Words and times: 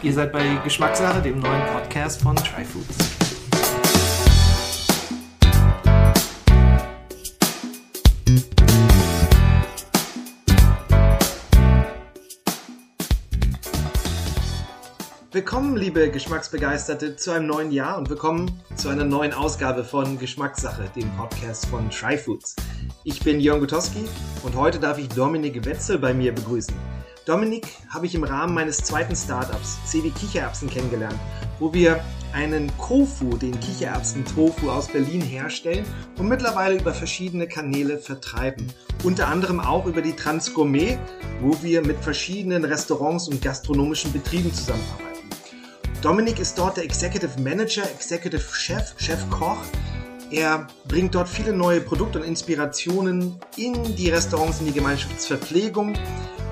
Ihr 0.00 0.12
seid 0.12 0.30
bei 0.30 0.60
Geschmackssache, 0.62 1.20
dem 1.20 1.40
neuen 1.40 1.66
Podcast 1.72 2.22
von 2.22 2.36
Tryfoods. 2.36 2.96
Willkommen, 15.32 15.76
liebe 15.76 16.08
Geschmacksbegeisterte, 16.12 17.16
zu 17.16 17.32
einem 17.32 17.48
neuen 17.48 17.72
Jahr 17.72 17.98
und 17.98 18.08
willkommen 18.08 18.62
zu 18.76 18.90
einer 18.90 19.04
neuen 19.04 19.32
Ausgabe 19.32 19.82
von 19.82 20.16
Geschmackssache, 20.16 20.84
dem 20.94 21.10
Podcast 21.16 21.66
von 21.66 21.90
Tryfoods. 21.90 22.54
Ich 23.02 23.18
bin 23.18 23.40
Jörn 23.40 23.58
Gutowski 23.58 24.04
und 24.44 24.54
heute 24.54 24.78
darf 24.78 24.98
ich 24.98 25.08
Dominik 25.08 25.64
Wetzel 25.64 25.98
bei 25.98 26.14
mir 26.14 26.32
begrüßen. 26.32 26.74
Dominik 27.28 27.66
habe 27.90 28.06
ich 28.06 28.14
im 28.14 28.24
Rahmen 28.24 28.54
meines 28.54 28.78
zweiten 28.78 29.14
Startups, 29.14 29.78
CW 29.84 30.08
Kichererbsen, 30.08 30.70
kennengelernt, 30.70 31.18
wo 31.58 31.74
wir 31.74 32.02
einen 32.32 32.74
Kofu, 32.78 33.36
den 33.36 33.60
Kichererbsen-Tofu 33.60 34.70
aus 34.70 34.88
Berlin 34.88 35.20
herstellen 35.20 35.84
und 36.16 36.26
mittlerweile 36.26 36.78
über 36.80 36.94
verschiedene 36.94 37.46
Kanäle 37.46 37.98
vertreiben. 37.98 38.72
Unter 39.04 39.28
anderem 39.28 39.60
auch 39.60 39.84
über 39.84 40.00
die 40.00 40.16
Transgourmet, 40.16 40.98
wo 41.42 41.54
wir 41.62 41.84
mit 41.84 41.98
verschiedenen 41.98 42.64
Restaurants 42.64 43.28
und 43.28 43.42
gastronomischen 43.42 44.10
Betrieben 44.10 44.50
zusammenarbeiten. 44.50 45.28
Dominik 46.00 46.38
ist 46.38 46.58
dort 46.58 46.78
der 46.78 46.84
Executive 46.84 47.38
Manager, 47.42 47.82
Executive 47.82 48.54
Chef, 48.54 48.94
Chef 48.96 49.28
Koch. 49.28 49.58
Er 50.30 50.66
bringt 50.86 51.14
dort 51.14 51.28
viele 51.28 51.52
neue 51.52 51.82
Produkte 51.82 52.20
und 52.20 52.24
Inspirationen 52.24 53.38
in 53.58 53.96
die 53.96 54.08
Restaurants, 54.08 54.60
in 54.60 54.66
die 54.68 54.72
Gemeinschaftsverpflegung. 54.72 55.94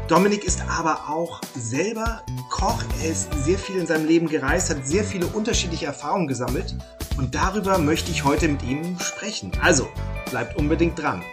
Dominik 0.08 0.44
ist 0.44 0.62
aber 0.68 1.08
auch 1.08 1.40
selber 1.56 2.22
Koch. 2.48 2.80
Er 3.02 3.10
ist 3.10 3.28
sehr 3.44 3.58
viel 3.58 3.74
in 3.74 3.88
seinem 3.88 4.06
Leben 4.06 4.28
gereist, 4.28 4.70
hat 4.70 4.86
sehr 4.86 5.02
viele 5.02 5.26
unterschiedliche 5.26 5.86
Erfahrungen 5.86 6.28
gesammelt 6.28 6.76
und 7.18 7.34
darüber 7.34 7.78
möchte 7.78 8.12
ich 8.12 8.22
heute 8.22 8.46
mit 8.46 8.62
ihm 8.62 9.00
sprechen. 9.00 9.50
Also, 9.60 9.88
bleibt 10.30 10.56
unbedingt 10.56 10.96
dran. 10.96 11.24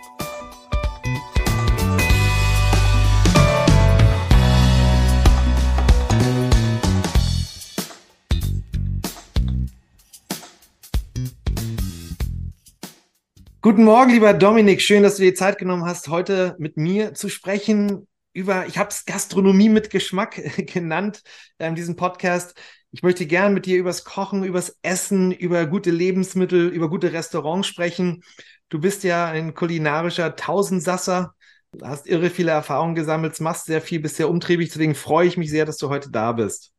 Guten 13.62 13.84
Morgen, 13.84 14.09
lieber 14.09 14.34
Dominik. 14.34 14.81
Schön, 14.81 15.03
dass 15.03 15.17
du 15.17 15.22
dir 15.22 15.36
Zeit 15.36 15.59
genommen 15.59 15.86
hast, 15.86 16.08
heute 16.08 16.56
mit 16.58 16.75
mir 16.75 17.14
zu 17.14 17.30
sprechen 17.30 18.08
über, 18.34 18.66
ich 18.67 18.78
habe 18.78 18.89
es 18.89 19.06
Gastronomie 19.06 19.70
mit 19.70 19.89
Geschmack 19.89 20.36
genannt, 20.73 21.23
ähm, 21.59 21.76
diesem 21.76 21.95
Podcast. 21.95 22.56
Ich 22.92 23.03
möchte 23.03 23.25
gern 23.25 23.53
mit 23.53 23.66
dir 23.66 23.78
übers 23.78 24.03
Kochen, 24.03 24.44
übers 24.44 24.78
Essen, 24.81 25.31
über 25.31 25.66
gute 25.66 25.92
Lebensmittel, 25.92 26.70
über 26.70 26.90
gute 26.90 27.14
Restaurants 27.14 27.67
sprechen. 27.67 28.23
Du 28.70 28.80
bist 28.80 29.03
ja 29.03 29.28
ein 29.28 29.53
kulinarischer 29.53 30.36
Tausendsasser, 30.36 31.34
hast 31.81 32.08
irre 32.08 32.30
viele 32.30 32.52
Erfahrungen 32.52 32.95
gesammelt, 32.95 33.40
machst 33.40 33.66
sehr 33.66 33.81
viel, 33.81 34.00
bist 34.00 34.17
sehr 34.17 34.30
umtriebig. 34.30 34.70
Deswegen 34.70 34.95
freue 34.95 35.28
ich 35.28 35.38
mich 35.38 35.50
sehr, 35.50 35.66
dass 35.66 35.78
du 35.78 35.90
heute 35.90 36.12
da 36.12 36.31
bist. 36.34 36.72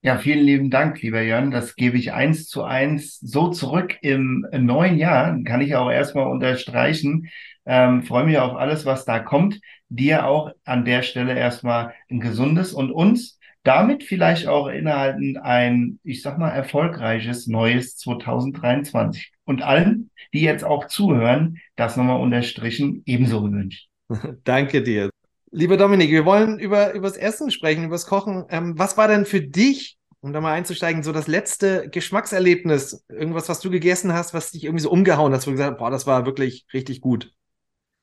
Ja, 0.00 0.16
vielen 0.16 0.44
lieben 0.44 0.70
Dank, 0.70 1.02
lieber 1.02 1.22
Jörn. 1.22 1.50
Das 1.50 1.74
gebe 1.74 1.96
ich 1.96 2.12
eins 2.12 2.46
zu 2.46 2.62
eins 2.62 3.18
so 3.18 3.50
zurück 3.50 3.96
im 4.00 4.46
neuen 4.52 4.96
Jahr. 4.96 5.36
Kann 5.42 5.60
ich 5.60 5.74
auch 5.74 5.90
erstmal 5.90 6.28
unterstreichen. 6.28 7.28
Ähm, 7.66 8.04
freue 8.04 8.24
mich 8.24 8.38
auf 8.38 8.56
alles, 8.56 8.86
was 8.86 9.04
da 9.04 9.18
kommt. 9.18 9.60
Dir 9.88 10.26
auch 10.26 10.52
an 10.64 10.84
der 10.84 11.02
Stelle 11.02 11.36
erstmal 11.36 11.94
ein 12.08 12.20
gesundes 12.20 12.72
und 12.72 12.92
uns 12.92 13.38
damit 13.64 14.04
vielleicht 14.04 14.46
auch 14.46 14.68
innehalten 14.68 15.36
ein, 15.36 15.98
ich 16.04 16.22
sag 16.22 16.38
mal, 16.38 16.50
erfolgreiches 16.50 17.48
neues 17.48 17.96
2023. 17.96 19.32
Und 19.44 19.62
allen, 19.62 20.10
die 20.32 20.42
jetzt 20.42 20.64
auch 20.64 20.86
zuhören, 20.86 21.58
das 21.74 21.96
nochmal 21.96 22.20
unterstrichen, 22.20 23.02
ebenso 23.04 23.42
gewünscht. 23.42 23.88
Danke 24.44 24.82
dir. 24.82 25.10
Lieber 25.50 25.76
Dominik, 25.76 26.10
wir 26.10 26.24
wollen 26.24 26.58
über, 26.58 26.94
über 26.94 27.08
das 27.08 27.16
Essen 27.16 27.50
sprechen, 27.50 27.84
über 27.84 27.94
das 27.94 28.06
Kochen. 28.06 28.44
Ähm, 28.48 28.78
was 28.78 28.96
war 28.96 29.08
denn 29.08 29.26
für 29.26 29.40
dich, 29.40 29.97
um 30.20 30.32
da 30.32 30.40
mal 30.40 30.52
einzusteigen, 30.52 31.02
so 31.02 31.12
das 31.12 31.28
letzte 31.28 31.88
Geschmackserlebnis? 31.90 33.04
Irgendwas, 33.08 33.48
was 33.48 33.60
du 33.60 33.70
gegessen 33.70 34.12
hast, 34.12 34.34
was 34.34 34.52
dich 34.52 34.64
irgendwie 34.64 34.82
so 34.82 34.90
umgehauen 34.90 35.32
hat, 35.32 35.42
wo 35.42 35.50
du 35.50 35.52
gesagt 35.52 35.72
hast, 35.72 35.78
boah, 35.78 35.90
das 35.90 36.06
war 36.06 36.26
wirklich 36.26 36.66
richtig 36.72 37.00
gut. 37.00 37.32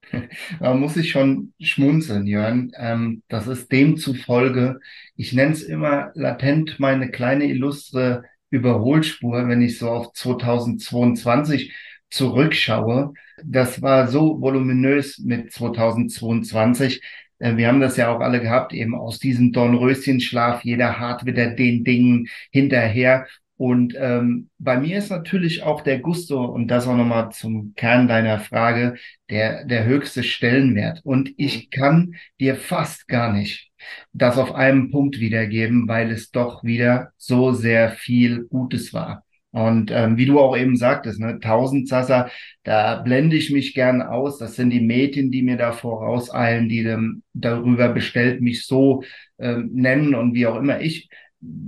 Da 0.59 0.73
muss 0.73 0.97
ich 0.97 1.09
schon 1.11 1.53
schmunzeln, 1.59 2.27
Jörn. 2.27 2.71
Ähm, 2.77 3.23
das 3.27 3.47
ist 3.47 3.71
demzufolge, 3.71 4.79
ich 5.15 5.33
nenne 5.33 5.53
es 5.53 5.63
immer 5.63 6.11
latent 6.15 6.79
meine 6.79 7.09
kleine 7.11 7.45
illustre 7.45 8.23
Überholspur, 8.49 9.47
wenn 9.47 9.61
ich 9.61 9.77
so 9.79 9.89
auf 9.89 10.13
2022 10.13 11.73
zurückschaue. 12.09 13.13
Das 13.43 13.81
war 13.81 14.07
so 14.07 14.39
voluminös 14.41 15.19
mit 15.19 15.51
2022. 15.51 17.01
Äh, 17.39 17.57
wir 17.57 17.67
haben 17.67 17.81
das 17.81 17.97
ja 17.97 18.09
auch 18.13 18.19
alle 18.21 18.41
gehabt, 18.41 18.73
eben 18.73 18.95
aus 18.95 19.19
diesem 19.19 19.51
Dornröschenschlaf, 19.51 20.63
jeder 20.63 20.99
hart 20.99 21.25
wieder 21.25 21.51
den 21.51 21.83
Dingen 21.83 22.27
hinterher. 22.51 23.27
Und 23.57 23.95
ähm, 23.97 24.49
bei 24.57 24.77
mir 24.77 24.97
ist 24.97 25.09
natürlich 25.09 25.63
auch 25.63 25.81
der 25.81 25.99
Gusto, 25.99 26.43
und 26.43 26.67
das 26.67 26.87
auch 26.87 26.95
nochmal 26.97 27.31
zum 27.31 27.73
Kern 27.75 28.07
deiner 28.07 28.39
Frage, 28.39 28.95
der, 29.29 29.63
der 29.65 29.85
höchste 29.85 30.23
Stellenwert. 30.23 30.99
Und 31.03 31.33
ich 31.37 31.65
mhm. 31.65 31.69
kann 31.69 32.15
dir 32.39 32.55
fast 32.55 33.07
gar 33.07 33.31
nicht 33.31 33.71
das 34.13 34.37
auf 34.37 34.53
einem 34.53 34.91
Punkt 34.91 35.19
wiedergeben, 35.19 35.87
weil 35.87 36.11
es 36.11 36.31
doch 36.31 36.63
wieder 36.63 37.11
so 37.17 37.51
sehr 37.51 37.91
viel 37.91 38.45
Gutes 38.45 38.93
war. 38.93 39.24
Und 39.55 39.89
ähm, 39.89 40.17
wie 40.17 40.25
du 40.25 40.37
auch 40.41 40.57
eben 40.57 40.75
sagtest, 40.75 41.17
ne, 41.21 41.39
Tausendsasser, 41.39 42.29
da 42.63 42.97
blende 42.97 43.37
ich 43.37 43.51
mich 43.51 43.73
gern 43.73 44.01
aus. 44.01 44.37
Das 44.37 44.57
sind 44.57 44.69
die 44.69 44.81
Mädchen, 44.81 45.31
die 45.31 45.43
mir 45.43 45.55
da 45.55 45.71
vorauseilen, 45.71 46.67
die 46.67 46.79
ähm, 46.79 47.23
darüber 47.33 47.87
bestellt 47.87 48.41
mich 48.41 48.65
so 48.65 49.03
ähm, 49.39 49.69
nennen 49.71 50.13
und 50.13 50.33
wie 50.33 50.45
auch 50.45 50.57
immer. 50.57 50.81
Ich 50.81 51.07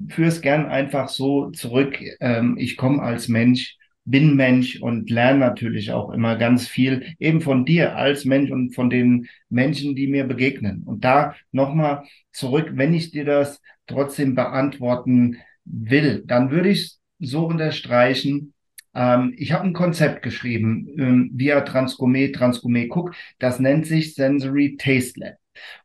führe 0.10 0.28
es 0.28 0.42
gern 0.42 0.66
einfach 0.66 1.08
so 1.08 1.50
zurück. 1.52 1.98
Ähm, 2.20 2.58
ich 2.60 2.76
komme 2.76 3.02
als 3.02 3.30
Mensch, 3.30 3.78
bin 4.04 4.36
Mensch 4.36 4.82
und 4.82 5.10
lerne 5.10 5.40
natürlich 5.40 5.94
auch 5.94 6.10
immer 6.12 6.36
ganz 6.36 6.68
viel 6.68 7.16
eben 7.20 7.40
von 7.40 7.64
dir 7.64 7.96
als 7.96 8.26
Mensch 8.26 8.52
und 8.52 8.76
von 8.76 8.90
den 8.90 9.30
Menschen, 9.48 9.96
die 9.96 10.08
mir 10.08 10.26
begegnen. 10.26 10.84
Und 10.84 11.06
da 11.06 11.36
nochmal 11.54 12.04
zurück, 12.34 12.72
wenn 12.74 12.94
ich 12.94 13.12
dir 13.12 13.24
das 13.24 13.62
trotzdem 13.86 14.36
beantworten 14.36 15.38
will, 15.64 16.24
dann 16.26 16.52
würde 16.52 16.68
ich 16.68 16.98
so 17.20 17.46
unterstreichen, 17.46 18.54
ähm, 18.94 19.34
ich 19.38 19.52
habe 19.52 19.66
ein 19.66 19.74
Konzept 19.74 20.24
geschrieben 20.24 20.88
ähm, 20.98 21.32
via 21.34 21.62
Transgourmet, 21.62 22.34
Transgourmet 22.34 22.90
Cook, 22.90 23.16
das 23.40 23.60
nennt 23.60 23.86
sich 23.86 24.16
Sensory 24.16 24.76
Taste 24.78 25.20
Lab. 25.20 25.36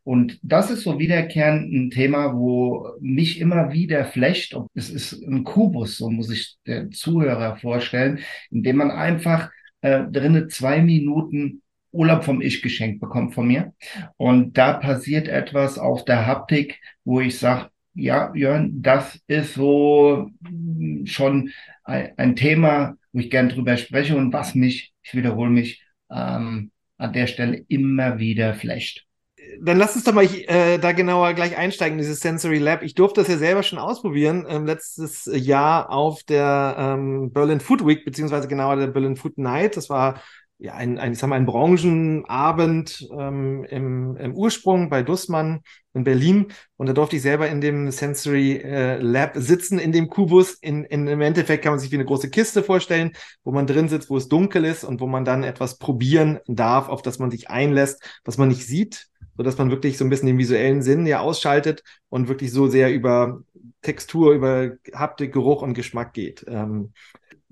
Und 0.03 0.39
das 0.43 0.69
ist 0.69 0.83
so 0.83 0.99
wiederkehrend 0.99 1.71
ein 1.73 1.89
Thema, 1.89 2.35
wo 2.35 2.87
mich 2.99 3.39
immer 3.39 3.71
wieder 3.71 4.05
flecht. 4.05 4.55
Es 4.75 4.89
ist 4.89 5.13
ein 5.23 5.43
Kubus, 5.43 5.97
so 5.97 6.09
muss 6.09 6.29
ich 6.29 6.57
der 6.67 6.91
Zuhörer 6.91 7.55
vorstellen, 7.57 8.19
in 8.51 8.63
dem 8.63 8.77
man 8.77 8.91
einfach 8.91 9.49
äh, 9.81 10.03
drinnen 10.11 10.49
zwei 10.49 10.81
Minuten 10.81 11.61
Urlaub 11.91 12.23
vom 12.23 12.41
Ich 12.41 12.61
geschenkt 12.61 12.99
bekommt 13.01 13.35
von 13.35 13.47
mir. 13.47 13.73
Und 14.17 14.57
da 14.57 14.73
passiert 14.73 15.27
etwas 15.27 15.77
auf 15.77 16.05
der 16.05 16.25
Haptik, 16.25 16.79
wo 17.03 17.19
ich 17.19 17.37
sage, 17.37 17.69
ja, 17.93 18.33
Jörn, 18.35 18.81
das 18.81 19.19
ist 19.27 19.53
so 19.55 20.29
schon 21.05 21.51
ein, 21.83 22.13
ein 22.17 22.35
Thema, 22.35 22.95
wo 23.11 23.19
ich 23.19 23.29
gern 23.29 23.49
drüber 23.49 23.77
spreche 23.77 24.15
und 24.15 24.33
was 24.33 24.55
mich, 24.55 24.93
ich 25.03 25.13
wiederhole 25.13 25.49
mich, 25.49 25.83
ähm, 26.11 26.71
an 26.97 27.13
der 27.13 27.27
Stelle 27.27 27.65
immer 27.67 28.19
wieder 28.19 28.53
flecht 28.53 29.05
dann 29.61 29.77
lass 29.77 29.95
uns 29.95 30.03
doch 30.03 30.13
mal 30.13 30.25
äh, 30.25 30.77
da 30.77 30.91
genauer 30.91 31.33
gleich 31.33 31.57
einsteigen, 31.57 31.97
dieses 31.97 32.19
Sensory 32.19 32.59
Lab. 32.59 32.83
Ich 32.83 32.95
durfte 32.95 33.21
das 33.21 33.29
ja 33.29 33.37
selber 33.37 33.63
schon 33.63 33.79
ausprobieren, 33.79 34.45
ähm, 34.47 34.65
letztes 34.65 35.29
Jahr 35.31 35.89
auf 35.89 36.23
der 36.23 36.75
ähm, 36.77 37.31
Berlin 37.31 37.59
Food 37.59 37.85
Week, 37.85 38.05
beziehungsweise 38.05 38.47
genauer 38.47 38.75
der 38.77 38.87
Berlin 38.87 39.15
Food 39.15 39.37
Night. 39.37 39.77
Das 39.77 39.89
war 39.89 40.21
ja 40.59 40.75
ein, 40.75 40.97
ein, 40.97 41.13
ich 41.13 41.19
sag 41.19 41.29
mal, 41.29 41.35
ein 41.35 41.45
Branchenabend 41.45 43.07
ähm, 43.11 43.65
im, 43.65 44.15
im 44.17 44.33
Ursprung 44.33 44.89
bei 44.89 45.03
Dussmann 45.03 45.61
in 45.93 46.03
Berlin. 46.03 46.47
Und 46.77 46.87
da 46.87 46.93
durfte 46.93 47.15
ich 47.15 47.21
selber 47.21 47.49
in 47.49 47.61
dem 47.61 47.91
Sensory 47.91 48.57
äh, 48.57 48.97
Lab 48.97 49.33
sitzen, 49.35 49.79
in 49.79 49.91
dem 49.91 50.09
Kubus. 50.09 50.53
In, 50.53 50.85
in, 50.85 51.07
Im 51.07 51.21
Endeffekt 51.21 51.63
kann 51.63 51.73
man 51.73 51.79
sich 51.79 51.91
wie 51.91 51.95
eine 51.95 52.05
große 52.05 52.29
Kiste 52.29 52.63
vorstellen, 52.63 53.11
wo 53.43 53.51
man 53.51 53.67
drin 53.67 53.89
sitzt, 53.89 54.09
wo 54.09 54.17
es 54.17 54.29
dunkel 54.29 54.65
ist 54.65 54.83
und 54.83 55.01
wo 55.01 55.07
man 55.07 55.25
dann 55.25 55.43
etwas 55.43 55.77
probieren 55.77 56.39
darf, 56.47 56.87
auf 56.87 57.01
das 57.01 57.19
man 57.19 57.31
sich 57.31 57.49
einlässt, 57.49 58.01
was 58.23 58.37
man 58.37 58.47
nicht 58.47 58.65
sieht, 58.65 59.07
so 59.35 59.43
dass 59.43 59.57
man 59.57 59.69
wirklich 59.69 59.97
so 59.97 60.05
ein 60.05 60.09
bisschen 60.09 60.27
den 60.27 60.37
visuellen 60.37 60.81
Sinn 60.81 61.05
ja 61.05 61.19
ausschaltet 61.19 61.83
und 62.09 62.27
wirklich 62.27 62.51
so 62.51 62.67
sehr 62.67 62.93
über 62.93 63.41
Textur, 63.81 64.33
über 64.33 64.71
Haptik, 64.93 65.33
Geruch 65.33 65.61
und 65.61 65.73
Geschmack 65.73 66.13
geht. 66.13 66.45
Ähm, 66.47 66.93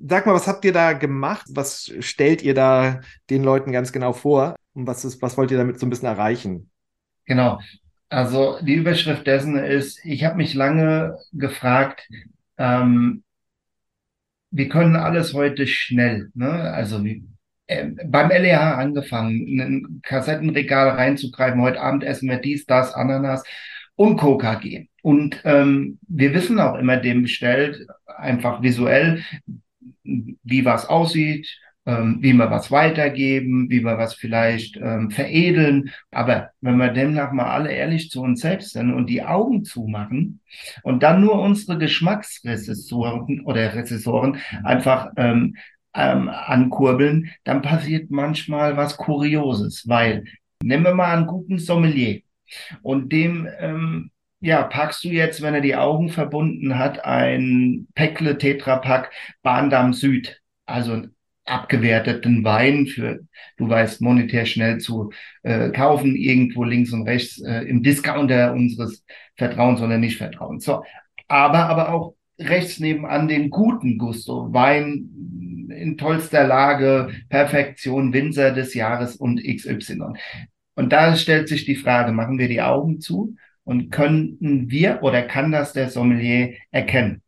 sag 0.08 0.26
mal, 0.26 0.34
was 0.34 0.48
habt 0.48 0.66
ihr 0.66 0.74
da 0.74 0.94
gemacht? 0.94 1.46
Was 1.50 1.92
stellt 2.00 2.42
ihr 2.42 2.54
da 2.54 3.02
den 3.30 3.44
Leuten 3.44 3.72
ganz 3.72 3.92
genau 3.92 4.14
vor? 4.14 4.56
Und 4.74 4.88
was 4.88 5.06
ist, 5.06 5.22
was 5.22 5.38
wollt 5.38 5.52
ihr 5.52 5.58
damit 5.58 5.80
so 5.80 5.86
ein 5.86 5.90
bisschen 5.90 6.08
erreichen? 6.08 6.70
Genau. 7.26 7.60
Also 8.10 8.60
die 8.62 8.76
Überschrift 8.76 9.26
dessen 9.26 9.58
ist, 9.58 10.04
ich 10.04 10.24
habe 10.26 10.38
mich 10.38 10.54
lange 10.54 11.18
gefragt, 11.32 12.08
ähm, 12.58 13.24
wir 14.52 14.68
können 14.68 14.98
alles 14.98 15.34
heute 15.34 15.66
schnell, 15.66 16.30
ne? 16.34 16.52
Also 16.52 17.04
wie, 17.06 17.24
äh, 17.68 17.90
beim 18.06 18.30
LEH 18.30 18.76
angefangen, 18.78 19.48
in 19.48 19.62
ein 19.62 20.02
Kassettenregal 20.04 20.90
reinzugreifen, 20.90 21.62
heute 21.62 21.80
Abend 21.80 22.04
essen 22.04 22.30
wir 22.30 22.38
dies, 22.38 22.66
das, 22.66 22.94
Ananas 22.94 23.44
und 23.96 24.18
Coca 24.18 24.56
gehen. 24.56 24.90
Und 25.04 25.42
ähm, 25.46 25.98
wir 26.08 26.34
wissen 26.34 26.60
auch 26.60 26.76
immer 26.76 26.98
dem 26.98 27.22
bestellt, 27.22 27.88
einfach 28.06 28.62
visuell, 28.62 29.24
wie 30.04 30.66
was 30.66 30.88
aussieht, 30.88 31.48
ähm, 31.86 32.20
wie 32.22 32.34
wir 32.34 32.52
was 32.52 32.72
weitergeben, 32.72 33.70
wie 33.70 33.84
wir 33.84 33.98
was 33.98 34.14
vielleicht 34.14 34.78
ähm, 34.78 35.12
veredeln. 35.12 35.92
Aber 36.12 36.52
wenn 36.62 36.78
wir 36.78 36.90
demnach 36.90 37.32
mal 37.32 37.50
alle 37.50 37.72
ehrlich 37.72 38.10
zu 38.10 38.22
uns 38.22 38.42
selbst 38.42 38.72
sind 38.74 38.94
und 38.94 39.08
die 39.08 39.24
Augen 39.24 39.64
zumachen 39.64 40.42
und 40.84 41.04
dann 41.04 41.22
nur 41.22 41.40
unsere 41.40 41.78
Geschmacksrezessoren 41.78 43.42
oder 43.46 43.74
Rezessoren 43.74 44.38
einfach 44.64 45.12
ähm, 45.18 45.56
ähm, 45.94 46.30
ankurbeln, 46.30 47.32
dann 47.44 47.62
passiert 47.62 48.12
manchmal 48.12 48.78
was 48.78 48.98
Kurioses, 48.98 49.88
weil 49.88 50.26
nehmen 50.64 50.84
wir 50.84 50.94
mal 50.94 51.18
einen 51.18 51.28
guten 51.28 51.58
Sommelier 51.60 52.22
und 52.82 53.12
dem 53.12 53.48
ähm, 53.60 54.12
ja, 54.42 54.64
packst 54.64 55.04
du 55.04 55.10
jetzt, 55.10 55.42
wenn 55.42 55.54
er 55.54 55.62
die 55.62 55.76
Augen 55.76 56.10
verbunden 56.10 56.78
hat, 56.78 57.06
ein 57.06 57.88
Päckle 57.94 58.38
Tetrapack 58.38 59.12
Bahndam 59.44 59.94
Süd, 59.94 60.42
also 60.66 61.04
abgewerteten 61.46 62.44
Wein 62.44 62.88
für, 62.88 63.20
du 63.58 63.70
weißt, 63.70 64.02
monetär 64.02 64.46
schnell 64.46 64.80
zu 64.80 65.12
äh, 65.44 65.70
kaufen, 65.70 66.16
irgendwo 66.16 66.64
links 66.64 66.92
und 66.92 67.08
rechts 67.08 67.42
äh, 67.42 67.62
im 67.62 67.84
Discounter 67.84 68.54
unseres 68.54 69.04
Vertrauens 69.36 69.82
oder 69.82 69.98
nicht 69.98 70.18
Vertrauens. 70.18 70.66
So, 70.66 70.84
aber, 71.28 71.68
aber 71.68 71.94
auch 71.94 72.16
rechts 72.40 72.80
nebenan 72.80 73.28
den 73.28 73.50
guten 73.50 73.98
Gusto, 73.98 74.52
Wein 74.54 75.68
in 75.70 75.98
tollster 75.98 76.46
Lage, 76.48 77.12
Perfektion, 77.30 78.14
Winzer 78.14 78.52
des 78.52 78.74
Jahres 78.74 79.16
und 79.16 79.42
XY. 79.44 80.14
Und 80.76 80.92
da 80.92 81.16
stellt 81.16 81.48
sich 81.48 81.66
die 81.66 81.76
Frage, 81.76 82.12
machen 82.12 82.40
wir 82.40 82.48
die 82.48 82.62
Augen 82.62 83.00
zu 83.00 83.36
und 83.64 83.92
könnten 83.92 84.70
wir 84.70 85.04
oder 85.04 85.22
kann 85.24 85.52
das 85.52 85.74
der 85.74 85.90
Sommelier 85.90 86.54
erkennen? 86.72 87.22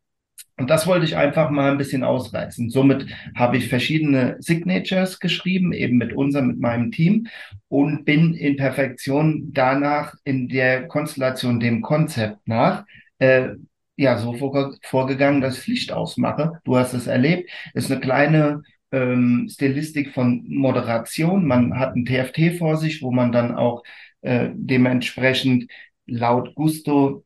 Und 0.56 0.70
das 0.70 0.86
wollte 0.86 1.04
ich 1.04 1.16
einfach 1.16 1.50
mal 1.50 1.72
ein 1.72 1.78
bisschen 1.78 2.04
ausreizen. 2.04 2.70
Somit 2.70 3.06
habe 3.34 3.56
ich 3.56 3.68
verschiedene 3.68 4.36
Signatures 4.38 5.18
geschrieben, 5.18 5.72
eben 5.72 5.96
mit 5.96 6.12
unserem, 6.12 6.46
mit 6.46 6.60
meinem 6.60 6.92
Team 6.92 7.26
und 7.68 8.04
bin 8.04 8.34
in 8.34 8.56
Perfektion 8.56 9.50
danach 9.52 10.14
in 10.22 10.48
der 10.48 10.86
Konstellation, 10.86 11.58
dem 11.58 11.82
Konzept 11.82 12.46
nach, 12.46 12.84
äh, 13.18 13.48
ja, 13.96 14.16
so 14.18 14.34
vor, 14.34 14.76
vorgegangen, 14.82 15.40
dass 15.40 15.58
ich 15.58 15.66
Licht 15.66 15.92
ausmache. 15.92 16.60
Du 16.64 16.76
hast 16.76 16.94
es 16.94 17.08
erlebt. 17.08 17.50
ist 17.74 17.90
eine 17.90 18.00
kleine 18.00 18.62
ähm, 18.92 19.48
Stilistik 19.50 20.12
von 20.12 20.44
Moderation. 20.48 21.46
Man 21.46 21.78
hat 21.78 21.96
ein 21.96 22.04
TFT 22.04 22.58
vor 22.58 22.76
sich, 22.76 23.02
wo 23.02 23.10
man 23.10 23.32
dann 23.32 23.56
auch 23.56 23.82
äh, 24.22 24.50
dementsprechend 24.54 25.70
laut 26.06 26.54
Gusto 26.54 27.24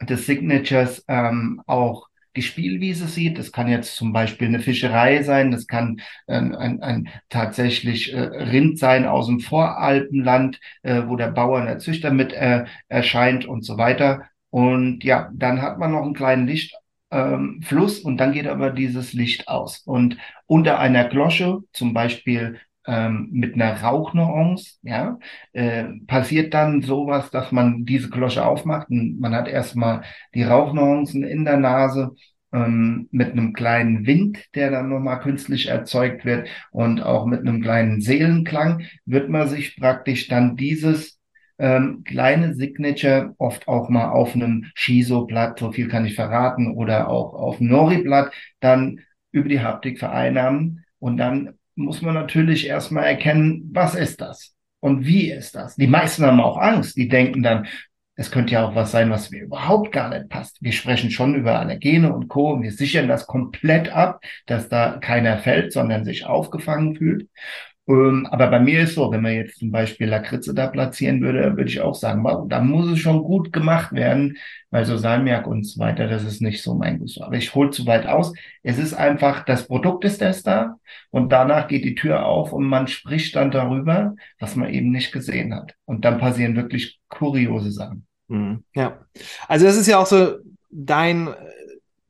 des 0.00 0.26
Signatures 0.26 1.04
ähm, 1.08 1.62
auch 1.66 2.08
die 2.36 2.42
Spielwiese 2.42 3.06
sieht. 3.08 3.38
Das 3.38 3.52
kann 3.52 3.68
jetzt 3.68 3.94
zum 3.96 4.12
Beispiel 4.12 4.48
eine 4.48 4.60
Fischerei 4.60 5.22
sein, 5.22 5.50
das 5.50 5.66
kann 5.66 6.00
äh, 6.26 6.34
ein, 6.34 6.82
ein 6.82 7.08
tatsächlich 7.28 8.12
äh, 8.12 8.20
Rind 8.20 8.78
sein 8.78 9.06
aus 9.06 9.26
dem 9.26 9.40
Voralpenland, 9.40 10.60
äh, 10.82 11.02
wo 11.06 11.16
der 11.16 11.28
Bauer 11.30 11.60
und 11.60 11.66
der 11.66 11.78
Züchter 11.78 12.10
mit 12.10 12.32
äh, 12.32 12.64
erscheint 12.88 13.44
und 13.44 13.64
so 13.64 13.78
weiter. 13.78 14.24
Und 14.50 15.04
ja, 15.04 15.30
dann 15.34 15.62
hat 15.62 15.78
man 15.78 15.92
noch 15.92 16.02
einen 16.02 16.14
kleinen 16.14 16.46
Lichtfluss 16.46 18.00
ähm, 18.00 18.04
und 18.04 18.18
dann 18.18 18.32
geht 18.32 18.46
aber 18.46 18.70
dieses 18.70 19.12
Licht 19.12 19.48
aus. 19.48 19.78
Und 19.78 20.16
unter 20.46 20.78
einer 20.78 21.04
Glosche, 21.08 21.60
zum 21.72 21.94
Beispiel 21.94 22.58
ähm, 22.86 23.28
mit 23.32 23.54
einer 23.54 23.80
Rauchnuance, 23.82 24.78
ja, 24.82 25.18
äh, 25.52 25.84
passiert 26.06 26.54
dann 26.54 26.82
sowas, 26.82 27.30
dass 27.30 27.52
man 27.52 27.84
diese 27.84 28.10
Glosche 28.10 28.44
aufmacht 28.44 28.90
und 28.90 29.20
man 29.20 29.34
hat 29.34 29.48
erstmal 29.48 30.02
die 30.34 30.42
Rauchnuancen 30.42 31.24
in 31.24 31.44
der 31.44 31.58
Nase 31.58 32.14
ähm, 32.52 33.08
mit 33.10 33.32
einem 33.32 33.52
kleinen 33.52 34.06
Wind, 34.06 34.38
der 34.54 34.70
dann 34.70 34.88
nochmal 34.88 35.20
künstlich 35.20 35.68
erzeugt 35.68 36.24
wird 36.24 36.48
und 36.70 37.02
auch 37.02 37.26
mit 37.26 37.40
einem 37.40 37.62
kleinen 37.62 38.00
Seelenklang 38.00 38.84
wird 39.06 39.28
man 39.28 39.48
sich 39.48 39.76
praktisch 39.76 40.28
dann 40.28 40.56
dieses 40.56 41.20
ähm, 41.58 42.02
kleine 42.04 42.54
Signature 42.54 43.34
oft 43.38 43.68
auch 43.68 43.88
mal 43.88 44.10
auf 44.10 44.34
einem 44.34 44.66
Shiso-Blatt, 44.74 45.58
so 45.58 45.72
viel 45.72 45.88
kann 45.88 46.06
ich 46.06 46.14
verraten, 46.14 46.74
oder 46.74 47.08
auch 47.08 47.34
auf 47.34 47.60
Nori-Blatt 47.60 48.32
dann 48.60 49.00
über 49.30 49.48
die 49.48 49.60
Haptik 49.60 49.98
vereinnahmen 49.98 50.84
und 50.98 51.16
dann 51.18 51.54
muss 51.74 52.02
man 52.02 52.14
natürlich 52.14 52.66
erstmal 52.66 53.04
erkennen, 53.04 53.70
was 53.72 53.94
ist 53.94 54.20
das 54.20 54.54
und 54.80 55.06
wie 55.06 55.30
ist 55.30 55.54
das. 55.54 55.76
Die 55.76 55.86
meisten 55.86 56.24
haben 56.24 56.40
auch 56.40 56.58
Angst. 56.58 56.96
Die 56.96 57.08
denken 57.08 57.42
dann, 57.42 57.66
es 58.14 58.30
könnte 58.30 58.52
ja 58.52 58.66
auch 58.66 58.74
was 58.74 58.90
sein, 58.90 59.10
was 59.10 59.30
mir 59.30 59.42
überhaupt 59.42 59.90
gar 59.90 60.10
nicht 60.10 60.28
passt. 60.28 60.58
Wir 60.60 60.72
sprechen 60.72 61.10
schon 61.10 61.34
über 61.34 61.58
Allergene 61.58 62.12
und 62.12 62.28
Co. 62.28 62.52
Und 62.52 62.62
wir 62.62 62.72
sichern 62.72 63.08
das 63.08 63.26
komplett 63.26 63.88
ab, 63.88 64.22
dass 64.46 64.68
da 64.68 64.98
keiner 64.98 65.38
fällt, 65.38 65.72
sondern 65.72 66.04
sich 66.04 66.26
aufgefangen 66.26 66.96
fühlt. 66.96 67.28
Ähm, 67.88 68.26
aber 68.30 68.46
bei 68.46 68.60
mir 68.60 68.82
ist 68.82 68.94
so, 68.94 69.10
wenn 69.10 69.22
man 69.22 69.34
jetzt 69.34 69.58
zum 69.58 69.72
Beispiel 69.72 70.06
Lakritze 70.06 70.54
da 70.54 70.68
platzieren 70.68 71.20
würde, 71.20 71.56
würde 71.56 71.68
ich 71.68 71.80
auch 71.80 71.94
sagen, 71.94 72.22
wow, 72.22 72.46
da 72.48 72.60
muss 72.60 72.88
es 72.88 73.00
schon 73.00 73.22
gut 73.22 73.52
gemacht 73.52 73.92
werden, 73.92 74.38
weil 74.70 74.84
so 74.84 74.96
Salmiak 74.96 75.46
und 75.46 75.64
so 75.64 75.80
weiter, 75.80 76.06
das 76.06 76.22
ist 76.24 76.40
nicht 76.40 76.62
so 76.62 76.74
mein 76.74 77.00
Gusto. 77.00 77.24
Aber 77.24 77.34
ich 77.34 77.54
hole 77.54 77.70
zu 77.70 77.84
weit 77.86 78.06
aus. 78.06 78.32
Es 78.62 78.78
ist 78.78 78.94
einfach, 78.94 79.44
das 79.44 79.66
Produkt 79.66 80.04
ist 80.04 80.20
das 80.20 80.42
da 80.42 80.76
und 81.10 81.32
danach 81.32 81.66
geht 81.66 81.84
die 81.84 81.96
Tür 81.96 82.24
auf 82.24 82.52
und 82.52 82.64
man 82.64 82.86
spricht 82.86 83.34
dann 83.34 83.50
darüber, 83.50 84.14
was 84.38 84.54
man 84.54 84.70
eben 84.70 84.90
nicht 84.90 85.12
gesehen 85.12 85.52
hat. 85.54 85.74
Und 85.84 86.04
dann 86.04 86.18
passieren 86.18 86.54
wirklich 86.54 87.00
kuriose 87.08 87.72
Sachen. 87.72 88.06
Mhm. 88.28 88.62
Ja, 88.74 89.00
also 89.48 89.66
das 89.66 89.76
ist 89.76 89.88
ja 89.88 89.98
auch 89.98 90.06
so 90.06 90.36
dein 90.70 91.28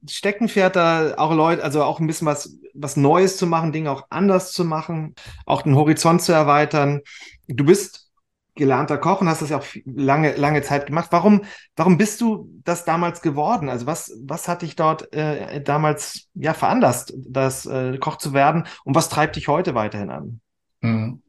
Steckenpferd 0.09 0.77
da 0.77 1.15
auch 1.17 1.33
Leute, 1.35 1.63
also 1.63 1.83
auch 1.85 2.01
ein 2.01 2.07
bisschen 2.07 2.27
was, 2.27 2.57
was 2.75 2.97
Neues 2.97 3.37
zu 3.37 3.47
machen, 3.47 3.73
Dinge 3.73 3.91
auch 3.91 4.07
anders 4.11 4.53
zu 4.53 4.65
machen, 4.65 5.15
auch 5.47 5.63
den 5.63 5.77
Horizont 5.77 6.23
zu 6.23 6.33
erweitern. 6.33 7.01
Du 7.49 7.65
bist 7.65 8.11
gelernter 8.55 8.99
Koch 8.99 9.21
und 9.21 9.29
hast 9.29 9.43
das 9.43 9.51
ja 9.51 9.59
auch 9.59 9.67
lange, 9.85 10.35
lange 10.37 10.63
Zeit 10.63 10.87
gemacht. 10.87 11.09
Warum, 11.11 11.45
warum 11.77 11.97
bist 11.97 12.21
du 12.21 12.51
das 12.65 12.85
damals 12.85 13.23
geworden? 13.23 13.69
Also 13.69 13.87
was, 13.87 14.13
was 14.25 14.49
hat 14.49 14.63
dich 14.63 14.77
dort 14.77 15.13
äh, 15.13 15.63
damals 15.63 16.29
ja 16.35 16.53
veranlasst, 16.53 17.15
das 17.17 17.65
äh, 17.67 17.97
Koch 17.99 18.17
zu 18.17 18.35
werden 18.35 18.67
und 18.85 18.95
was 18.95 19.09
treibt 19.09 19.37
dich 19.37 19.49
heute 19.49 19.75
weiterhin 19.75 20.11
an? 20.11 20.41
Mhm. 20.81 21.23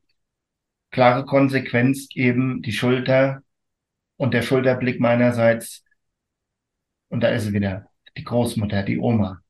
Klare 0.92 1.26
Konsequenz 1.26 2.08
eben 2.14 2.62
die 2.62 2.74
Schulter 2.74 3.42
und 4.18 4.34
der 4.34 4.42
Schulterblick 4.42 5.00
meinerseits. 5.00 5.84
Und 7.10 7.22
da 7.22 7.30
ist 7.30 7.46
sie 7.46 7.54
wieder 7.54 7.88
die 8.18 8.24
Großmutter, 8.24 8.84
die 8.84 9.00
Oma. 9.00 9.42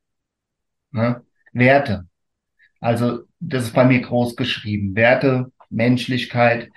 Ne? 0.92 1.24
Werte. 1.54 2.08
Also 2.80 3.24
das 3.40 3.66
ist 3.66 3.74
bei 3.74 3.86
mir 3.86 4.02
groß 4.02 4.36
geschrieben. 4.36 4.96
Werte, 4.96 5.52
Menschlichkeit 5.70 6.70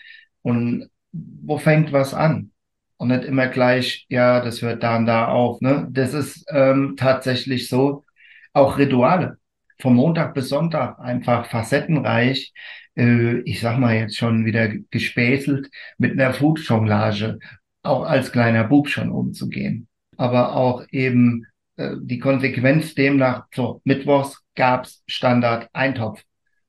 und 0.43 0.89
wo 1.13 1.59
fängt 1.59 1.93
was 1.93 2.15
an? 2.15 2.53
Und 2.99 3.09
nicht 3.09 3.25
immer 3.25 3.49
gleich, 3.49 4.07
ja, 4.09 4.41
das 4.41 4.63
hört 4.63 4.83
da 4.83 4.97
und 4.97 5.07
da 5.07 5.29
auf. 5.29 5.61
Ne? 5.61 5.89
Das 5.91 6.15
ist 6.15 6.45
ähm, 6.51 6.95
tatsächlich 6.97 7.69
so. 7.69 8.05
Auch 8.53 8.79
Rituale. 8.79 9.39
Vom 9.81 9.97
Montag 9.97 10.33
bis 10.35 10.49
Sonntag 10.49 10.99
einfach 10.99 11.47
facettenreich. 11.47 12.55
Äh, 12.97 13.41
ich 13.41 13.61
sag 13.61 13.79
mal 13.79 13.95
jetzt 13.95 14.17
schon 14.17 14.47
wieder 14.47 14.69
gespäßelt 14.91 15.69
mit 15.99 16.13
einer 16.13 16.33
Food-Jonglage. 16.33 17.39
Auch 17.83 18.05
als 18.05 18.33
kleiner 18.33 18.65
Bub 18.65 18.89
schon 18.89 19.11
umzugehen. 19.11 19.89
Aber 20.17 20.57
auch 20.57 20.87
eben 20.91 21.47
die 21.79 22.19
Konsequenz 22.19 22.95
demnach, 22.95 23.47
so, 23.55 23.81
mittwochs 23.85 24.43
gab's 24.55 25.03
Standard 25.07 25.69
Eintopf. 25.73 26.23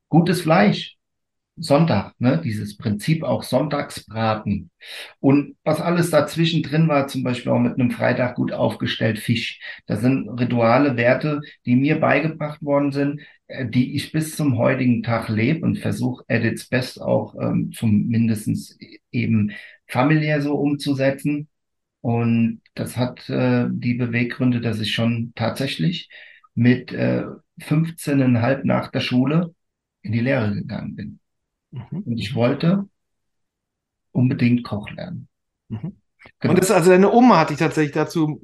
Gutes 0.10 0.42
Fleisch. 0.42 0.98
Sonntag, 1.60 2.14
ne, 2.20 2.40
dieses 2.44 2.78
Prinzip 2.78 3.24
auch 3.24 3.42
Sonntagsbraten. 3.44 4.70
Und 5.20 5.58
was 5.64 5.82
alles 5.82 6.12
dazwischen 6.12 6.62
drin 6.62 6.88
war, 6.88 7.08
zum 7.08 7.24
Beispiel 7.24 7.52
auch 7.52 7.60
mit 7.60 7.74
einem 7.74 7.92
Freitag 7.92 8.36
gut 8.36 8.52
aufgestellt 8.54 9.18
Fisch. 9.20 9.60
Das 9.88 10.02
sind 10.02 10.30
Rituale, 10.30 10.98
Werte, 10.98 11.42
die 11.66 11.76
mir 11.76 12.00
beigebracht 12.00 12.62
worden 12.62 12.92
sind, 12.92 13.22
äh, 13.48 13.66
die 13.68 13.96
ich 13.96 14.12
bis 14.12 14.36
zum 14.36 14.58
heutigen 14.58 15.02
Tag 15.04 15.30
lebe 15.30 15.66
und 15.66 15.80
versuche 15.80 16.24
at 16.28 16.44
its 16.44 16.68
best 16.68 17.02
auch 17.02 17.36
ähm, 17.42 17.72
zum 17.72 18.08
mindestens 18.08 18.78
eben 19.12 19.52
familiär 19.88 20.42
so 20.42 20.56
umzusetzen. 20.56 21.48
Und 22.02 22.62
das 22.80 22.98
hat 22.98 23.30
äh, 23.30 23.68
die 23.70 23.96
Beweggründe, 23.96 24.62
dass 24.62 24.80
ich 24.80 24.94
schon 24.94 25.34
tatsächlich 25.36 26.10
mit 26.54 26.92
äh, 26.94 27.24
15,5 27.62 28.62
nach 28.64 28.92
der 28.92 29.00
Schule 29.00 29.54
in 30.02 30.12
die 30.12 30.20
Lehre 30.20 30.54
gegangen 30.54 30.96
bin. 30.96 31.20
Mhm. 31.72 32.00
Und 32.00 32.18
ich 32.18 32.36
wollte 32.36 32.88
unbedingt 34.12 34.64
Koch 34.64 34.90
lernen. 34.92 35.28
Mhm. 35.70 35.98
Genau. 36.40 36.54
Und 36.54 36.60
das, 36.60 36.72
also 36.72 36.90
deine 36.90 37.12
Oma 37.12 37.40
hat 37.40 37.52
dich 37.52 37.60
tatsächlich 37.60 37.94
dazu 37.94 38.42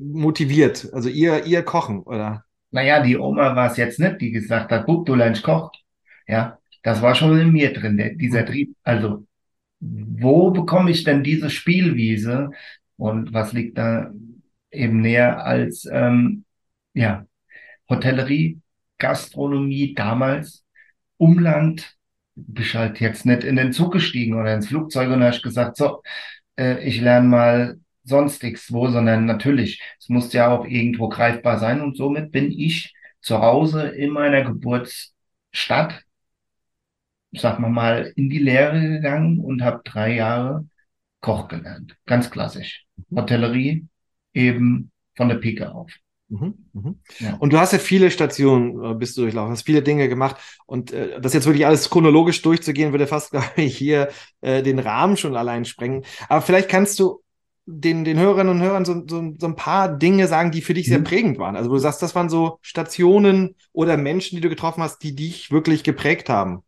motiviert, 0.00 0.88
also 0.92 1.08
ihr, 1.08 1.44
ihr 1.44 1.62
Kochen, 1.62 2.00
oder? 2.00 2.44
Naja, 2.70 3.02
die 3.02 3.18
Oma 3.18 3.54
war 3.54 3.70
es 3.70 3.76
jetzt 3.76 4.00
nicht, 4.00 4.20
die 4.20 4.30
gesagt 4.30 4.72
hat, 4.72 4.86
Bub, 4.86 5.04
du 5.06 5.14
lernst 5.14 5.42
Koch. 5.42 5.70
Ja, 6.26 6.58
das 6.82 7.02
war 7.02 7.14
schon 7.14 7.38
in 7.38 7.52
mir 7.52 7.72
drin, 7.72 7.96
der, 7.96 8.14
dieser 8.14 8.42
mhm. 8.42 8.46
Trieb. 8.46 8.76
Also, 8.82 9.26
wo 9.80 10.50
bekomme 10.50 10.90
ich 10.90 11.04
denn 11.04 11.22
diese 11.22 11.50
Spielwiese? 11.50 12.50
Und 13.02 13.32
was 13.34 13.52
liegt 13.52 13.78
da 13.78 14.12
eben 14.70 15.00
näher 15.00 15.44
als, 15.44 15.86
ähm, 15.92 16.44
ja, 16.94 17.26
Hotellerie, 17.88 18.60
Gastronomie 18.98 19.94
damals, 19.94 20.64
Umland, 21.16 21.96
bist 22.36 22.74
halt 22.74 23.00
jetzt 23.00 23.26
nicht 23.26 23.42
in 23.42 23.56
den 23.56 23.72
Zug 23.72 23.92
gestiegen 23.92 24.34
oder 24.40 24.54
ins 24.54 24.68
Flugzeug 24.68 25.10
und 25.10 25.24
hast 25.24 25.42
gesagt, 25.42 25.76
so, 25.78 26.02
äh, 26.56 26.80
ich 26.86 27.00
lerne 27.00 27.26
mal 27.28 27.80
sonstiges 28.04 28.72
wo, 28.72 28.88
sondern 28.88 29.26
natürlich, 29.26 29.82
es 29.98 30.08
muss 30.08 30.32
ja 30.32 30.48
auch 30.48 30.64
irgendwo 30.64 31.08
greifbar 31.08 31.58
sein 31.58 31.80
und 31.80 31.96
somit 31.96 32.30
bin 32.30 32.52
ich 32.52 32.94
zu 33.20 33.40
Hause 33.40 33.88
in 33.88 34.10
meiner 34.10 34.44
Geburtsstadt, 34.44 36.04
sag 37.32 37.58
wir 37.58 37.68
mal, 37.68 38.12
in 38.16 38.30
die 38.30 38.38
Lehre 38.38 38.80
gegangen 38.80 39.40
und 39.40 39.62
habe 39.62 39.82
drei 39.84 40.14
Jahre 40.14 40.66
Koch 41.20 41.48
gelernt. 41.48 41.96
Ganz 42.06 42.30
klassisch. 42.30 42.86
Hotellerie 43.14 43.86
eben 44.34 44.90
von 45.16 45.28
der 45.28 45.36
Pike 45.36 45.74
auf. 45.74 45.90
Mhm, 46.28 46.54
mhm. 46.72 46.98
Ja. 47.18 47.36
Und 47.36 47.52
du 47.52 47.58
hast 47.58 47.72
ja 47.72 47.78
viele 47.78 48.10
Stationen, 48.10 48.82
äh, 48.82 48.94
bist 48.94 49.16
du 49.16 49.22
durchlaufen, 49.22 49.52
hast 49.52 49.66
viele 49.66 49.82
Dinge 49.82 50.08
gemacht 50.08 50.36
und 50.66 50.90
äh, 50.90 51.20
das 51.20 51.34
jetzt 51.34 51.44
wirklich 51.44 51.66
alles 51.66 51.90
chronologisch 51.90 52.40
durchzugehen, 52.40 52.92
würde 52.92 53.06
fast, 53.06 53.30
glaube 53.32 53.50
ich, 53.56 53.76
hier 53.76 54.08
äh, 54.40 54.62
den 54.62 54.78
Rahmen 54.78 55.18
schon 55.18 55.36
allein 55.36 55.66
sprengen. 55.66 56.04
Aber 56.28 56.40
vielleicht 56.40 56.70
kannst 56.70 56.98
du 56.98 57.22
den, 57.66 58.04
den 58.04 58.18
Hörerinnen 58.18 58.56
und 58.56 58.62
Hörern 58.62 58.84
so, 58.86 59.02
so, 59.06 59.34
so 59.38 59.46
ein 59.46 59.56
paar 59.56 59.94
Dinge 59.94 60.26
sagen, 60.26 60.50
die 60.50 60.62
für 60.62 60.74
dich 60.74 60.86
sehr 60.86 61.00
mhm. 61.00 61.04
prägend 61.04 61.38
waren. 61.38 61.54
Also 61.54 61.68
wo 61.68 61.74
du 61.74 61.80
sagst, 61.80 62.02
das 62.02 62.14
waren 62.14 62.30
so 62.30 62.58
Stationen 62.62 63.54
oder 63.72 63.98
Menschen, 63.98 64.36
die 64.36 64.42
du 64.42 64.48
getroffen 64.48 64.82
hast, 64.82 65.02
die 65.02 65.14
dich 65.14 65.50
wirklich 65.50 65.84
geprägt 65.84 66.30
haben. 66.30 66.62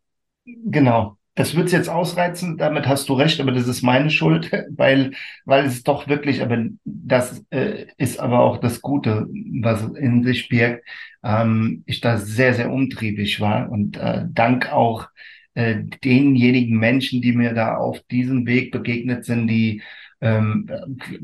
Genau 0.45 1.17
das 1.35 1.55
wird's 1.55 1.73
jetzt 1.73 1.89
ausreizen, 1.89 2.57
damit 2.57 2.87
hast 2.87 3.09
du 3.09 3.13
recht, 3.13 3.39
aber 3.41 3.51
das 3.51 3.67
ist 3.67 3.81
meine 3.81 4.09
Schuld, 4.09 4.51
weil, 4.69 5.11
weil 5.43 5.65
es 5.65 5.83
doch 5.83 6.07
wirklich, 6.07 6.41
aber 6.41 6.65
das 6.85 7.45
äh, 7.49 7.87
ist 7.97 8.19
aber 8.19 8.39
auch 8.39 8.57
das 8.57 8.81
Gute, 8.81 9.27
was 9.61 9.83
in 9.83 10.23
sich 10.23 10.49
birgt, 10.49 10.83
ähm, 11.23 11.83
ich 11.85 12.01
da 12.01 12.17
sehr, 12.17 12.53
sehr 12.53 12.71
umtriebig 12.71 13.41
war 13.41 13.69
und 13.69 13.97
äh, 13.97 14.23
dank 14.29 14.71
auch 14.71 15.07
äh, 15.55 15.83
denjenigen 16.03 16.77
Menschen, 16.77 17.21
die 17.21 17.33
mir 17.33 17.53
da 17.53 17.77
auf 17.77 17.99
diesem 18.11 18.45
Weg 18.45 18.71
begegnet 18.71 19.25
sind, 19.25 19.47
die 19.47 19.81
ähm, 20.21 20.69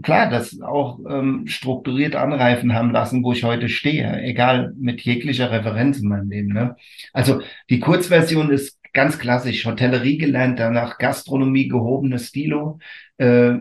klar, 0.03 0.30
das 0.30 0.62
auch 0.62 1.00
ähm, 1.10 1.48
strukturiert 1.48 2.15
anreifen 2.15 2.74
haben 2.74 2.91
lassen, 2.91 3.24
wo 3.24 3.32
ich 3.32 3.44
heute 3.44 3.70
stehe, 3.70 4.22
egal 4.22 4.74
mit 4.77 5.01
jeglicher 5.01 5.50
Referenz 5.50 6.00
in 6.00 6.10
meinem 6.10 6.30
Leben. 6.30 6.53
Ne? 6.53 6.75
Also 7.13 7.41
die 7.70 7.80
Kurzversion 7.80 8.51
ist 8.51 8.81
ganz 8.93 9.19
klassisch 9.19 9.65
Hotellerie 9.65 10.17
gelernt, 10.17 10.60
danach 10.60 10.98
Gastronomie, 10.98 11.67
gehobenes 11.67 12.27
Stilo. 12.27 12.79
Äh, 13.17 13.60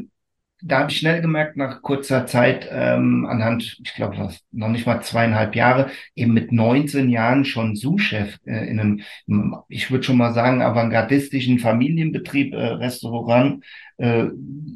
da 0.63 0.81
habe 0.81 0.91
ich 0.91 0.99
schnell 0.99 1.23
gemerkt, 1.23 1.57
nach 1.57 1.81
kurzer 1.83 2.27
Zeit, 2.27 2.69
ähm, 2.71 3.27
anhand, 3.27 3.79
ich 3.83 3.95
glaube, 3.95 4.19
was 4.19 4.45
noch 4.51 4.69
nicht 4.69 4.87
mal 4.87 5.01
zweieinhalb 5.01 5.55
Jahre, 5.57 5.91
eben 6.15 6.35
mit 6.35 6.53
19 6.53 7.09
Jahren 7.09 7.45
schon 7.45 7.77
Sous-Chef 7.77 8.37
äh, 8.45 8.69
in 8.69 8.79
einem, 9.27 9.57
ich 9.69 9.91
würde 9.91 10.05
schon 10.05 10.19
mal 10.19 10.35
sagen, 10.35 10.61
avantgardistischen 10.61 11.59
Familienbetrieb, 11.61 12.53
äh, 12.53 12.57
Restaurant, 12.57 13.65
äh, 13.97 14.27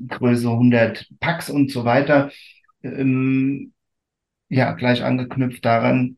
Größe 0.08 0.48
100 0.48 1.06
Packs 1.20 1.50
und 1.50 1.70
so 1.70 1.84
weiter. 1.84 2.30
Ähm, 2.82 3.72
ja, 4.48 4.72
gleich 4.72 5.02
angeknüpft 5.04 5.64
daran, 5.64 6.16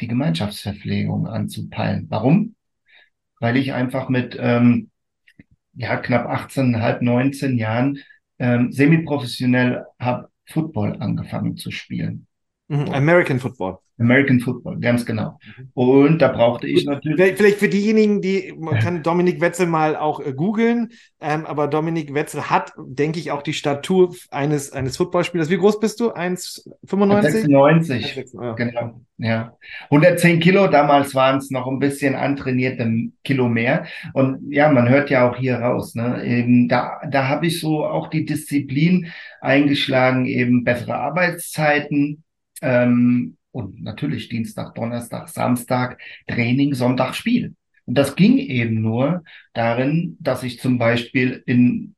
die 0.00 0.08
Gemeinschaftsverpflegung 0.08 1.26
anzupeilen. 1.26 2.06
Warum? 2.08 2.54
Weil 3.44 3.58
ich 3.58 3.74
einfach 3.74 4.08
mit 4.08 4.38
ähm, 4.40 4.88
ja, 5.74 5.98
knapp 5.98 6.24
18, 6.24 6.80
halb 6.80 7.02
19 7.02 7.58
Jahren 7.58 7.98
ähm, 8.38 8.72
semi-professionell 8.72 9.84
habe 9.98 10.30
Football 10.46 10.96
angefangen 11.00 11.58
zu 11.58 11.70
spielen. 11.70 12.26
Mhm, 12.68 12.90
American 12.92 13.38
Football. 13.40 13.78
American 13.98 14.40
Football, 14.40 14.80
ganz 14.80 15.06
genau. 15.06 15.38
Mhm. 15.56 15.70
Und 15.74 16.18
da 16.18 16.28
brauchte 16.28 16.66
ich 16.66 16.84
natürlich. 16.84 17.36
Vielleicht 17.36 17.58
für 17.58 17.68
diejenigen, 17.68 18.20
die, 18.20 18.52
man 18.58 18.78
kann 18.80 19.02
Dominik 19.04 19.40
Wetzel 19.40 19.66
mal 19.66 19.94
auch 19.96 20.18
äh, 20.18 20.32
googeln, 20.32 20.90
ähm, 21.20 21.46
aber 21.46 21.68
Dominik 21.68 22.12
Wetzel 22.12 22.50
hat, 22.50 22.72
denke 22.76 23.20
ich, 23.20 23.30
auch 23.30 23.42
die 23.42 23.52
Statur 23.52 24.14
eines, 24.30 24.72
eines 24.72 24.96
Footballspielers. 24.96 25.48
Wie 25.48 25.58
groß 25.58 25.78
bist 25.78 26.00
du? 26.00 26.12
1,95? 26.12 27.30
96. 27.30 28.16
Ja. 28.32 28.52
Genau, 28.54 29.00
ja. 29.18 29.56
110 29.90 30.40
Kilo, 30.40 30.66
damals 30.66 31.14
waren 31.14 31.38
es 31.38 31.50
noch 31.50 31.68
ein 31.68 31.78
bisschen 31.78 32.16
antrainierte 32.16 32.90
Kilo 33.22 33.48
mehr. 33.48 33.84
Und 34.12 34.52
ja, 34.52 34.72
man 34.72 34.88
hört 34.88 35.08
ja 35.10 35.30
auch 35.30 35.36
hier 35.36 35.58
raus, 35.58 35.94
ne? 35.94 36.24
Eben 36.24 36.68
da, 36.68 37.00
da 37.08 37.28
habe 37.28 37.46
ich 37.46 37.60
so 37.60 37.84
auch 37.84 38.08
die 38.08 38.24
Disziplin 38.24 39.12
eingeschlagen, 39.40 40.26
eben 40.26 40.64
bessere 40.64 40.96
Arbeitszeiten, 40.96 42.23
ähm, 42.64 43.36
und 43.52 43.82
natürlich 43.82 44.28
Dienstag, 44.28 44.74
Donnerstag, 44.74 45.28
Samstag 45.28 46.00
Training, 46.26 46.74
Sonntag 46.74 47.14
Spiel. 47.14 47.54
Und 47.86 47.96
das 47.96 48.16
ging 48.16 48.38
eben 48.38 48.80
nur 48.80 49.22
darin, 49.52 50.16
dass 50.18 50.42
ich 50.42 50.58
zum 50.58 50.78
Beispiel 50.78 51.42
in 51.46 51.94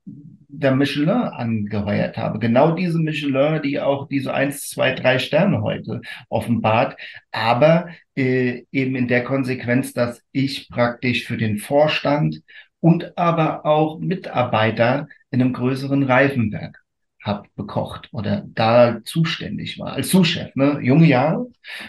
der 0.49 0.75
Michelin 0.75 1.09
angeheuert 1.09 2.17
habe. 2.17 2.39
Genau 2.41 2.73
diese 2.75 2.99
Michelin, 2.99 3.63
die 3.63 3.81
auch 3.81 4.09
diese 4.09 4.35
eins, 4.35 4.69
zwei, 4.69 4.93
drei 4.95 5.19
Sterne 5.19 5.63
heute 5.63 6.01
offenbart. 6.29 6.97
Aber 7.31 7.89
äh, 8.17 8.65
eben 8.73 8.97
in 8.97 9.07
der 9.07 9.23
Konsequenz, 9.23 9.93
dass 9.93 10.23
ich 10.33 10.69
praktisch 10.69 11.27
für 11.27 11.37
den 11.37 11.59
Vorstand 11.59 12.43
und 12.81 13.17
aber 13.17 13.65
auch 13.65 14.01
Mitarbeiter 14.01 15.09
in 15.31 15.41
einem 15.41 15.53
größeren 15.53 16.03
Reifenwerk 16.03 16.86
habe 17.27 17.49
bekocht 17.57 18.09
oder 18.13 18.45
da 18.47 19.01
zuständig 19.05 19.79
war, 19.79 19.95
als 19.95 20.09
Zuschef, 20.09 20.55
ne? 20.55 20.79
junge 20.81 21.07
Jahre. 21.07 21.47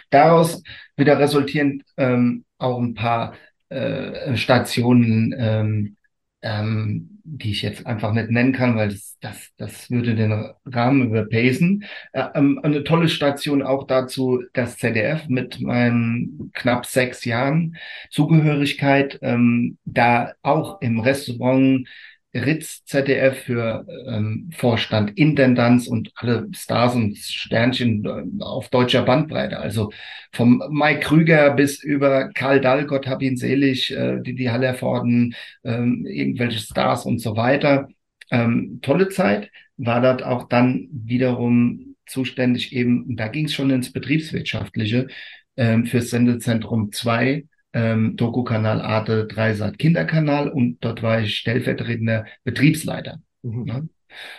Daraus 0.09 0.63
wieder 0.95 1.19
resultierend 1.19 1.83
ähm, 1.97 2.45
auch 2.57 2.79
ein 2.79 2.95
paar 2.95 3.33
äh, 3.69 4.35
Stationen, 4.35 5.35
ähm, 5.37 5.97
ähm, 6.41 7.19
die 7.23 7.51
ich 7.51 7.61
jetzt 7.61 7.85
einfach 7.85 8.13
nicht 8.13 8.29
nennen 8.29 8.53
kann, 8.53 8.77
weil 8.77 8.89
das, 8.89 9.17
das, 9.19 9.49
das 9.57 9.91
würde 9.91 10.15
den 10.15 10.53
Rahmen 10.65 11.07
überpacen. 11.07 11.83
Äh, 12.13 12.25
ähm, 12.35 12.59
eine 12.63 12.83
tolle 12.83 13.09
Station 13.09 13.61
auch 13.61 13.85
dazu 13.85 14.41
das 14.53 14.77
ZDF 14.77 15.27
mit 15.27 15.59
meinen 15.59 16.51
knapp 16.53 16.85
sechs 16.85 17.25
Jahren 17.25 17.75
Zugehörigkeit, 18.09 19.19
ähm, 19.21 19.77
da 19.85 20.33
auch 20.41 20.81
im 20.81 20.99
Restaurant 20.99 21.87
Ritz 22.37 22.83
ZDF 22.85 23.43
für 23.43 23.85
ähm, 24.07 24.49
Vorstand, 24.55 25.17
Intendanz 25.17 25.87
und 25.87 26.11
alle 26.15 26.47
Stars 26.53 26.95
und 26.95 27.17
Sternchen 27.17 28.05
äh, 28.05 28.43
auf 28.43 28.69
deutscher 28.69 29.03
Bandbreite. 29.03 29.59
Also 29.59 29.91
vom 30.31 30.63
Mike 30.69 31.01
Krüger 31.01 31.51
bis 31.51 31.83
über 31.83 32.29
Karl 32.33 32.61
Dall, 32.61 32.85
Gott 32.85 33.07
hab 33.07 33.21
ihn 33.21 33.37
selig, 33.37 33.91
äh, 33.91 34.21
die, 34.21 34.35
die 34.35 34.49
Hallervorden, 34.49 35.35
ähm, 35.63 36.05
irgendwelche 36.05 36.59
Stars 36.59 37.05
und 37.05 37.19
so 37.19 37.35
weiter. 37.35 37.89
Ähm, 38.31 38.79
tolle 38.81 39.09
Zeit. 39.09 39.51
War 39.77 40.01
dort 40.01 40.23
auch 40.23 40.47
dann 40.47 40.87
wiederum 40.91 41.95
zuständig 42.07 42.73
eben, 42.73 43.15
da 43.15 43.27
ging 43.27 43.45
es 43.45 43.53
schon 43.53 43.69
ins 43.69 43.91
Betriebswirtschaftliche, 43.91 45.07
ähm, 45.55 45.85
fürs 45.85 46.09
Sendezentrum 46.09 46.91
2 46.91 47.45
ähm, 47.77 48.15
Doku-Kanal 48.15 48.81
Arte 48.81 49.27
Dreisat 49.27 49.77
Kinderkanal 49.77 50.49
und 50.49 50.77
dort 50.81 51.03
war 51.03 51.21
ich 51.21 51.35
stellvertretender 51.35 52.25
Betriebsleiter. 52.43 53.19
Mhm. 53.43 53.63
Ne? 53.65 53.89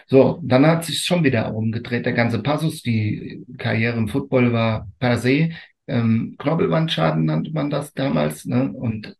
So, 0.08 0.40
dann 0.42 0.66
hat 0.66 0.84
sich 0.84 1.04
schon 1.04 1.22
wieder 1.22 1.54
umgedreht, 1.54 2.04
der 2.04 2.14
ganze 2.14 2.42
Passus. 2.42 2.82
Die 2.82 3.44
Karriere 3.58 3.96
im 3.96 4.08
Football 4.08 4.52
war 4.52 4.88
per 4.98 5.18
se 5.18 5.50
ähm, 5.88 6.36
Knorpelwandschaden 6.38 7.24
nannte 7.24 7.50
man 7.52 7.70
das 7.70 7.94
damals. 7.94 8.44
Ne? 8.44 8.70
Und 8.72 9.16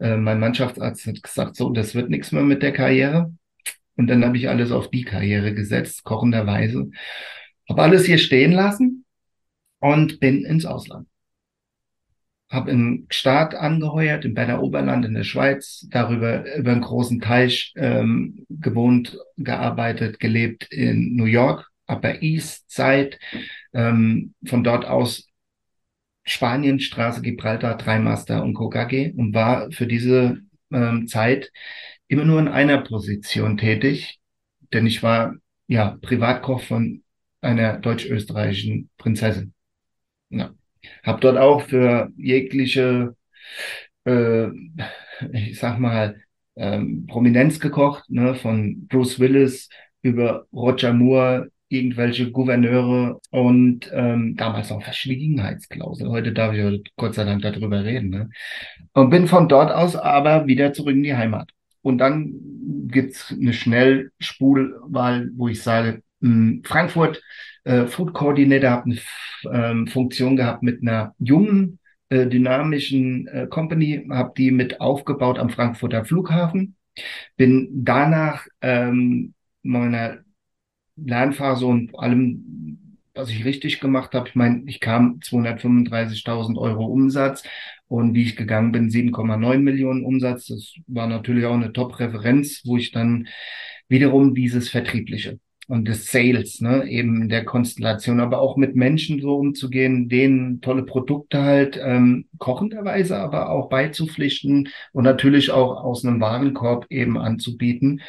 äh, 0.00 0.16
mein 0.16 0.40
Mannschaftsarzt 0.40 1.06
hat 1.06 1.22
gesagt, 1.22 1.56
so, 1.56 1.70
das 1.70 1.94
wird 1.94 2.10
nichts 2.10 2.32
mehr 2.32 2.42
mit 2.42 2.62
der 2.62 2.72
Karriere. 2.72 3.32
Und 3.96 4.08
dann 4.08 4.24
habe 4.24 4.36
ich 4.36 4.48
alles 4.48 4.72
auf 4.72 4.90
die 4.90 5.04
Karriere 5.04 5.54
gesetzt, 5.54 6.04
kochenderweise. 6.04 6.90
Habe 7.68 7.82
alles 7.82 8.04
hier 8.04 8.18
stehen 8.18 8.52
lassen 8.52 9.04
und 9.80 10.20
bin 10.20 10.44
ins 10.44 10.66
Ausland 10.66 11.06
habe 12.48 12.70
im 12.70 13.06
Staat 13.10 13.54
angeheuert, 13.54 14.24
im 14.24 14.34
Berner 14.34 14.62
Oberland 14.62 15.04
in 15.04 15.14
der 15.14 15.24
Schweiz, 15.24 15.86
darüber 15.90 16.56
über 16.56 16.72
einen 16.72 16.80
großen 16.80 17.20
Teich 17.20 17.72
ähm, 17.76 18.46
gewohnt, 18.48 19.18
gearbeitet, 19.36 20.18
gelebt 20.18 20.66
in 20.72 21.14
New 21.14 21.26
York, 21.26 21.68
Upper 21.86 22.22
East 22.22 22.70
Side, 22.70 23.18
ähm, 23.74 24.34
von 24.46 24.64
dort 24.64 24.86
aus 24.86 25.28
Spanien, 26.24 26.80
Straße 26.80 27.22
Gibraltar, 27.22 27.76
Dreimaster 27.76 28.42
und 28.42 28.54
Kokage 28.54 29.12
und 29.16 29.34
war 29.34 29.70
für 29.70 29.86
diese 29.86 30.38
ähm, 30.70 31.06
Zeit 31.06 31.50
immer 32.06 32.24
nur 32.24 32.40
in 32.40 32.48
einer 32.48 32.78
Position 32.82 33.56
tätig, 33.58 34.18
denn 34.72 34.86
ich 34.86 35.02
war 35.02 35.34
ja, 35.68 35.98
Privatkoch 36.00 36.62
von 36.62 37.02
einer 37.40 37.78
deutsch-österreichischen 37.78 38.90
Prinzessin. 38.98 39.54
Ja. 40.30 40.54
Hab 41.02 41.20
dort 41.20 41.38
auch 41.38 41.62
für 41.62 42.10
jegliche, 42.16 43.16
äh, 44.04 44.48
ich 45.32 45.58
sag 45.58 45.78
mal, 45.78 46.16
ähm, 46.56 47.06
Prominenz 47.06 47.60
gekocht, 47.60 48.10
ne, 48.10 48.34
von 48.34 48.86
Bruce 48.88 49.20
Willis 49.20 49.68
über 50.02 50.46
Roger 50.52 50.92
Moore, 50.92 51.50
irgendwelche 51.68 52.30
Gouverneure 52.30 53.20
und 53.30 53.90
ähm, 53.92 54.36
damals 54.36 54.72
auch 54.72 54.82
Verschwiegenheitsklausel. 54.82 56.08
Heute 56.08 56.32
darf 56.32 56.54
ich 56.54 56.82
Gott 56.96 57.14
sei 57.14 57.24
Dank 57.24 57.42
darüber 57.42 57.84
reden. 57.84 58.10
Ne? 58.10 58.30
Und 58.94 59.10
bin 59.10 59.26
von 59.28 59.48
dort 59.48 59.70
aus 59.70 59.94
aber 59.94 60.46
wieder 60.46 60.72
zurück 60.72 60.94
in 60.94 61.02
die 61.02 61.14
Heimat. 61.14 61.50
Und 61.82 61.98
dann 61.98 62.32
gibt's 62.88 63.32
eine 63.32 63.52
Schnellspulwahl, 63.52 65.30
wo 65.36 65.48
ich 65.48 65.62
sage, 65.62 66.02
mh, 66.20 66.30
hm, 66.30 66.62
Frankfurt, 66.64 67.22
äh, 67.68 67.86
Food 67.86 68.14
Coordinator, 68.14 68.70
habe 68.70 68.90
eine 68.90 69.00
ähm, 69.52 69.86
Funktion 69.86 70.36
gehabt 70.36 70.62
mit 70.62 70.80
einer 70.82 71.14
jungen, 71.18 71.78
äh, 72.08 72.26
dynamischen 72.26 73.28
äh, 73.28 73.46
Company, 73.46 74.06
habe 74.10 74.32
die 74.36 74.50
mit 74.50 74.80
aufgebaut 74.80 75.38
am 75.38 75.50
Frankfurter 75.50 76.04
Flughafen. 76.04 76.76
Bin 77.36 77.68
danach 77.72 78.46
ähm, 78.62 79.34
meiner 79.62 80.18
Lernphase 80.96 81.66
und 81.66 81.96
allem, 81.98 82.98
was 83.14 83.28
ich 83.30 83.44
richtig 83.44 83.80
gemacht 83.80 84.14
habe. 84.14 84.28
Ich 84.28 84.34
meine, 84.34 84.62
ich 84.66 84.80
kam 84.80 85.20
235.000 85.22 86.56
Euro 86.56 86.86
Umsatz 86.86 87.44
und 87.86 88.14
wie 88.14 88.22
ich 88.22 88.36
gegangen 88.36 88.72
bin, 88.72 88.88
7,9 88.88 89.58
Millionen 89.58 90.04
Umsatz. 90.04 90.46
Das 90.46 90.74
war 90.86 91.06
natürlich 91.06 91.44
auch 91.44 91.54
eine 91.54 91.72
Top-Referenz, 91.72 92.62
wo 92.64 92.78
ich 92.78 92.92
dann 92.92 93.28
wiederum 93.88 94.34
dieses 94.34 94.70
Vertriebliche 94.70 95.38
und 95.68 95.86
des 95.86 96.10
Sales, 96.10 96.60
ne, 96.62 96.88
eben 96.88 97.28
der 97.28 97.44
Konstellation, 97.44 98.20
aber 98.20 98.40
auch 98.40 98.56
mit 98.56 98.74
Menschen 98.74 99.20
so 99.20 99.36
umzugehen, 99.36 100.08
denen 100.08 100.62
tolle 100.62 100.82
Produkte 100.82 101.42
halt 101.42 101.78
ähm, 101.80 102.26
kochenderweise 102.38 103.18
aber 103.18 103.50
auch 103.50 103.68
beizupflichten 103.68 104.70
und 104.92 105.04
natürlich 105.04 105.50
auch 105.50 105.84
aus 105.84 106.04
einem 106.04 106.20
Warenkorb 106.20 106.86
eben 106.90 107.18
anzubieten. 107.18 108.00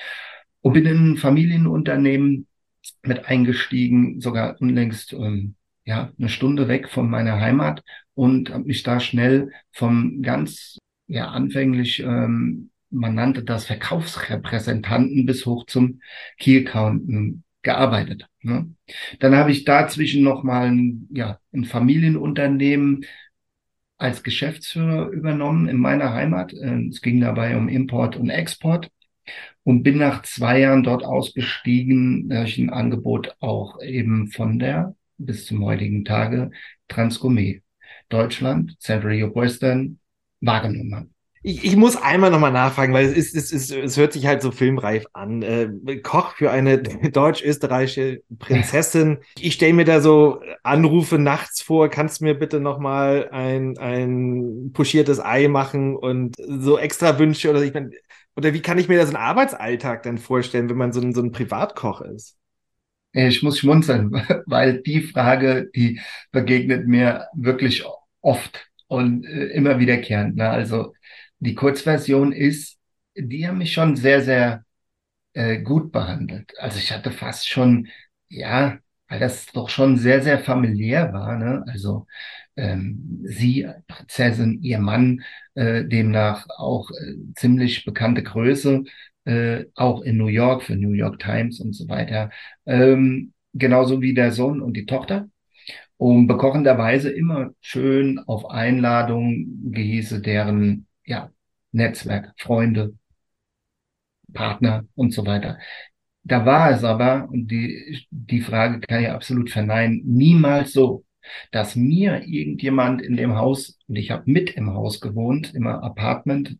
Und 0.61 0.73
bin 0.73 0.85
in 0.85 1.11
ein 1.11 1.17
Familienunternehmen 1.17 2.47
mit 3.03 3.25
eingestiegen, 3.25 4.21
sogar 4.21 4.55
unlängst 4.61 5.13
ähm, 5.13 5.55
ja 5.85 6.11
eine 6.17 6.29
Stunde 6.29 6.69
weg 6.69 6.89
von 6.89 7.09
meiner 7.09 7.41
Heimat 7.41 7.83
und 8.13 8.51
habe 8.51 8.63
mich 8.65 8.83
da 8.83 9.01
schnell 9.01 9.51
vom 9.71 10.21
ganz 10.21 10.77
ja 11.07 11.29
anfänglich 11.29 11.99
ähm, 11.99 12.71
man 12.89 13.15
nannte 13.15 13.43
das 13.43 13.65
Verkaufsrepräsentanten 13.65 15.25
bis 15.25 15.45
hoch 15.45 15.65
zum 15.65 16.01
Key 16.39 16.65
Accounten 16.65 17.43
gearbeitet. 17.61 18.27
Ne? 18.41 18.73
Dann 19.19 19.35
habe 19.35 19.51
ich 19.51 19.65
dazwischen 19.65 20.23
noch 20.23 20.43
mal 20.43 20.67
ein, 20.67 21.07
ja, 21.11 21.39
ein 21.53 21.65
Familienunternehmen 21.65 23.05
als 23.97 24.23
Geschäftsführer 24.23 25.09
übernommen 25.09 25.67
in 25.67 25.77
meiner 25.77 26.13
Heimat. 26.13 26.53
Äh, 26.53 26.87
es 26.87 27.01
ging 27.01 27.19
dabei 27.19 27.57
um 27.57 27.67
Import 27.67 28.15
und 28.15 28.29
Export 28.29 28.89
und 29.63 29.83
bin 29.83 29.97
nach 29.97 30.23
zwei 30.23 30.59
Jahren 30.61 30.83
dort 30.83 31.03
ausgestiegen, 31.03 32.29
da 32.29 32.43
ich 32.43 32.57
ein 32.57 32.69
Angebot 32.69 33.35
auch 33.39 33.81
eben 33.81 34.27
von 34.31 34.57
der 34.57 34.95
bis 35.17 35.45
zum 35.45 35.63
heutigen 35.65 36.05
Tage 36.05 36.51
Transgourmet 36.87 37.61
Deutschland, 38.07 38.79
Central 38.79 39.13
Europe 39.13 39.39
Western 39.39 39.99
wahrgenommen 40.41 40.95
habe. 40.95 41.09
Ich, 41.41 41.63
ich 41.63 41.75
muss 41.75 41.95
einmal 41.95 42.31
nochmal 42.31 42.51
nachfragen, 42.51 42.93
weil 42.93 43.05
es, 43.05 43.13
ist, 43.13 43.35
es, 43.35 43.51
ist, 43.51 43.71
es 43.71 43.97
hört 43.97 44.11
sich 44.11 44.25
halt 44.25 44.41
so 44.41 44.51
filmreif 44.51 45.05
an. 45.13 45.41
Äh, 45.41 45.97
Koch 46.03 46.35
für 46.35 46.51
eine 46.51 46.79
deutsch-österreichische 47.11 48.21
Prinzessin. 48.39 49.19
Ich 49.39 49.53
stelle 49.53 49.73
mir 49.73 49.85
da 49.85 50.01
so 50.01 50.41
Anrufe 50.63 51.17
nachts 51.17 51.61
vor, 51.61 51.89
kannst 51.89 52.19
du 52.19 52.25
mir 52.25 52.33
bitte 52.33 52.59
nochmal 52.59 53.29
ein, 53.31 53.77
ein 53.77 54.71
puschiertes 54.73 55.19
Ei 55.19 55.47
machen 55.47 55.95
und 55.95 56.35
so 56.37 56.77
extra 56.77 57.17
Wünsche 57.19 57.49
oder 57.49 57.61
ich 57.61 57.73
meine, 57.73 57.91
oder 58.35 58.53
wie 58.53 58.61
kann 58.61 58.77
ich 58.77 58.87
mir 58.87 58.97
das 58.97 59.07
einen 59.07 59.17
Arbeitsalltag 59.17 60.03
dann 60.03 60.17
vorstellen, 60.17 60.69
wenn 60.69 60.77
man 60.77 60.93
so 60.93 61.01
ein, 61.01 61.13
so 61.13 61.21
ein 61.21 61.31
Privatkoch 61.31 62.01
ist? 62.01 62.37
Ich 63.11 63.41
muss 63.43 63.59
schmunzeln, 63.59 64.11
weil 64.45 64.81
die 64.81 65.01
Frage, 65.01 65.69
die 65.75 65.99
begegnet 66.31 66.87
mir 66.87 67.27
wirklich 67.33 67.83
oft 68.21 68.69
und 68.87 69.25
äh, 69.25 69.47
immer 69.47 69.79
wiederkehrend. 69.79 70.35
Ne? 70.35 70.49
Also 70.49 70.93
die 71.39 71.55
Kurzversion 71.55 72.31
ist, 72.31 72.77
die 73.15 73.47
haben 73.47 73.57
mich 73.59 73.73
schon 73.73 73.95
sehr, 73.95 74.21
sehr 74.21 74.65
äh, 75.33 75.59
gut 75.61 75.91
behandelt. 75.91 76.53
Also 76.59 76.79
ich 76.79 76.91
hatte 76.91 77.11
fast 77.11 77.47
schon, 77.47 77.87
ja, 78.29 78.79
weil 79.07 79.19
das 79.19 79.47
doch 79.47 79.69
schon 79.69 79.97
sehr, 79.97 80.21
sehr 80.21 80.39
familiär 80.39 81.13
war. 81.13 81.37
Ne? 81.37 81.63
Also 81.67 82.07
ähm, 82.55 83.21
sie, 83.23 83.67
Prinzessin, 83.87 84.61
ihr 84.61 84.79
Mann, 84.79 85.21
äh, 85.55 85.85
demnach 85.85 86.47
auch 86.57 86.89
äh, 86.91 87.15
ziemlich 87.35 87.85
bekannte 87.85 88.23
Größe, 88.23 88.83
äh, 89.25 89.65
auch 89.75 90.01
in 90.01 90.17
New 90.17 90.27
York 90.27 90.63
für 90.63 90.75
New 90.75 90.93
York 90.93 91.19
Times 91.19 91.59
und 91.59 91.73
so 91.73 91.87
weiter. 91.89 92.31
Ähm, 92.65 93.33
genauso 93.53 94.01
wie 94.01 94.13
der 94.13 94.31
Sohn 94.31 94.61
und 94.61 94.73
die 94.75 94.85
Tochter. 94.85 95.29
Und 95.97 96.27
bekochenderweise 96.27 97.11
immer 97.11 97.51
schön 97.61 98.19
auf 98.19 98.49
Einladung 98.49 99.71
gehieße 99.71 100.21
deren 100.21 100.87
ja, 101.09 101.31
Netzwerk, 101.71 102.33
Freunde, 102.37 102.95
Partner 104.33 104.85
und 104.95 105.13
so 105.13 105.25
weiter. 105.25 105.57
Da 106.23 106.45
war 106.45 106.71
es 106.71 106.83
aber, 106.83 107.27
und 107.29 107.47
die, 107.49 108.05
die 108.11 108.41
Frage 108.41 108.79
kann 108.81 109.01
ich 109.03 109.09
absolut 109.09 109.49
verneinen, 109.49 110.03
niemals 110.05 110.73
so, 110.73 111.05
dass 111.51 111.75
mir 111.75 112.23
irgendjemand 112.25 113.01
in 113.01 113.17
dem 113.17 113.35
Haus, 113.35 113.79
und 113.87 113.95
ich 113.95 114.11
habe 114.11 114.23
mit 114.31 114.51
im 114.51 114.73
Haus 114.73 115.01
gewohnt, 115.01 115.53
im 115.55 115.67
Apartment, 115.67 116.57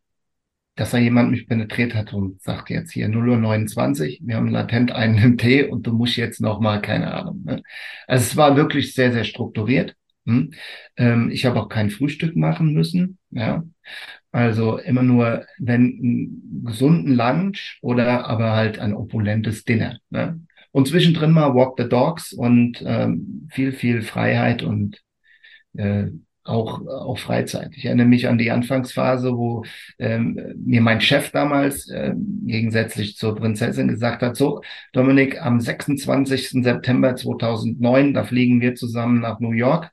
dass 0.76 0.92
da 0.92 0.98
jemand 0.98 1.32
mich 1.32 1.48
penetriert 1.48 1.94
hat 1.94 2.14
und 2.14 2.42
sagt 2.42 2.70
jetzt 2.70 2.92
hier 2.92 3.10
0 3.10 3.30
Uhr 3.30 3.38
29, 3.38 4.22
wir 4.24 4.36
haben 4.36 4.50
latent 4.50 4.92
einen 4.92 5.18
im 5.18 5.38
Tee 5.38 5.66
und 5.66 5.86
du 5.86 5.94
musst 5.94 6.16
jetzt 6.18 6.42
noch 6.42 6.60
mal, 6.60 6.82
keine 6.82 7.14
Ahnung. 7.14 7.44
Ne? 7.46 7.62
Also 8.08 8.24
es 8.24 8.38
war 8.38 8.56
wirklich 8.56 8.94
sehr, 8.96 9.12
sehr 9.12 9.26
strukturiert. 9.26 9.96
Hm? 10.30 10.52
Ähm, 10.96 11.32
ich 11.32 11.46
habe 11.46 11.60
auch 11.60 11.70
kein 11.70 11.90
Frühstück 11.90 12.36
machen 12.36 12.74
müssen. 12.74 13.18
Ja, 13.32 13.64
also 14.32 14.78
immer 14.78 15.02
nur, 15.02 15.46
wenn 15.58 15.82
einen 15.82 16.64
gesunden 16.66 17.16
Lunch 17.16 17.80
oder 17.82 18.28
aber 18.28 18.54
halt 18.54 18.78
ein 18.78 18.94
opulentes 18.94 19.66
Dinner. 19.66 19.98
Ne? 20.12 20.40
Und 20.72 20.88
zwischendrin 20.88 21.32
mal 21.32 21.56
Walk 21.56 21.76
the 21.78 21.90
Dogs 21.90 22.32
und 22.32 22.84
ähm, 22.86 23.48
viel, 23.52 23.72
viel 23.72 24.04
Freiheit 24.04 24.62
und 24.62 25.02
äh, 25.74 26.08
auch, 26.44 26.86
auch 26.88 27.18
Freizeit. 27.18 27.72
Ich 27.76 27.86
erinnere 27.86 28.08
mich 28.08 28.28
an 28.28 28.38
die 28.38 28.52
Anfangsphase, 28.52 29.36
wo 29.36 29.64
ähm, 30.00 30.40
mir 30.58 30.82
mein 30.82 31.02
Chef 31.02 31.32
damals 31.32 31.90
äh, 31.90 32.14
gegensätzlich 32.46 33.18
zur 33.18 33.36
Prinzessin 33.36 33.88
gesagt 33.88 34.22
hat, 34.22 34.36
so 34.36 34.62
Dominik, 34.94 35.42
am 35.42 35.60
26. 35.60 36.64
September 36.64 37.16
2009, 37.16 38.14
da 38.14 38.24
fliegen 38.24 38.62
wir 38.62 38.76
zusammen 38.76 39.22
nach 39.22 39.40
New 39.40 39.52
York. 39.52 39.92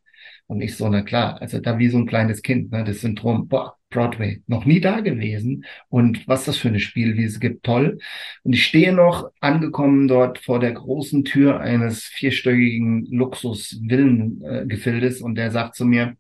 Und 0.49 0.61
ich 0.61 0.77
so, 0.77 0.89
na 0.89 1.03
klar, 1.03 1.41
also 1.41 1.59
da 1.59 1.79
wie 1.79 1.89
so 1.89 1.99
ein 1.99 2.07
kleines 2.07 2.43
Kind, 2.43 2.71
ne, 2.71 2.85
das 2.85 3.01
Syndrom, 3.01 3.49
boah, 3.49 3.77
Broadway, 3.91 4.43
noch 4.47 4.65
nie 4.65 4.81
da 4.81 5.01
gewesen. 5.01 5.65
Und 5.89 6.27
was 6.29 6.45
das 6.45 6.57
für 6.57 6.69
eine 6.69 6.81
Spielwiese 6.81 7.41
gibt, 7.41 7.65
toll. 7.65 7.99
Und 8.43 8.53
ich 8.53 8.65
stehe 8.65 8.93
noch 8.93 9.31
angekommen 9.41 10.09
dort 10.09 10.39
vor 10.39 10.61
der 10.61 10.73
großen 10.73 11.25
Tür 11.25 11.61
eines 11.61 12.05
vierstöckigen 12.05 13.07
Luxus-Villengefildes 13.07 15.21
und 15.21 15.35
der 15.37 15.51
sagt 15.51 15.77
zu 15.77 15.85
mir, 15.85 16.17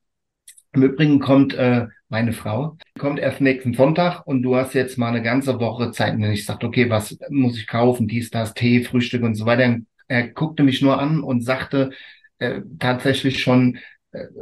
im 0.72 0.82
Übrigen 0.82 1.20
kommt 1.20 1.54
äh, 1.54 1.86
meine 2.08 2.32
Frau, 2.32 2.76
kommt 2.98 3.18
erst 3.18 3.40
nächsten 3.40 3.74
Sonntag 3.74 4.26
und 4.26 4.42
du 4.42 4.56
hast 4.56 4.74
jetzt 4.74 4.98
mal 4.98 5.08
eine 5.08 5.22
ganze 5.22 5.58
Woche 5.58 5.90
Zeit. 5.90 6.14
Und 6.14 6.24
ich 6.24 6.44
sagte, 6.44 6.66
okay, 6.66 6.90
was 6.90 7.18
muss 7.30 7.58
ich 7.58 7.66
kaufen? 7.66 8.08
Dies, 8.08 8.30
das, 8.30 8.54
Tee, 8.54 8.84
Frühstück 8.84 9.22
und 9.22 9.34
so 9.34 9.46
weiter. 9.46 9.78
Er 10.08 10.28
guckte 10.28 10.62
mich 10.62 10.82
nur 10.82 11.00
an 11.00 11.22
und 11.22 11.42
sagte 11.42 11.90
äh, 12.38 12.60
tatsächlich 12.78 13.42
schon, 13.42 13.78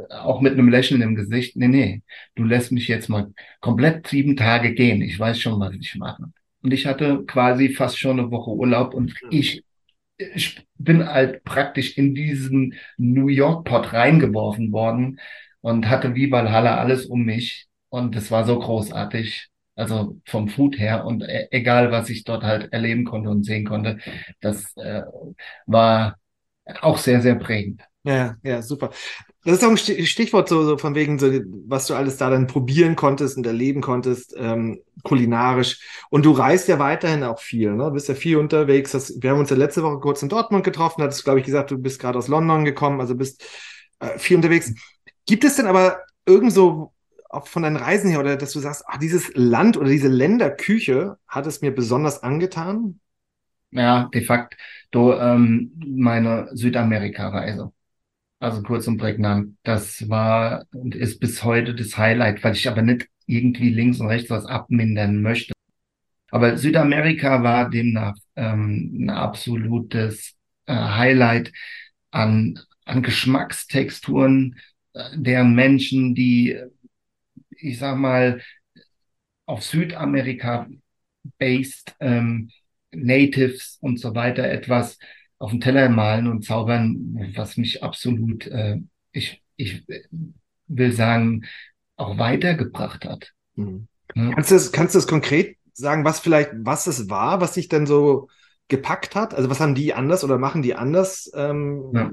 auch 0.09 0.41
mit 0.41 0.53
einem 0.53 0.69
Lächeln 0.69 1.01
im 1.01 1.15
Gesicht, 1.15 1.55
nee, 1.55 1.67
nee, 1.67 2.01
du 2.35 2.43
lässt 2.43 2.71
mich 2.71 2.87
jetzt 2.87 3.09
mal 3.09 3.33
komplett 3.59 4.07
sieben 4.07 4.35
Tage 4.35 4.73
gehen. 4.73 5.01
Ich 5.01 5.19
weiß 5.19 5.39
schon, 5.39 5.59
was 5.59 5.73
ich 5.73 5.95
mache. 5.95 6.25
Und 6.61 6.73
ich 6.73 6.85
hatte 6.85 7.23
quasi 7.25 7.69
fast 7.69 7.99
schon 7.99 8.19
eine 8.19 8.31
Woche 8.31 8.51
Urlaub 8.51 8.93
und 8.93 9.13
ich, 9.29 9.63
ich 10.17 10.65
bin 10.77 11.05
halt 11.07 11.43
praktisch 11.43 11.97
in 11.97 12.15
diesen 12.15 12.75
New 12.97 13.27
York 13.27 13.65
Pot 13.65 13.93
reingeworfen 13.93 14.71
worden 14.71 15.19
und 15.61 15.89
hatte 15.89 16.15
wie 16.15 16.31
Valhalla 16.31 16.77
alles 16.77 17.05
um 17.05 17.23
mich. 17.23 17.67
Und 17.89 18.15
es 18.15 18.31
war 18.31 18.45
so 18.45 18.59
großartig. 18.59 19.49
Also 19.77 20.21
vom 20.25 20.47
Food 20.47 20.79
her 20.79 21.05
und 21.05 21.21
e 21.21 21.47
egal, 21.51 21.91
was 21.91 22.09
ich 22.09 22.23
dort 22.23 22.43
halt 22.43 22.71
erleben 22.71 23.03
konnte 23.03 23.29
und 23.29 23.43
sehen 23.43 23.65
konnte, 23.65 23.97
das 24.39 24.75
äh, 24.77 25.01
war 25.65 26.15
auch 26.81 26.97
sehr, 26.97 27.21
sehr 27.21 27.35
prägend. 27.35 27.81
Ja, 28.03 28.37
ja, 28.43 28.61
super. 28.61 28.91
Das 29.45 29.59
ist 29.59 29.63
auch 29.63 29.69
ein 29.69 29.77
Stichwort 29.77 30.49
so, 30.49 30.63
so 30.65 30.77
von 30.79 30.95
wegen, 30.95 31.19
so, 31.19 31.31
was 31.67 31.85
du 31.85 31.93
alles 31.93 32.17
da 32.17 32.31
dann 32.31 32.47
probieren 32.47 32.95
konntest 32.95 33.37
und 33.37 33.45
erleben 33.45 33.79
konntest, 33.79 34.33
ähm, 34.35 34.81
kulinarisch. 35.03 35.79
Und 36.09 36.25
du 36.25 36.31
reist 36.31 36.67
ja 36.67 36.79
weiterhin 36.79 37.23
auch 37.23 37.39
viel, 37.39 37.73
ne? 37.73 37.83
Du 37.85 37.91
bist 37.91 38.09
ja 38.09 38.15
viel 38.15 38.37
unterwegs. 38.37 38.91
Das, 38.93 39.21
wir 39.21 39.29
haben 39.29 39.39
uns 39.39 39.51
ja 39.51 39.55
letzte 39.55 39.83
Woche 39.83 39.99
kurz 39.99 40.23
in 40.23 40.29
Dortmund 40.29 40.63
getroffen, 40.63 41.03
hattest, 41.03 41.23
glaube 41.23 41.39
ich, 41.39 41.45
gesagt, 41.45 41.69
du 41.69 41.77
bist 41.77 41.99
gerade 41.99 42.17
aus 42.17 42.27
London 42.27 42.65
gekommen, 42.65 42.99
also 42.99 43.13
bist 43.13 43.45
äh, 43.99 44.17
viel 44.17 44.37
unterwegs. 44.37 44.73
Gibt 45.27 45.43
es 45.43 45.57
denn 45.57 45.67
aber 45.67 45.99
irgendwo 46.25 46.91
auch 47.29 47.47
von 47.47 47.61
deinen 47.61 47.77
Reisen 47.77 48.09
her 48.09 48.21
oder 48.21 48.37
dass 48.37 48.51
du 48.51 48.59
sagst, 48.59 48.83
ach, 48.87 48.97
dieses 48.97 49.31
Land 49.35 49.77
oder 49.77 49.89
diese 49.89 50.07
Länderküche 50.07 51.17
hat 51.27 51.45
es 51.45 51.61
mir 51.61 51.73
besonders 51.73 52.23
angetan? 52.23 52.99
Ja, 53.69 54.09
de 54.11 54.23
facto 54.23 55.19
ähm, 55.19 55.71
meine 55.85 56.49
Südamerika-Reise. 56.53 57.74
Also 58.45 58.61
kurz 58.61 58.85
und 58.87 58.97
prägnant. 58.97 59.57
Das 59.63 60.07
war 60.07 60.67
und 60.71 60.93
ist 60.93 61.19
bis 61.19 61.43
heute 61.43 61.73
das 61.73 61.97
Highlight, 61.97 62.43
weil 62.43 62.53
ich 62.53 62.67
aber 62.67 62.83
nicht 62.83 63.07
irgendwie 63.25 63.69
links 63.71 63.99
und 63.99 64.05
rechts 64.05 64.29
was 64.29 64.45
abmindern 64.45 65.23
möchte. 65.23 65.53
Aber 66.29 66.55
Südamerika 66.55 67.41
war 67.41 67.71
demnach 67.71 68.13
ähm, 68.35 68.99
ein 68.99 69.09
absolutes 69.09 70.35
äh, 70.67 70.75
Highlight 70.75 71.53
an, 72.11 72.59
an 72.85 73.01
Geschmackstexturen, 73.01 74.59
äh, 74.93 75.09
deren 75.15 75.55
Menschen, 75.55 76.13
die, 76.13 76.55
ich 77.49 77.79
sag 77.79 77.97
mal, 77.97 78.43
auf 79.47 79.63
Südamerika 79.63 80.67
based, 81.39 81.95
ähm, 81.99 82.51
Natives 82.91 83.79
und 83.81 83.99
so 83.99 84.13
weiter 84.13 84.43
etwas 84.43 84.99
auf 85.37 85.51
den 85.51 85.61
Teller 85.61 85.89
malen 85.89 86.27
und 86.27 86.45
zaubern, 86.45 87.31
was 87.35 87.57
mich 87.57 87.83
absolut, 87.83 88.47
äh, 88.47 88.77
ich, 89.11 89.41
ich 89.55 89.85
will 90.67 90.91
sagen, 90.91 91.45
auch 91.97 92.17
weitergebracht 92.17 93.05
hat. 93.05 93.31
Mhm. 93.55 93.87
Ja. 94.15 94.31
Kannst 94.31 94.51
du 94.51 94.55
das, 94.55 94.71
kannst 94.71 94.95
du 94.95 94.99
das 94.99 95.07
konkret 95.07 95.57
sagen, 95.73 96.05
was 96.05 96.19
vielleicht, 96.19 96.51
was 96.53 96.87
es 96.87 97.09
war, 97.09 97.41
was 97.41 97.53
dich 97.53 97.67
denn 97.67 97.85
so 97.85 98.29
gepackt 98.67 99.15
hat? 99.15 99.33
Also 99.33 99.49
was 99.49 99.59
haben 99.59 99.75
die 99.75 99.93
anders 99.93 100.23
oder 100.23 100.37
machen 100.37 100.61
die 100.61 100.75
anders? 100.75 101.31
Ähm, 101.35 101.91
ja. 101.93 102.11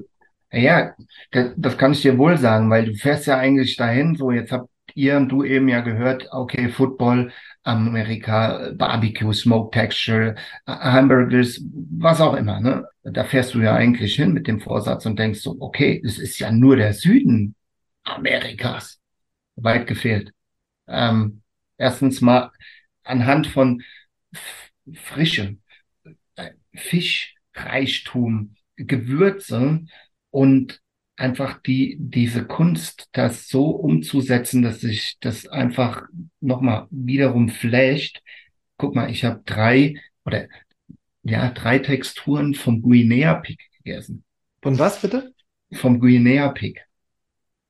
Ja, 0.55 0.95
das, 1.31 1.53
das 1.57 1.79
kann 1.79 1.93
ich 1.93 2.03
dir 2.03 2.19
wohl 2.19 2.37
sagen, 2.37 2.69
weil 2.69 2.85
du 2.85 2.95
fährst 2.95 3.27
ja 3.27 3.39
eigentlich 3.39 3.77
dahin, 3.77 4.17
so 4.17 4.31
jetzt 4.31 4.53
habt 4.53 4.69
ihr 4.95 5.17
und 5.17 5.31
du 5.31 5.45
eben 5.45 5.69
ja 5.69 5.81
gehört, 5.81 6.29
okay, 6.31 6.69
Football, 6.69 7.33
Amerika, 7.65 8.73
Barbecue, 8.75 9.33
Smoke 9.33 9.71
Texture, 9.71 10.35
Hamburgers, 10.67 11.61
was 11.91 12.21
auch 12.21 12.35
immer. 12.35 12.61
Ne? 12.61 12.87
Da 13.05 13.25
fährst 13.25 13.55
du 13.55 13.61
ja 13.61 13.75
eigentlich 13.75 14.17
hin 14.17 14.33
mit 14.33 14.47
dem 14.47 14.61
Vorsatz 14.61 15.07
und 15.07 15.19
denkst 15.19 15.41
so, 15.41 15.57
okay, 15.61 16.03
es 16.05 16.19
ist 16.19 16.39
ja 16.39 16.51
nur 16.51 16.77
der 16.77 16.93
Süden 16.93 17.55
Amerikas. 18.05 19.01
Weit 19.57 19.87
gefehlt. 19.87 20.33
Ähm, 20.89 21.43
erstens 21.79 22.21
mal 22.21 22.51
anhand 23.05 23.47
von 23.47 23.83
Frische, 24.95 25.59
äh, 26.35 26.51
Fischreichtum, 26.75 28.57
Gewürze 28.77 29.85
und 30.31 30.82
einfach 31.23 31.63
die, 31.63 31.97
diese 32.01 32.45
Kunst, 32.45 33.09
das 33.13 33.47
so 33.47 33.67
umzusetzen, 33.71 34.63
dass 34.63 34.81
sich 34.81 35.19
das 35.21 35.47
einfach 35.47 36.03
nochmal 36.41 36.89
wiederum 36.91 37.49
flasht. 37.49 38.21
Guck 38.77 38.97
mal, 38.97 39.09
ich 39.09 39.25
habe 39.25 39.41
drei 39.47 39.95
oder 40.25 40.49
ja, 41.23 41.51
drei 41.51 41.79
Texturen 41.79 42.55
vom 42.55 42.83
Guinea 42.83 43.35
Pig 43.35 43.61
gegessen. 43.77 44.25
Von 44.63 44.81
was 44.81 45.01
bitte? 45.01 45.33
Vom 45.73 46.01
Guinea 46.01 46.49
Pig. 46.49 46.81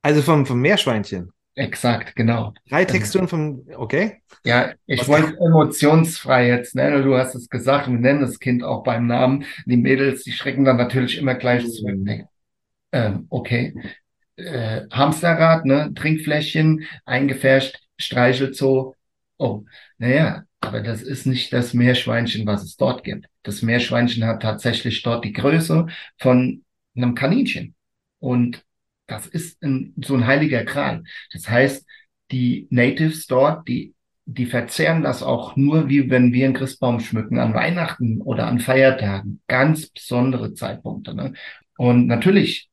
Also 0.01 0.23
vom, 0.23 0.47
vom 0.47 0.61
Meerschweinchen. 0.61 1.31
Exakt, 1.55 2.17
genau. 2.17 2.55
Drei 2.71 2.87
Texturen 2.87 3.29
vom, 3.29 3.67
okay. 3.77 4.23
Ja, 4.45 4.73
ich 4.87 5.07
wollte 5.07 5.37
emotionsfrei 5.37 6.49
jetzt, 6.49 6.75
ne? 6.75 7.03
Du 7.03 7.15
hast 7.15 7.35
es 7.35 7.51
gesagt, 7.51 7.88
wir 7.88 7.99
nennen 7.99 8.23
das 8.23 8.41
Kind 8.41 8.65
auch 8.65 8.83
beim 8.83 9.07
Namen. 9.07 9.45
Die 9.67 9.77
Mädels, 9.77 10.25
die 10.25 10.33
schrecken 10.33 10.65
dann 10.65 10.79
natürlich 10.79 11.19
immer 11.19 11.35
gleich 11.35 11.71
zurück. 11.71 11.99
Mhm 11.99 12.29
ähm, 12.92 13.26
okay, 13.31 13.74
äh, 14.37 14.83
Hamsterrad, 14.90 15.64
ne, 15.64 15.92
Trinkfläschchen, 15.94 16.87
eingefärscht, 17.05 17.78
Streichelzoo. 17.98 18.94
Oh, 19.38 19.64
naja, 19.98 20.44
aber 20.61 20.81
das 20.81 21.02
ist 21.02 21.26
nicht 21.26 21.52
das 21.52 21.74
Meerschweinchen, 21.74 22.46
was 22.46 22.62
es 22.62 22.76
dort 22.76 23.05
gibt. 23.05 23.26
Das 23.42 23.62
Meerschweinchen 23.62 24.24
hat 24.24 24.42
tatsächlich 24.42 25.02
dort 25.02 25.24
die 25.24 25.33
Größe 25.33 25.87
von 26.18 26.64
einem 26.94 27.14
Kaninchen. 27.14 27.74
Und 28.20 28.64
das 29.07 29.26
ist 29.26 29.62
ein, 29.62 29.94
so 30.02 30.14
ein 30.14 30.26
heiliger 30.26 30.64
Kral. 30.64 31.02
Das 31.33 31.48
heißt, 31.48 31.87
die 32.31 32.68
Natives 32.70 33.26
dort, 33.26 33.66
die, 33.68 33.94
die 34.24 34.46
verzehren 34.46 35.02
das 35.02 35.22
auch 35.22 35.57
nur, 35.57 35.88
wie 35.88 36.09
wenn 36.09 36.33
wir 36.33 36.46
einen 36.46 36.55
Christbaum 36.55 37.00
schmücken 37.00 37.38
an 37.38 37.55
Weihnachten 37.55 38.20
oder 38.20 38.46
an 38.46 38.61
Feiertagen. 38.61 39.40
Ganz 39.48 39.88
besondere 39.88 40.55
Zeitpunkte. 40.55 41.14
Ne? 41.14 41.35
Und 41.76 42.07
natürlich 42.07 42.70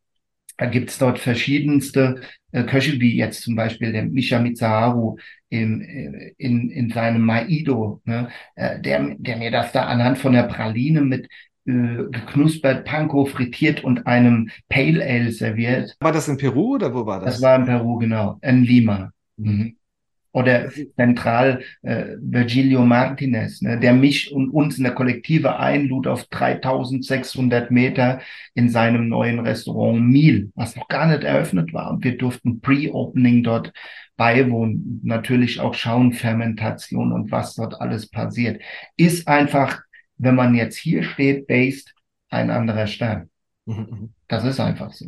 da 0.60 0.65
gibt's 0.65 0.98
dort 0.98 1.19
verschiedenste 1.19 2.22
äh, 2.52 2.63
Köche, 2.63 3.00
wie 3.00 3.15
jetzt 3.15 3.41
zum 3.41 3.56
Beispiel 3.56 3.93
der 3.93 4.04
Misha 4.04 4.39
Mitsuharu 4.39 5.17
in, 5.50 5.82
äh, 5.82 6.34
in, 6.38 6.69
in 6.69 6.89
seinem 6.89 7.22
Maido, 7.22 8.02
ne? 8.06 8.30
äh, 8.56 8.80
der, 8.80 9.15
der 9.17 9.38
mir 9.38 9.52
das 9.52 9.72
da 9.72 9.86
anhand 9.86 10.17
von 10.17 10.34
der 10.34 10.43
Praline 10.43 11.02
mit 11.02 11.28
äh, 11.65 11.72
geknuspert, 12.12 12.86
Panko 12.86 13.26
frittiert 13.26 13.84
und 13.84 14.06
einem 14.06 14.50
Pale 14.67 15.04
Ale 15.04 15.32
serviert. 15.32 15.95
War 16.02 16.12
das 16.12 16.28
in 16.28 16.38
Peru 16.38 16.76
oder 16.76 16.93
wo 16.93 17.06
war 17.06 17.22
das? 17.22 17.36
Das 17.36 17.41
war 17.41 17.56
in 17.56 17.65
Peru, 17.65 17.98
genau, 17.98 18.38
in 18.41 18.63
Lima. 18.63 19.12
Mhm. 19.38 19.78
Oder 20.32 20.70
zentral 20.96 21.62
äh, 21.82 22.15
Virgilio 22.20 22.86
Martinez, 22.86 23.62
ne, 23.62 23.80
der 23.80 23.94
mich 23.94 24.32
und 24.32 24.52
uns 24.52 24.78
in 24.78 24.84
der 24.84 24.94
Kollektive 24.94 25.58
einlud 25.58 26.06
auf 26.06 26.26
3600 26.26 27.72
Meter 27.72 28.22
in 28.54 28.70
seinem 28.70 29.10
neuen 29.10 29.39
Restaurant 29.39 30.02
Mil, 30.02 30.52
was 30.56 30.76
noch 30.76 30.88
gar 30.88 31.08
nicht 31.08 31.24
eröffnet 31.24 31.74
war. 31.74 31.89
Und 31.92 32.04
wir 32.04 32.18
durften 32.18 32.62
Pre-Opening 32.62 33.44
dort 33.44 33.74
beiwohnen, 34.18 35.00
natürlich 35.04 35.62
auch 35.62 35.74
schauen, 35.74 36.12
Fermentation 36.13 37.13
und 37.13 37.32
was 37.32 37.56
dort 37.56 37.80
alles 37.80 38.10
passiert. 38.10 38.62
Ist 38.98 39.28
einfach, 39.28 39.82
wenn 40.18 40.36
man 40.36 40.56
jetzt 40.56 40.78
hier 40.78 41.04
steht, 41.04 41.48
based, 41.48 41.96
ein 42.30 42.52
anderer 42.52 42.86
Stern. 42.86 43.30
Mhm, 43.65 43.88
mhm. 43.89 44.13
Das 44.28 44.44
ist 44.44 44.60
einfach 44.60 44.92
so. 44.92 45.08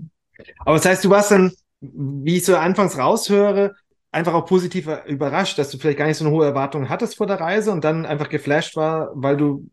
Aber 0.59 0.77
das 0.77 0.85
heißt, 0.85 1.03
du 1.03 1.09
warst 1.09 1.31
dann, 1.31 1.51
wie 1.81 2.37
ich 2.37 2.45
so 2.45 2.55
anfangs 2.55 2.97
raushöre, 2.97 3.75
einfach 4.11 4.33
auch 4.33 4.45
positiv 4.45 4.87
überrascht, 5.07 5.57
dass 5.57 5.71
du 5.71 5.77
vielleicht 5.77 5.97
gar 5.97 6.07
nicht 6.07 6.17
so 6.17 6.25
eine 6.25 6.33
hohe 6.33 6.45
Erwartung 6.45 6.89
hattest 6.89 7.17
vor 7.17 7.27
der 7.27 7.39
Reise 7.39 7.71
und 7.71 7.83
dann 7.83 8.05
einfach 8.05 8.29
geflasht 8.29 8.75
war, 8.75 9.11
weil 9.13 9.37
du 9.37 9.69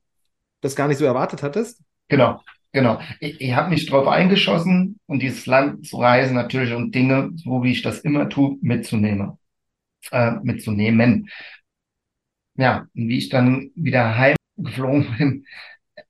das 0.60 0.76
gar 0.76 0.88
nicht 0.88 0.98
so 0.98 1.04
erwartet 1.04 1.42
hattest? 1.42 1.82
Genau, 2.08 2.40
genau. 2.72 3.00
Ich, 3.20 3.40
ich 3.40 3.54
habe 3.54 3.70
mich 3.70 3.86
drauf 3.86 4.06
eingeschossen 4.06 4.98
und 5.06 5.20
dieses 5.20 5.46
Land 5.46 5.86
zu 5.86 5.98
reisen 5.98 6.34
natürlich 6.34 6.72
und 6.72 6.94
Dinge, 6.94 7.30
so 7.34 7.62
wie 7.62 7.72
ich 7.72 7.82
das 7.82 8.00
immer 8.00 8.28
tue, 8.28 8.56
mitzunehmen. 8.60 9.38
Äh, 10.10 10.32
mitzunehmen. 10.42 11.28
Ja, 12.54 12.86
und 12.94 13.08
wie 13.08 13.18
ich 13.18 13.28
dann 13.28 13.70
wieder 13.74 14.16
heimgeflogen 14.16 15.16
bin, 15.18 15.46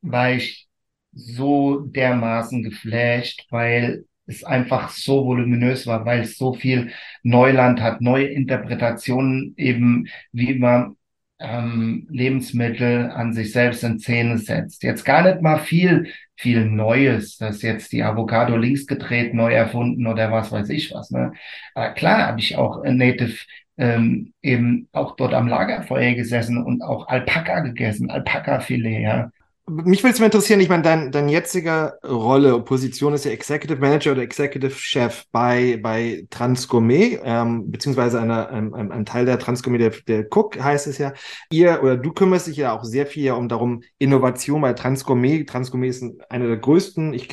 war 0.03 0.33
ich 0.33 0.69
so 1.13 1.81
dermaßen 1.81 2.63
geflasht, 2.63 3.47
weil 3.51 4.05
es 4.29 4.45
einfach 4.45 4.91
so 4.91 5.25
voluminös 5.27 5.87
war, 5.87 6.05
weil 6.05 6.21
es 6.21 6.37
so 6.37 6.55
viel 6.55 6.93
Neuland 7.23 7.81
hat, 7.81 8.01
neue 8.01 8.27
Interpretationen 8.27 9.55
eben, 9.57 10.09
wie 10.33 10.55
man 10.55 10.97
ähm, 11.41 12.07
Lebensmittel 12.11 13.11
an 13.11 13.33
sich 13.33 13.53
selbst 13.53 13.85
in 13.85 13.99
Szene 13.99 14.39
setzt. 14.39 14.83
Jetzt 14.83 15.05
gar 15.05 15.23
nicht 15.23 15.41
mal 15.43 15.59
viel, 15.59 16.13
viel 16.37 16.65
Neues, 16.67 17.39
dass 17.39 17.63
jetzt 17.63 17.93
die 17.93 18.03
Avocado 18.03 18.57
links 18.57 18.87
gedreht, 18.87 19.35
neu 19.35 19.53
erfunden 19.53 20.07
oder 20.07 20.31
was 20.33 20.53
weiß 20.53 20.69
ich 20.71 20.93
was. 20.93 21.11
Ne? 21.11 21.33
Aber 21.75 21.91
klar 21.91 22.27
habe 22.27 22.41
ich 22.41 22.57
auch 22.57 22.85
Native 22.85 23.39
ähm, 23.77 24.33
eben 24.43 24.89
auch 24.93 25.17
dort 25.17 25.35
am 25.35 25.49
Lagerfeuer 25.49 26.15
gesessen 26.15 26.63
und 26.63 26.83
auch 26.83 27.09
Alpaka 27.09 27.61
gegessen, 27.61 28.11
Alpaka-Filet, 28.11 29.01
ja 29.03 29.31
mich 29.69 30.03
würde 30.03 30.15
es 30.15 30.21
mal 30.21 30.27
interessieren, 30.27 30.61
ich 30.61 30.69
meine, 30.69 30.83
dein, 30.83 31.13
dein 31.13 31.29
jetziger 31.29 31.99
Rolle, 32.05 32.61
Position 32.63 33.15
ist 33.15 33.25
ja 33.25 33.31
Executive 33.31 33.79
Manager 33.79 34.13
oder 34.13 34.23
Executive 34.23 34.73
Chef 34.73 35.25
bei, 35.31 35.79
bei 35.83 36.27
Transgourmet, 36.31 37.21
ähm, 37.23 37.71
beziehungsweise 37.71 38.21
einer, 38.21 38.49
einem, 38.49 38.75
einem 38.75 39.05
Teil 39.05 39.27
der 39.27 39.39
Transgourmet, 39.39 39.81
der, 39.81 39.91
der 40.07 40.27
Cook 40.31 40.63
heißt 40.63 40.87
es 40.87 40.99
ja. 40.99 41.13
Ihr 41.51 41.83
oder 41.83 41.97
du 41.97 42.13
kümmerst 42.13 42.47
dich 42.47 42.57
ja 42.57 42.73
auch 42.73 42.85
sehr 42.85 43.07
viel 43.07 43.25
ja 43.25 43.35
um 43.35 43.49
darum, 43.49 43.83
Innovation 43.99 44.61
bei 44.61 44.73
Transgourmet. 44.73 45.49
Transgourmet 45.49 45.91
ist 45.91 46.05
einer 46.29 46.47
der 46.47 46.57
größten, 46.57 47.15
ich, 47.15 47.29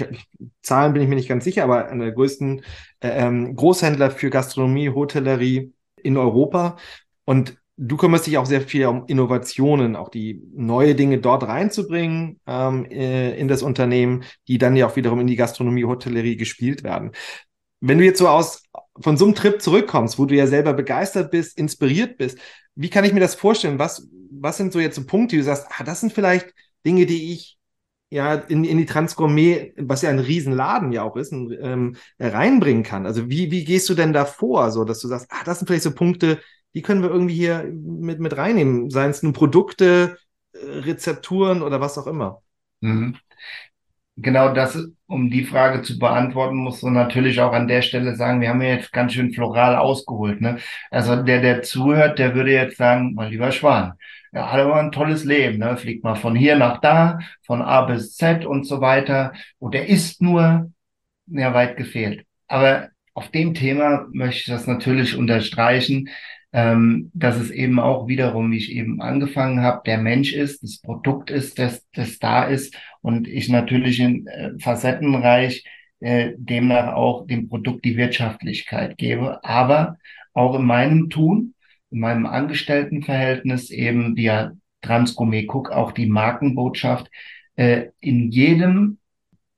Zahlen 0.61 0.93
bin 0.93 1.01
ich 1.01 1.09
mir 1.09 1.15
nicht 1.15 1.29
ganz 1.29 1.43
sicher, 1.43 1.63
aber 1.63 1.87
einer 1.87 2.05
der 2.05 2.13
größten 2.13 2.61
äh, 2.99 3.09
ähm, 3.09 3.55
Großhändler 3.55 4.11
für 4.11 4.29
Gastronomie, 4.29 4.89
Hotellerie 4.89 5.73
in 6.03 6.17
Europa. 6.17 6.77
Und 7.25 7.57
du 7.77 7.97
kümmerst 7.97 8.27
dich 8.27 8.37
auch 8.37 8.45
sehr 8.45 8.61
viel 8.61 8.85
um 8.85 9.05
Innovationen, 9.07 9.95
auch 9.95 10.09
die 10.09 10.41
neue 10.53 10.95
Dinge 10.95 11.19
dort 11.19 11.43
reinzubringen 11.43 12.39
ähm, 12.47 12.85
äh, 12.85 13.37
in 13.37 13.47
das 13.47 13.63
Unternehmen, 13.63 14.23
die 14.47 14.57
dann 14.57 14.75
ja 14.75 14.87
auch 14.87 14.95
wiederum 14.95 15.19
in 15.19 15.27
die 15.27 15.35
Gastronomie, 15.35 15.85
Hotellerie 15.85 16.37
gespielt 16.37 16.83
werden. 16.83 17.11
Wenn 17.81 17.97
du 17.97 18.05
jetzt 18.05 18.19
so 18.19 18.27
aus 18.27 18.63
von 19.01 19.17
so 19.17 19.25
einem 19.25 19.35
Trip 19.35 19.61
zurückkommst, 19.61 20.17
wo 20.17 20.25
du 20.25 20.35
ja 20.35 20.47
selber 20.47 20.73
begeistert 20.73 21.31
bist, 21.31 21.57
inspiriert 21.57 22.17
bist, 22.17 22.39
wie 22.75 22.89
kann 22.89 23.03
ich 23.03 23.13
mir 23.13 23.19
das 23.19 23.35
vorstellen? 23.35 23.77
Was, 23.77 24.07
was 24.31 24.57
sind 24.57 24.71
so 24.71 24.79
jetzt 24.79 24.95
so 24.95 25.05
Punkte, 25.05 25.35
die 25.35 25.41
du 25.41 25.45
sagst, 25.45 25.67
ah, 25.69 25.83
das 25.83 25.99
sind 25.99 26.13
vielleicht 26.13 26.53
Dinge, 26.85 27.05
die 27.05 27.33
ich 27.33 27.57
ja 28.09 28.35
in, 28.35 28.63
in 28.63 28.77
die 28.77 28.85
Transgourmet, 28.85 29.73
was 29.77 30.01
ja 30.01 30.09
ein 30.09 30.19
Riesenladen 30.19 30.93
ja 30.93 31.03
auch 31.03 31.17
ist, 31.17 31.33
ähm, 31.33 31.97
reinbringen 32.19 32.83
kann. 32.83 33.05
Also 33.05 33.29
wie, 33.29 33.51
wie 33.51 33.65
gehst 33.65 33.89
du 33.89 33.95
denn 33.95 34.13
da 34.13 34.23
vor, 34.23 34.71
so 34.71 34.85
dass 34.85 34.99
du 34.99 35.09
sagst, 35.09 35.27
ah, 35.29 35.43
das 35.43 35.59
sind 35.59 35.67
vielleicht 35.67 35.83
so 35.83 35.93
Punkte, 35.93 36.39
die 36.75 36.81
können 36.81 37.01
wir 37.01 37.09
irgendwie 37.09 37.35
hier 37.35 37.63
mit, 37.63 38.19
mit 38.19 38.37
reinnehmen, 38.37 38.89
seien 38.89 39.09
es 39.09 39.23
nun 39.23 39.33
Produkte, 39.33 40.17
äh, 40.53 40.57
Rezepturen 40.59 41.61
oder 41.63 41.81
was 41.81 41.97
auch 41.97 42.05
immer. 42.05 42.41
Mhm. 42.81 43.15
Genau 44.17 44.53
das, 44.53 44.77
um 45.07 45.29
die 45.29 45.43
Frage 45.43 45.81
zu 45.81 45.99
beantworten, 45.99 46.55
musst 46.55 46.83
du 46.83 46.89
natürlich 46.89 47.41
auch 47.41 47.51
an 47.51 47.67
der 47.67 47.81
Stelle 47.81 48.15
sagen, 48.15 48.39
wir 48.39 48.49
haben 48.49 48.61
ja 48.61 48.69
jetzt 48.75 48.93
ganz 48.93 49.13
schön 49.13 49.33
floral 49.33 49.75
ausgeholt. 49.75 50.39
Ne? 50.39 50.57
Also 50.89 51.21
der, 51.21 51.41
der 51.41 51.63
zuhört, 51.63 52.17
der 52.17 52.33
würde 52.33 52.51
jetzt 52.51 52.77
sagen, 52.77 53.13
mein 53.13 53.31
lieber 53.31 53.51
Schwan, 53.51 53.93
er 54.31 54.51
hat 54.51 54.61
aber 54.61 54.75
ein 54.75 54.91
tolles 54.93 55.25
Leben, 55.25 55.57
ne? 55.59 55.75
fliegt 55.75 56.03
mal 56.03 56.15
von 56.15 56.35
hier 56.35 56.57
nach 56.57 56.79
da, 56.79 57.19
von 57.45 57.61
A 57.61 57.81
bis 57.81 58.15
Z 58.15 58.45
und 58.45 58.65
so 58.65 58.79
weiter. 58.79 59.33
Und 59.59 59.75
er 59.75 59.87
ist 59.87 60.21
nur, 60.21 60.71
ja, 61.27 61.53
weit 61.53 61.75
gefehlt. 61.75 62.25
Aber 62.47 62.89
auf 63.13 63.31
dem 63.31 63.53
Thema 63.53 64.07
möchte 64.11 64.39
ich 64.41 64.45
das 64.47 64.67
natürlich 64.67 65.15
unterstreichen, 65.15 66.09
ähm, 66.55 67.11
dass 67.13 67.35
es 67.35 67.51
eben 67.51 67.81
auch 67.81 68.07
wiederum, 68.07 68.49
wie 68.49 68.57
ich 68.57 68.71
eben 68.71 69.01
angefangen 69.01 69.61
habe, 69.61 69.81
der 69.85 69.97
Mensch 69.97 70.31
ist, 70.31 70.63
das 70.63 70.79
Produkt 70.79 71.29
ist, 71.29 71.59
das, 71.59 71.85
das 71.91 72.17
da 72.17 72.45
ist 72.45 72.77
und 73.01 73.27
ich 73.27 73.49
natürlich 73.49 73.99
in 73.99 74.25
äh, 74.27 74.51
facettenreich 74.57 75.65
äh, 75.99 76.31
demnach 76.37 76.93
auch 76.93 77.27
dem 77.27 77.49
Produkt 77.49 77.83
die 77.83 77.97
Wirtschaftlichkeit 77.97 78.97
gebe, 78.97 79.43
aber 79.43 79.97
auch 80.33 80.57
in 80.57 80.65
meinem 80.65 81.09
Tun 81.09 81.55
in 81.91 81.99
meinem 81.99 82.25
Angestelltenverhältnis 82.25 83.69
eben 83.69 84.15
via 84.15 84.53
Transgourmet 84.81 85.49
Cook 85.49 85.71
auch 85.71 85.91
die 85.91 86.07
Markenbotschaft 86.07 87.11
äh, 87.57 87.87
in 87.99 88.31
jedem 88.31 88.99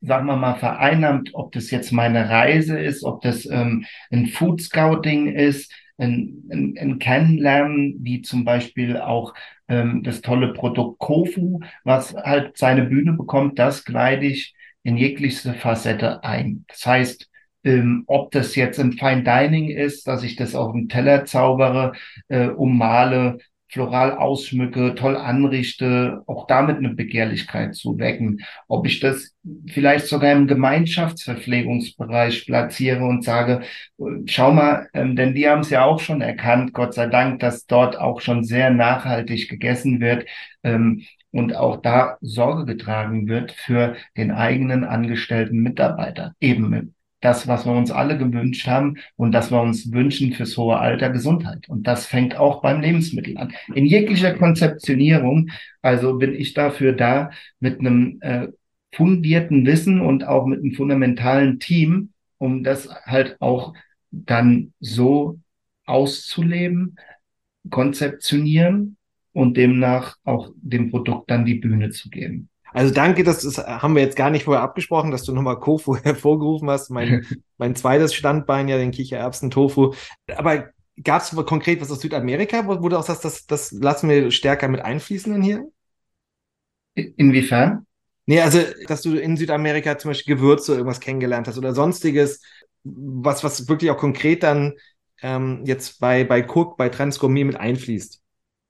sagen 0.01 0.27
wir 0.27 0.35
mal, 0.35 0.55
vereinnahmt, 0.55 1.31
ob 1.33 1.51
das 1.51 1.69
jetzt 1.71 1.91
meine 1.91 2.29
Reise 2.29 2.79
ist, 2.79 3.03
ob 3.03 3.21
das 3.21 3.45
ähm, 3.45 3.85
ein 4.11 4.27
Food 4.27 4.61
Scouting 4.61 5.27
ist, 5.27 5.71
ein, 5.97 6.43
ein, 6.51 6.75
ein 6.79 6.99
Kennenlernen, 6.99 7.97
wie 8.01 8.21
zum 8.21 8.45
Beispiel 8.45 8.97
auch 8.97 9.33
ähm, 9.67 10.03
das 10.03 10.21
tolle 10.21 10.53
Produkt 10.53 10.99
Kofu, 10.99 11.59
was 11.83 12.13
halt 12.15 12.57
seine 12.57 12.83
Bühne 12.83 13.13
bekommt, 13.13 13.59
das 13.59 13.85
gleite 13.85 14.25
ich 14.25 14.53
in 14.83 14.97
jeglichste 14.97 15.53
Facette 15.53 16.23
ein. 16.23 16.65
Das 16.67 16.85
heißt, 16.85 17.29
ähm, 17.63 18.03
ob 18.07 18.31
das 18.31 18.55
jetzt 18.55 18.79
im 18.79 18.93
Fine 18.93 19.23
Dining 19.23 19.69
ist, 19.69 20.07
dass 20.07 20.23
ich 20.23 20.35
das 20.35 20.55
auf 20.55 20.71
dem 20.71 20.87
Teller 20.87 21.25
zaubere, 21.25 21.93
äh, 22.29 22.47
ummale, 22.47 23.39
floral 23.69 24.13
ausschmücke, 24.13 24.95
toll 24.95 25.15
anrichte, 25.17 26.23
auch 26.25 26.47
damit 26.47 26.77
eine 26.77 26.93
Begehrlichkeit 26.93 27.75
zu 27.75 27.99
wecken. 27.99 28.41
Ob 28.67 28.85
ich 28.87 28.99
das 28.99 29.35
vielleicht 29.67 30.07
sogar 30.07 30.31
im 30.31 30.47
Gemeinschaftsverpflegungsbereich 30.47 32.45
platziere 32.45 33.05
und 33.05 33.23
sage, 33.23 33.61
schau 34.25 34.51
mal, 34.51 34.87
ähm, 34.93 35.15
denn 35.15 35.33
die 35.35 35.47
haben 35.47 35.61
es 35.61 35.69
ja 35.69 35.83
auch 35.85 35.99
schon 35.99 36.21
erkannt, 36.21 36.73
Gott 36.73 36.93
sei 36.93 37.07
Dank, 37.07 37.39
dass 37.39 37.65
dort 37.65 37.97
auch 37.97 38.21
schon 38.21 38.43
sehr 38.43 38.69
nachhaltig 38.71 39.49
gegessen 39.49 39.99
wird. 39.99 40.25
Ähm, 40.63 41.03
und 41.31 41.55
auch 41.55 41.81
da 41.81 42.17
Sorge 42.21 42.65
getragen 42.65 43.27
wird 43.27 43.51
für 43.51 43.95
den 44.15 44.31
eigenen 44.31 44.83
angestellten 44.83 45.59
Mitarbeiter, 45.59 46.33
eben 46.39 46.95
das, 47.19 47.47
was 47.47 47.65
wir 47.65 47.73
uns 47.73 47.91
alle 47.91 48.17
gewünscht 48.17 48.67
haben 48.67 48.97
und 49.15 49.31
das 49.31 49.51
wir 49.51 49.61
uns 49.61 49.91
wünschen 49.91 50.33
fürs 50.33 50.55
hohe 50.57 50.77
Alter 50.77 51.09
Gesundheit. 51.09 51.67
Und 51.69 51.87
das 51.87 52.05
fängt 52.05 52.35
auch 52.35 52.61
beim 52.61 52.81
Lebensmittel 52.81 53.37
an. 53.37 53.53
In 53.73 53.85
jeglicher 53.85 54.33
Konzeptionierung, 54.33 55.49
also 55.81 56.17
bin 56.17 56.35
ich 56.35 56.53
dafür 56.53 56.93
da, 56.93 57.31
mit 57.59 57.79
einem 57.79 58.19
äh, 58.21 58.47
fundierten 58.93 59.65
Wissen 59.65 60.01
und 60.01 60.25
auch 60.25 60.45
mit 60.45 60.59
einem 60.59 60.73
fundamentalen 60.73 61.59
Team, 61.59 62.13
um 62.37 62.63
das 62.63 62.89
halt 63.05 63.41
auch 63.41 63.73
dann 64.11 64.73
so 64.79 65.39
auszuleben, 65.85 66.97
konzeptionieren 67.69 68.97
und 69.33 69.57
demnach 69.57 70.17
auch 70.23 70.51
dem 70.55 70.91
Produkt 70.91 71.29
dann 71.31 71.45
die 71.45 71.55
Bühne 71.55 71.89
zu 71.89 72.09
geben. 72.09 72.49
Also 72.73 72.93
danke, 72.93 73.23
das, 73.23 73.41
das 73.41 73.57
haben 73.57 73.95
wir 73.95 74.01
jetzt 74.01 74.15
gar 74.15 74.29
nicht 74.29 74.45
vorher 74.45 74.63
abgesprochen, 74.63 75.11
dass 75.11 75.23
du 75.23 75.33
nochmal 75.33 75.59
Kofu 75.59 75.95
hervorgerufen 76.03 76.69
hast. 76.69 76.89
Mein, 76.89 77.25
mein 77.57 77.75
zweites 77.75 78.13
Standbein, 78.13 78.67
ja, 78.67 78.77
den 78.77 78.91
Kichererbsen-Tofu. 78.91 79.93
Aber 80.35 80.69
gab 81.03 81.21
es 81.21 81.35
konkret 81.45 81.81
was 81.81 81.91
aus 81.91 82.01
Südamerika, 82.01 82.67
wo, 82.67 82.81
wo 82.81 82.89
du 82.89 82.97
auch 82.97 83.03
sagst, 83.03 83.25
das, 83.25 83.45
das 83.45 83.71
lassen 83.71 84.09
wir 84.09 84.31
stärker 84.31 84.67
mit 84.67 84.81
einfließen 84.81 85.33
in 85.35 85.41
hier? 85.41 85.67
Inwiefern? 86.95 87.85
Nee, 88.25 88.41
also, 88.41 88.59
dass 88.87 89.03
du 89.03 89.15
in 89.15 89.37
Südamerika 89.37 89.97
zum 89.97 90.09
Beispiel 90.09 90.35
Gewürze 90.35 90.73
irgendwas 90.73 90.99
kennengelernt 90.99 91.47
hast 91.47 91.57
oder 91.57 91.73
sonstiges, 91.73 92.41
was, 92.83 93.43
was 93.43 93.69
wirklich 93.69 93.91
auch 93.91 93.97
konkret 93.97 94.43
dann 94.43 94.73
ähm, 95.21 95.63
jetzt 95.65 95.99
bei, 95.99 96.23
bei 96.23 96.45
Cook, 96.45 96.77
bei 96.77 96.89
Transgourmet 96.89 97.45
mit 97.45 97.55
einfließt. 97.55 98.21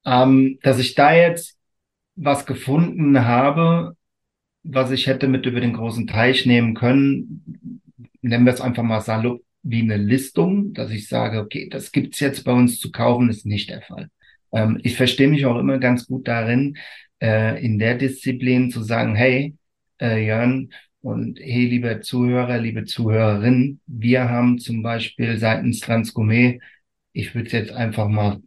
Ähm, 0.06 0.60
dass 0.62 0.80
ich 0.80 0.96
da 0.96 1.14
jetzt 1.14 1.57
was 2.18 2.46
gefunden 2.46 3.24
habe, 3.26 3.96
was 4.64 4.92
ich 4.92 5.08
hätte 5.08 5.28
mit 5.28 5.46
über 5.46 5.62
den 5.62 5.74
großen 5.74 6.08
Teich 6.08 6.46
nehmen 6.46 6.74
können, 6.74 7.62
nennen 8.22 8.46
wir 8.46 8.54
es 8.54 8.62
einfach 8.62 8.84
mal 8.84 9.02
salopp 9.02 9.42
wie 9.64 9.82
eine 9.82 9.98
Listung, 9.98 10.74
dass 10.74 10.92
ich 10.92 11.08
sage, 11.08 11.40
okay, 11.40 11.70
das 11.70 11.92
gibt's 11.92 12.20
jetzt 12.20 12.44
bei 12.44 12.52
uns 12.52 12.80
zu 12.80 12.92
kaufen, 12.92 13.30
ist 13.30 13.46
nicht 13.46 13.70
der 13.70 13.82
Fall. 13.82 14.10
Ähm, 14.52 14.80
ich 14.84 14.96
verstehe 14.96 15.28
mich 15.28 15.46
auch 15.46 15.58
immer 15.58 15.78
ganz 15.78 16.08
gut 16.08 16.28
darin, 16.28 16.78
äh, 17.22 17.64
in 17.64 17.80
der 17.80 17.96
Disziplin 17.96 18.72
zu 18.72 18.82
sagen, 18.84 19.16
hey, 19.16 19.56
äh, 20.02 20.26
Jörn, 20.26 20.70
und 21.02 21.40
hey, 21.40 21.66
liebe 21.68 22.02
Zuhörer, 22.02 22.58
liebe 22.58 22.86
Zuhörerinnen, 22.86 23.80
wir 23.88 24.30
haben 24.30 24.60
zum 24.60 24.82
Beispiel 24.84 25.38
seitens 25.38 25.80
Transgourmet, 25.80 26.60
ich 27.14 27.34
würde 27.36 27.48
es 27.48 27.54
jetzt 27.54 27.72
einfach 27.72 28.08
mal 28.08 28.42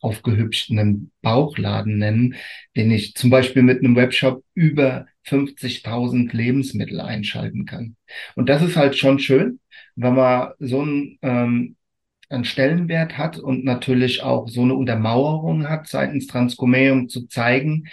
aufgehübschten 0.00 1.10
Bauchladen 1.22 1.98
nennen, 1.98 2.34
den 2.76 2.90
ich 2.90 3.14
zum 3.14 3.30
Beispiel 3.30 3.62
mit 3.62 3.80
einem 3.82 3.96
Webshop 3.96 4.44
über 4.54 5.06
50.000 5.26 6.34
Lebensmittel 6.34 7.00
einschalten 7.00 7.64
kann. 7.64 7.96
Und 8.34 8.48
das 8.48 8.62
ist 8.62 8.76
halt 8.76 8.96
schon 8.96 9.18
schön, 9.18 9.60
wenn 9.96 10.14
man 10.14 10.52
so 10.58 10.82
einen, 10.82 11.18
ähm, 11.22 11.76
einen 12.28 12.44
Stellenwert 12.44 13.18
hat 13.18 13.38
und 13.38 13.64
natürlich 13.64 14.22
auch 14.22 14.48
so 14.48 14.62
eine 14.62 14.74
Untermauerung 14.74 15.68
hat 15.68 15.86
seitens 15.86 16.26
Transgourmet, 16.26 16.92
um 16.92 17.08
zu 17.08 17.26
zeigen, 17.28 17.84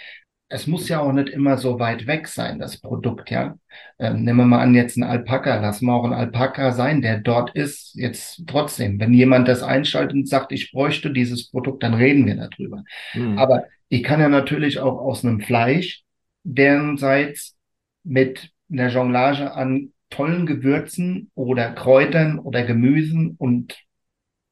es 0.48 0.66
muss 0.66 0.88
ja 0.88 1.00
auch 1.00 1.12
nicht 1.12 1.30
immer 1.30 1.56
so 1.56 1.78
weit 1.78 2.06
weg 2.06 2.28
sein, 2.28 2.58
das 2.58 2.78
Produkt, 2.78 3.30
ja. 3.30 3.56
Ähm, 3.98 4.24
nehmen 4.24 4.38
wir 4.38 4.44
mal 4.44 4.62
an, 4.62 4.74
jetzt 4.74 4.96
ein 4.96 5.02
Alpaka, 5.02 5.60
lass 5.60 5.80
mal 5.80 5.94
auch 5.94 6.04
ein 6.04 6.12
Alpaka 6.12 6.72
sein, 6.72 7.02
der 7.02 7.18
dort 7.18 7.54
ist, 7.54 7.94
jetzt 7.94 8.44
trotzdem. 8.46 9.00
Wenn 9.00 9.12
jemand 9.12 9.48
das 9.48 9.62
einschaltet 9.62 10.14
und 10.14 10.28
sagt, 10.28 10.52
ich 10.52 10.70
bräuchte 10.70 11.12
dieses 11.12 11.50
Produkt, 11.50 11.82
dann 11.82 11.94
reden 11.94 12.26
wir 12.26 12.36
darüber. 12.36 12.84
Mhm. 13.14 13.38
Aber 13.38 13.64
ich 13.88 14.02
kann 14.02 14.20
ja 14.20 14.28
natürlich 14.28 14.78
auch 14.78 14.98
aus 14.98 15.24
einem 15.24 15.40
Fleisch, 15.40 16.02
derenseits 16.44 17.56
mit 18.02 18.50
einer 18.70 18.88
Jonglage 18.88 19.52
an 19.52 19.92
tollen 20.10 20.46
Gewürzen 20.46 21.30
oder 21.34 21.72
Kräutern 21.72 22.38
oder 22.38 22.64
Gemüsen 22.64 23.34
und 23.38 23.76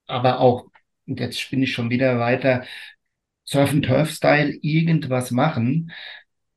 aber 0.07 0.40
auch, 0.40 0.66
und 1.07 1.20
jetzt 1.20 1.40
spinne 1.40 1.64
ich 1.64 1.72
schon 1.72 1.90
wieder 1.90 2.18
weiter, 2.18 2.64
Surf-and-Turf-Style 3.53 4.59
irgendwas 4.62 5.31
machen, 5.31 5.93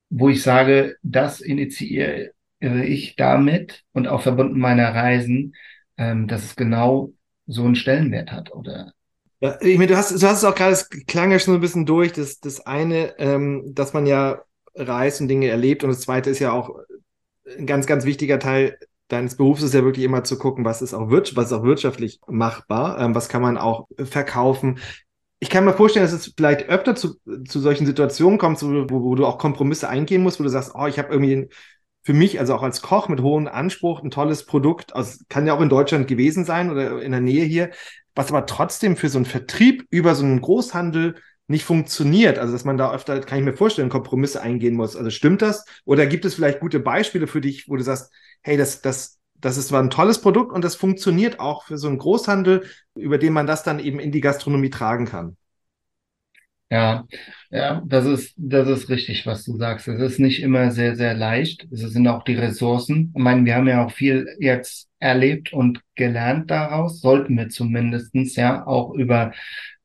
wo 0.09 0.29
ich 0.29 0.41
sage, 0.41 0.95
das 1.03 1.41
initiiere 1.41 2.31
ich 2.59 3.15
damit 3.15 3.83
und 3.91 4.07
auch 4.07 4.21
verbunden 4.21 4.59
meiner 4.59 4.93
Reisen, 4.95 5.55
ähm, 5.97 6.27
dass 6.27 6.43
es 6.43 6.55
genau 6.55 7.11
so 7.45 7.63
einen 7.63 7.75
Stellenwert 7.75 8.31
hat 8.31 8.53
oder? 8.53 8.93
Ja, 9.41 9.57
ich 9.61 9.77
meine, 9.77 9.91
du 9.91 9.97
hast, 9.97 10.11
du 10.11 10.27
hast 10.27 10.39
es 10.39 10.43
auch 10.43 10.55
gerade, 10.55 10.71
es 10.71 10.89
klang 10.89 11.31
ja 11.31 11.39
schon 11.39 11.53
so 11.53 11.57
ein 11.57 11.61
bisschen 11.61 11.85
durch, 11.85 12.13
das, 12.13 12.39
das 12.39 12.65
eine, 12.65 13.19
ähm, 13.19 13.63
dass 13.75 13.93
man 13.93 14.05
ja 14.05 14.41
reist 14.73 15.21
und 15.21 15.27
Dinge 15.27 15.47
erlebt 15.49 15.83
und 15.83 15.89
das 15.89 16.01
zweite 16.01 16.29
ist 16.29 16.39
ja 16.39 16.51
auch 16.51 16.71
ein 17.57 17.67
ganz, 17.67 17.85
ganz 17.85 18.05
wichtiger 18.05 18.39
Teil 18.39 18.77
deines 19.07 19.35
Berufs 19.35 19.61
ist 19.61 19.73
ja 19.73 19.83
wirklich 19.83 20.05
immer 20.05 20.23
zu 20.23 20.37
gucken, 20.37 20.65
was 20.65 20.81
ist 20.81 20.93
auch, 20.93 21.09
was 21.11 21.45
ist 21.47 21.53
auch 21.53 21.63
wirtschaftlich 21.63 22.19
machbar, 22.27 22.99
ähm, 22.99 23.13
was 23.13 23.29
kann 23.29 23.41
man 23.41 23.57
auch 23.57 23.87
verkaufen, 23.97 24.79
ich 25.39 25.49
kann 25.49 25.65
mir 25.65 25.73
vorstellen, 25.73 26.05
dass 26.05 26.13
es 26.13 26.33
vielleicht 26.35 26.69
öfter 26.69 26.95
zu, 26.95 27.15
zu 27.47 27.59
solchen 27.59 27.85
Situationen 27.85 28.39
kommt, 28.39 28.61
wo, 28.61 28.89
wo, 28.89 29.15
du 29.15 29.25
auch 29.25 29.37
Kompromisse 29.37 29.89
eingehen 29.89 30.23
musst, 30.23 30.39
wo 30.39 30.43
du 30.43 30.49
sagst, 30.49 30.71
oh, 30.75 30.87
ich 30.87 30.97
habe 30.97 31.13
irgendwie 31.13 31.49
für 32.03 32.13
mich, 32.13 32.39
also 32.39 32.55
auch 32.55 32.63
als 32.63 32.81
Koch 32.81 33.09
mit 33.09 33.21
hohem 33.21 33.47
Anspruch, 33.47 34.03
ein 34.03 34.11
tolles 34.11 34.45
Produkt, 34.45 34.95
also 34.95 35.23
kann 35.27 35.47
ja 35.47 35.53
auch 35.55 35.61
in 35.61 35.69
Deutschland 35.69 36.07
gewesen 36.07 36.45
sein 36.45 36.71
oder 36.71 37.01
in 37.01 37.11
der 37.11 37.21
Nähe 37.21 37.45
hier, 37.45 37.71
was 38.13 38.29
aber 38.29 38.45
trotzdem 38.45 38.95
für 38.95 39.09
so 39.09 39.17
einen 39.17 39.25
Vertrieb 39.25 39.85
über 39.89 40.15
so 40.15 40.23
einen 40.23 40.41
Großhandel 40.41 41.15
nicht 41.47 41.65
funktioniert. 41.65 42.39
Also, 42.39 42.53
dass 42.53 42.65
man 42.65 42.77
da 42.77 42.93
öfter, 42.93 43.19
kann 43.19 43.39
ich 43.39 43.45
mir 43.45 43.53
vorstellen, 43.53 43.89
Kompromisse 43.89 44.41
eingehen 44.41 44.75
muss. 44.75 44.95
Also, 44.95 45.09
stimmt 45.09 45.41
das? 45.41 45.65
Oder 45.83 46.05
gibt 46.07 46.25
es 46.25 46.35
vielleicht 46.35 46.59
gute 46.59 46.79
Beispiele 46.79 47.27
für 47.27 47.41
dich, 47.41 47.67
wo 47.67 47.75
du 47.75 47.83
sagst, 47.83 48.11
hey, 48.41 48.57
das, 48.57 48.81
das 48.81 49.19
das 49.35 49.57
ist 49.57 49.69
zwar 49.69 49.81
ein 49.81 49.89
tolles 49.89 50.21
Produkt 50.21 50.51
und 50.51 50.63
das 50.63 50.75
funktioniert 50.75 51.39
auch 51.39 51.63
für 51.63 51.77
so 51.77 51.87
einen 51.87 51.97
Großhandel, 51.97 52.65
über 52.95 53.17
den 53.17 53.33
man 53.33 53.47
das 53.47 53.63
dann 53.63 53.79
eben 53.79 53.99
in 53.99 54.11
die 54.11 54.21
Gastronomie 54.21 54.69
tragen 54.69 55.05
kann. 55.05 55.37
Ja, 56.69 57.05
ja, 57.51 57.81
das 57.85 58.05
ist, 58.05 58.33
das 58.37 58.67
ist 58.67 58.89
richtig, 58.89 59.25
was 59.25 59.43
du 59.45 59.57
sagst. 59.57 59.87
Es 59.87 59.99
ist 59.99 60.19
nicht 60.19 60.41
immer 60.41 60.71
sehr, 60.71 60.95
sehr 60.95 61.13
leicht. 61.13 61.67
Es 61.71 61.81
sind 61.81 62.07
auch 62.07 62.23
die 62.23 62.35
Ressourcen. 62.35 63.13
Ich 63.15 63.21
meine, 63.21 63.45
wir 63.45 63.55
haben 63.55 63.67
ja 63.67 63.85
auch 63.85 63.91
viel 63.91 64.27
jetzt 64.39 64.89
erlebt 64.99 65.53
und 65.53 65.81
gelernt 65.95 66.49
daraus, 66.49 66.99
sollten 67.01 67.37
wir 67.37 67.49
zumindestens 67.49 68.35
ja 68.35 68.65
auch 68.65 68.93
über 68.93 69.33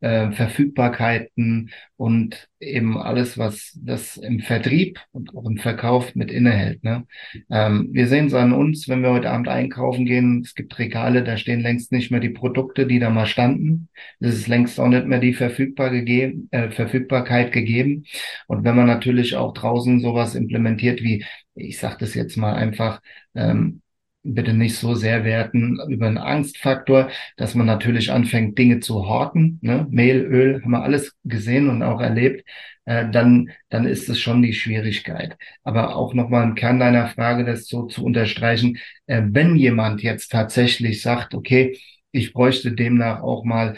äh, 0.00 0.32
Verfügbarkeiten 0.32 1.70
und 1.96 2.48
eben 2.58 2.96
alles, 2.96 3.36
was 3.36 3.78
das 3.82 4.16
im 4.16 4.40
Vertrieb 4.40 4.98
und 5.12 5.36
auch 5.36 5.44
im 5.44 5.58
Verkauf 5.58 6.14
mit 6.14 6.30
innehält. 6.30 6.82
Ne? 6.82 7.06
Ähm, 7.50 7.90
wir 7.92 8.08
sehen 8.08 8.26
es 8.26 8.34
an 8.34 8.52
uns, 8.52 8.88
wenn 8.88 9.02
wir 9.02 9.10
heute 9.10 9.30
Abend 9.30 9.48
einkaufen 9.48 10.06
gehen, 10.06 10.40
es 10.42 10.54
gibt 10.54 10.78
Regale, 10.78 11.22
da 11.22 11.36
stehen 11.36 11.60
längst 11.60 11.92
nicht 11.92 12.10
mehr 12.10 12.20
die 12.20 12.30
Produkte, 12.30 12.86
die 12.86 12.98
da 12.98 13.10
mal 13.10 13.26
standen. 13.26 13.88
Es 14.20 14.34
ist 14.34 14.48
längst 14.48 14.80
auch 14.80 14.88
nicht 14.88 15.06
mehr 15.06 15.20
die 15.20 15.34
Verfügbar 15.34 15.90
gegeben, 15.90 16.48
äh, 16.50 16.70
Verfügbarkeit 16.70 17.49
gegeben. 17.52 18.04
Und 18.46 18.64
wenn 18.64 18.76
man 18.76 18.86
natürlich 18.86 19.36
auch 19.36 19.52
draußen 19.54 20.00
sowas 20.00 20.34
implementiert 20.34 21.02
wie, 21.02 21.24
ich 21.54 21.78
sage 21.78 21.96
das 22.00 22.14
jetzt 22.14 22.36
mal 22.36 22.54
einfach, 22.54 23.00
ähm, 23.34 23.82
bitte 24.22 24.52
nicht 24.52 24.76
so 24.76 24.94
sehr 24.94 25.24
werten 25.24 25.78
über 25.88 26.06
einen 26.06 26.18
Angstfaktor, 26.18 27.10
dass 27.36 27.54
man 27.54 27.66
natürlich 27.66 28.12
anfängt, 28.12 28.58
Dinge 28.58 28.80
zu 28.80 29.06
horten. 29.06 29.58
Ne? 29.62 29.86
Mehl, 29.90 30.20
Öl, 30.20 30.62
haben 30.62 30.72
wir 30.72 30.82
alles 30.82 31.14
gesehen 31.24 31.68
und 31.70 31.82
auch 31.82 32.00
erlebt. 32.00 32.44
Äh, 32.84 33.10
dann, 33.10 33.50
dann 33.68 33.86
ist 33.86 34.08
es 34.08 34.18
schon 34.18 34.42
die 34.42 34.52
Schwierigkeit. 34.52 35.36
Aber 35.62 35.96
auch 35.96 36.14
nochmal 36.14 36.44
im 36.44 36.54
Kern 36.54 36.80
deiner 36.80 37.08
Frage, 37.08 37.44
das 37.44 37.66
so 37.66 37.86
zu 37.86 38.04
unterstreichen, 38.04 38.78
äh, 39.06 39.22
wenn 39.24 39.56
jemand 39.56 40.02
jetzt 40.02 40.32
tatsächlich 40.32 41.02
sagt, 41.02 41.34
okay, 41.34 41.78
ich 42.12 42.32
bräuchte 42.32 42.72
demnach 42.72 43.22
auch 43.22 43.44
mal, 43.44 43.76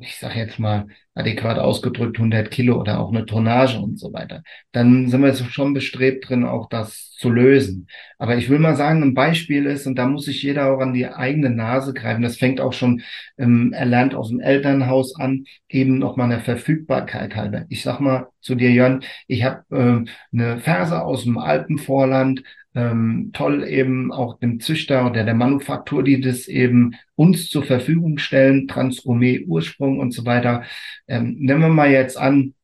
ich 0.00 0.16
sage 0.16 0.38
jetzt 0.38 0.58
mal 0.58 0.86
adäquat 1.14 1.58
ausgedrückt 1.58 2.18
100 2.18 2.50
Kilo 2.50 2.78
oder 2.80 3.00
auch 3.00 3.10
eine 3.10 3.26
Tonnage 3.26 3.78
und 3.78 3.98
so 3.98 4.12
weiter. 4.12 4.42
Dann 4.72 5.08
sind 5.08 5.22
wir 5.22 5.34
schon 5.34 5.74
bestrebt 5.74 6.28
drin, 6.28 6.44
auch 6.44 6.68
das 6.68 7.12
zu 7.12 7.30
lösen. 7.30 7.88
Aber 8.18 8.36
ich 8.36 8.48
will 8.48 8.58
mal 8.58 8.76
sagen, 8.76 9.02
ein 9.02 9.14
Beispiel 9.14 9.66
ist, 9.66 9.86
und 9.86 9.96
da 9.96 10.06
muss 10.06 10.24
sich 10.24 10.42
jeder 10.42 10.72
auch 10.72 10.80
an 10.80 10.94
die 10.94 11.06
eigene 11.06 11.50
Nase 11.50 11.92
greifen, 11.94 12.22
das 12.22 12.36
fängt 12.36 12.60
auch 12.60 12.72
schon 12.72 13.02
ähm, 13.38 13.72
erlernt 13.72 14.14
aus 14.14 14.28
dem 14.28 14.40
Elternhaus 14.40 15.16
an, 15.18 15.44
eben 15.68 15.98
noch 15.98 16.16
mal 16.16 16.24
eine 16.24 16.40
Verfügbarkeit 16.40 17.36
halber. 17.36 17.66
Ich 17.68 17.82
sag 17.82 18.00
mal 18.00 18.28
zu 18.40 18.54
dir, 18.54 18.70
Jörn, 18.70 19.02
ich 19.26 19.44
habe 19.44 19.64
äh, 19.70 20.36
eine 20.36 20.58
Ferse 20.60 21.02
aus 21.02 21.24
dem 21.24 21.38
Alpenvorland, 21.38 22.42
ähm, 22.74 23.30
toll 23.32 23.64
eben 23.66 24.12
auch 24.12 24.38
dem 24.38 24.60
Züchter 24.60 25.06
oder 25.06 25.24
der 25.24 25.34
Manufaktur, 25.34 26.02
die 26.04 26.20
das 26.20 26.48
eben 26.48 26.94
uns 27.16 27.50
zur 27.50 27.64
Verfügung 27.64 28.18
stellen, 28.18 28.68
Transgourmet 28.68 29.46
Ursprung 29.46 29.98
und 29.98 30.12
so 30.12 30.24
weiter. 30.24 30.64
Ähm, 31.08 31.36
nehmen 31.38 31.60
wir 31.62 31.68
mal 31.68 31.90
jetzt 31.90 32.16
an, 32.16 32.54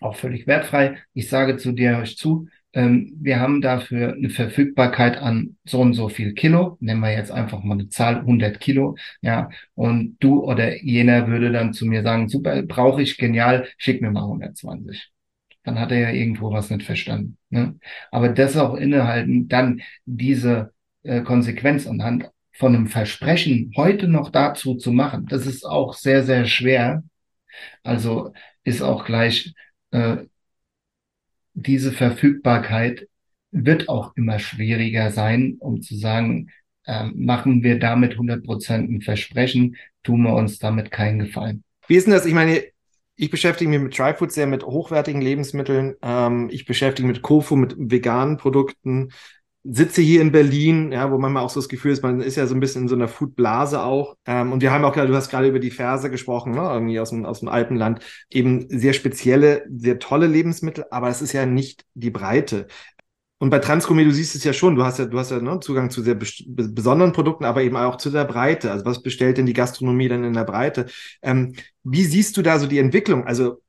auch 0.00 0.16
völlig 0.16 0.46
wertfrei, 0.46 0.98
ich 1.14 1.28
sage 1.28 1.56
zu 1.58 1.72
dir 1.72 1.98
euch 1.98 2.16
zu, 2.16 2.48
ähm, 2.74 3.12
wir 3.20 3.38
haben 3.40 3.60
dafür 3.60 4.14
eine 4.14 4.30
Verfügbarkeit 4.30 5.18
an 5.18 5.56
so 5.64 5.80
und 5.80 5.94
so 5.94 6.08
viel 6.08 6.32
Kilo. 6.34 6.76
Nehmen 6.80 7.00
wir 7.00 7.12
jetzt 7.12 7.30
einfach 7.30 7.62
mal 7.62 7.74
eine 7.74 7.88
Zahl 7.88 8.16
100 8.16 8.60
Kilo. 8.60 8.96
Ja, 9.20 9.50
und 9.74 10.16
du 10.20 10.42
oder 10.44 10.82
jener 10.82 11.28
würde 11.28 11.52
dann 11.52 11.72
zu 11.74 11.86
mir 11.86 12.02
sagen, 12.02 12.28
super, 12.28 12.62
brauche 12.62 13.02
ich, 13.02 13.18
genial, 13.18 13.66
schick 13.76 14.00
mir 14.02 14.10
mal 14.10 14.22
120 14.22 15.12
dann 15.64 15.78
hat 15.78 15.92
er 15.92 15.98
ja 15.98 16.10
irgendwo 16.10 16.52
was 16.52 16.70
nicht 16.70 16.84
verstanden. 16.84 17.38
Ne? 17.50 17.78
Aber 18.10 18.28
das 18.28 18.56
auch 18.56 18.74
innehalten, 18.74 19.48
dann 19.48 19.82
diese 20.04 20.72
äh, 21.02 21.22
Konsequenz 21.22 21.86
anhand 21.86 22.30
von 22.52 22.74
einem 22.74 22.86
Versprechen 22.86 23.72
heute 23.76 24.08
noch 24.08 24.30
dazu 24.30 24.74
zu 24.74 24.92
machen, 24.92 25.26
das 25.26 25.46
ist 25.46 25.64
auch 25.64 25.94
sehr, 25.94 26.22
sehr 26.22 26.46
schwer. 26.46 27.02
Also 27.82 28.32
ist 28.64 28.82
auch 28.82 29.04
gleich 29.04 29.54
äh, 29.90 30.18
diese 31.54 31.92
Verfügbarkeit 31.92 33.08
wird 33.50 33.88
auch 33.88 34.16
immer 34.16 34.38
schwieriger 34.38 35.10
sein, 35.10 35.56
um 35.60 35.82
zu 35.82 35.96
sagen, 35.96 36.50
äh, 36.84 37.04
machen 37.14 37.62
wir 37.62 37.78
damit 37.78 38.12
100 38.12 38.44
Prozent 38.44 38.90
ein 38.90 39.02
Versprechen, 39.02 39.76
tun 40.02 40.22
wir 40.22 40.34
uns 40.34 40.58
damit 40.58 40.90
keinen 40.90 41.20
Gefallen. 41.20 41.62
Wie 41.86 41.96
ist 41.96 42.06
denn 42.06 42.14
das? 42.14 42.26
Ich 42.26 42.34
meine, 42.34 42.62
ich 43.22 43.30
beschäftige 43.30 43.70
mich 43.70 43.80
mit 43.80 43.94
Tryfood 43.96 44.32
sehr 44.32 44.48
mit 44.48 44.64
hochwertigen 44.64 45.22
Lebensmitteln. 45.22 45.94
Ähm, 46.02 46.48
ich 46.50 46.64
beschäftige 46.66 47.06
mich 47.06 47.18
mit 47.18 47.22
Kofu, 47.22 47.54
mit 47.54 47.76
veganen 47.78 48.36
Produkten. 48.36 49.12
Sitze 49.62 50.02
hier 50.02 50.20
in 50.22 50.32
Berlin, 50.32 50.90
ja, 50.90 51.08
wo 51.12 51.18
manchmal 51.18 51.44
auch 51.44 51.50
so 51.50 51.60
das 51.60 51.68
Gefühl 51.68 51.92
ist, 51.92 52.02
man 52.02 52.20
ist 52.20 52.34
ja 52.34 52.48
so 52.48 52.54
ein 52.56 52.58
bisschen 52.58 52.82
in 52.82 52.88
so 52.88 52.96
einer 52.96 53.06
Foodblase 53.06 53.80
auch. 53.84 54.16
Ähm, 54.26 54.50
und 54.50 54.60
wir 54.60 54.72
haben 54.72 54.84
auch, 54.84 54.92
du 54.92 55.14
hast 55.14 55.30
gerade 55.30 55.46
über 55.46 55.60
die 55.60 55.70
Ferse 55.70 56.10
gesprochen, 56.10 56.50
ne, 56.50 56.62
irgendwie 56.62 56.98
aus 56.98 57.10
dem, 57.10 57.24
aus 57.24 57.38
dem 57.38 57.48
Alpenland. 57.48 58.00
Eben 58.28 58.66
sehr 58.68 58.92
spezielle, 58.92 59.66
sehr 59.70 60.00
tolle 60.00 60.26
Lebensmittel, 60.26 60.86
aber 60.90 61.08
es 61.08 61.22
ist 61.22 61.32
ja 61.32 61.46
nicht 61.46 61.84
die 61.94 62.10
Breite. 62.10 62.66
Und 63.42 63.50
bei 63.50 63.58
Transgourmet, 63.58 64.06
du 64.06 64.12
siehst 64.12 64.36
es 64.36 64.44
ja 64.44 64.52
schon, 64.52 64.76
du 64.76 64.84
hast 64.84 65.00
ja, 65.00 65.04
du 65.04 65.18
hast 65.18 65.32
ja 65.32 65.40
ne, 65.40 65.58
Zugang 65.58 65.90
zu 65.90 66.00
sehr 66.00 66.14
besonderen 66.14 67.10
Produkten, 67.10 67.44
aber 67.44 67.64
eben 67.64 67.76
auch 67.76 67.96
zu 67.96 68.08
der 68.10 68.24
Breite. 68.24 68.70
Also 68.70 68.84
was 68.84 69.02
bestellt 69.02 69.36
denn 69.36 69.46
die 69.46 69.52
Gastronomie 69.52 70.06
dann 70.06 70.22
in 70.22 70.34
der 70.34 70.44
Breite? 70.44 70.86
Ähm, 71.22 71.56
wie 71.82 72.04
siehst 72.04 72.36
du 72.36 72.42
da 72.42 72.60
so 72.60 72.68
die 72.68 72.78
Entwicklung? 72.78 73.26
Also 73.26 73.60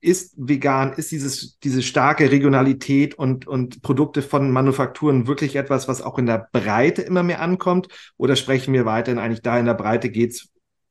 ist 0.00 0.34
vegan, 0.36 0.92
ist 0.94 1.12
dieses, 1.12 1.56
diese 1.60 1.84
starke 1.84 2.32
Regionalität 2.32 3.14
und, 3.14 3.46
und 3.46 3.80
Produkte 3.80 4.22
von 4.22 4.50
Manufakturen 4.50 5.28
wirklich 5.28 5.54
etwas, 5.54 5.86
was 5.86 6.02
auch 6.02 6.18
in 6.18 6.26
der 6.26 6.48
Breite 6.50 7.02
immer 7.02 7.22
mehr 7.22 7.40
ankommt? 7.40 7.86
Oder 8.16 8.34
sprechen 8.34 8.74
wir 8.74 8.86
weiterhin 8.86 9.20
eigentlich 9.20 9.42
da 9.42 9.56
in 9.56 9.66
der 9.66 9.74
Breite 9.74 10.10
geht's 10.10 10.48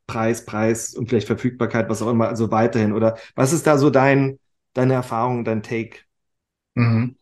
Preis, 0.07 0.45
Preis 0.45 0.93
und 0.95 1.09
vielleicht 1.09 1.27
Verfügbarkeit, 1.27 1.89
was 1.89 2.01
auch 2.01 2.11
immer, 2.11 2.29
also 2.29 2.49
weiterhin? 2.49 2.93
Oder 2.93 3.17
was 3.35 3.51
ist 3.51 3.67
da 3.67 3.77
so 3.77 3.89
dein, 3.89 4.39
deine 4.73 4.93
Erfahrung, 4.93 5.43
dein 5.43 5.63
Take? 5.63 5.97
Mhm. 6.75 7.17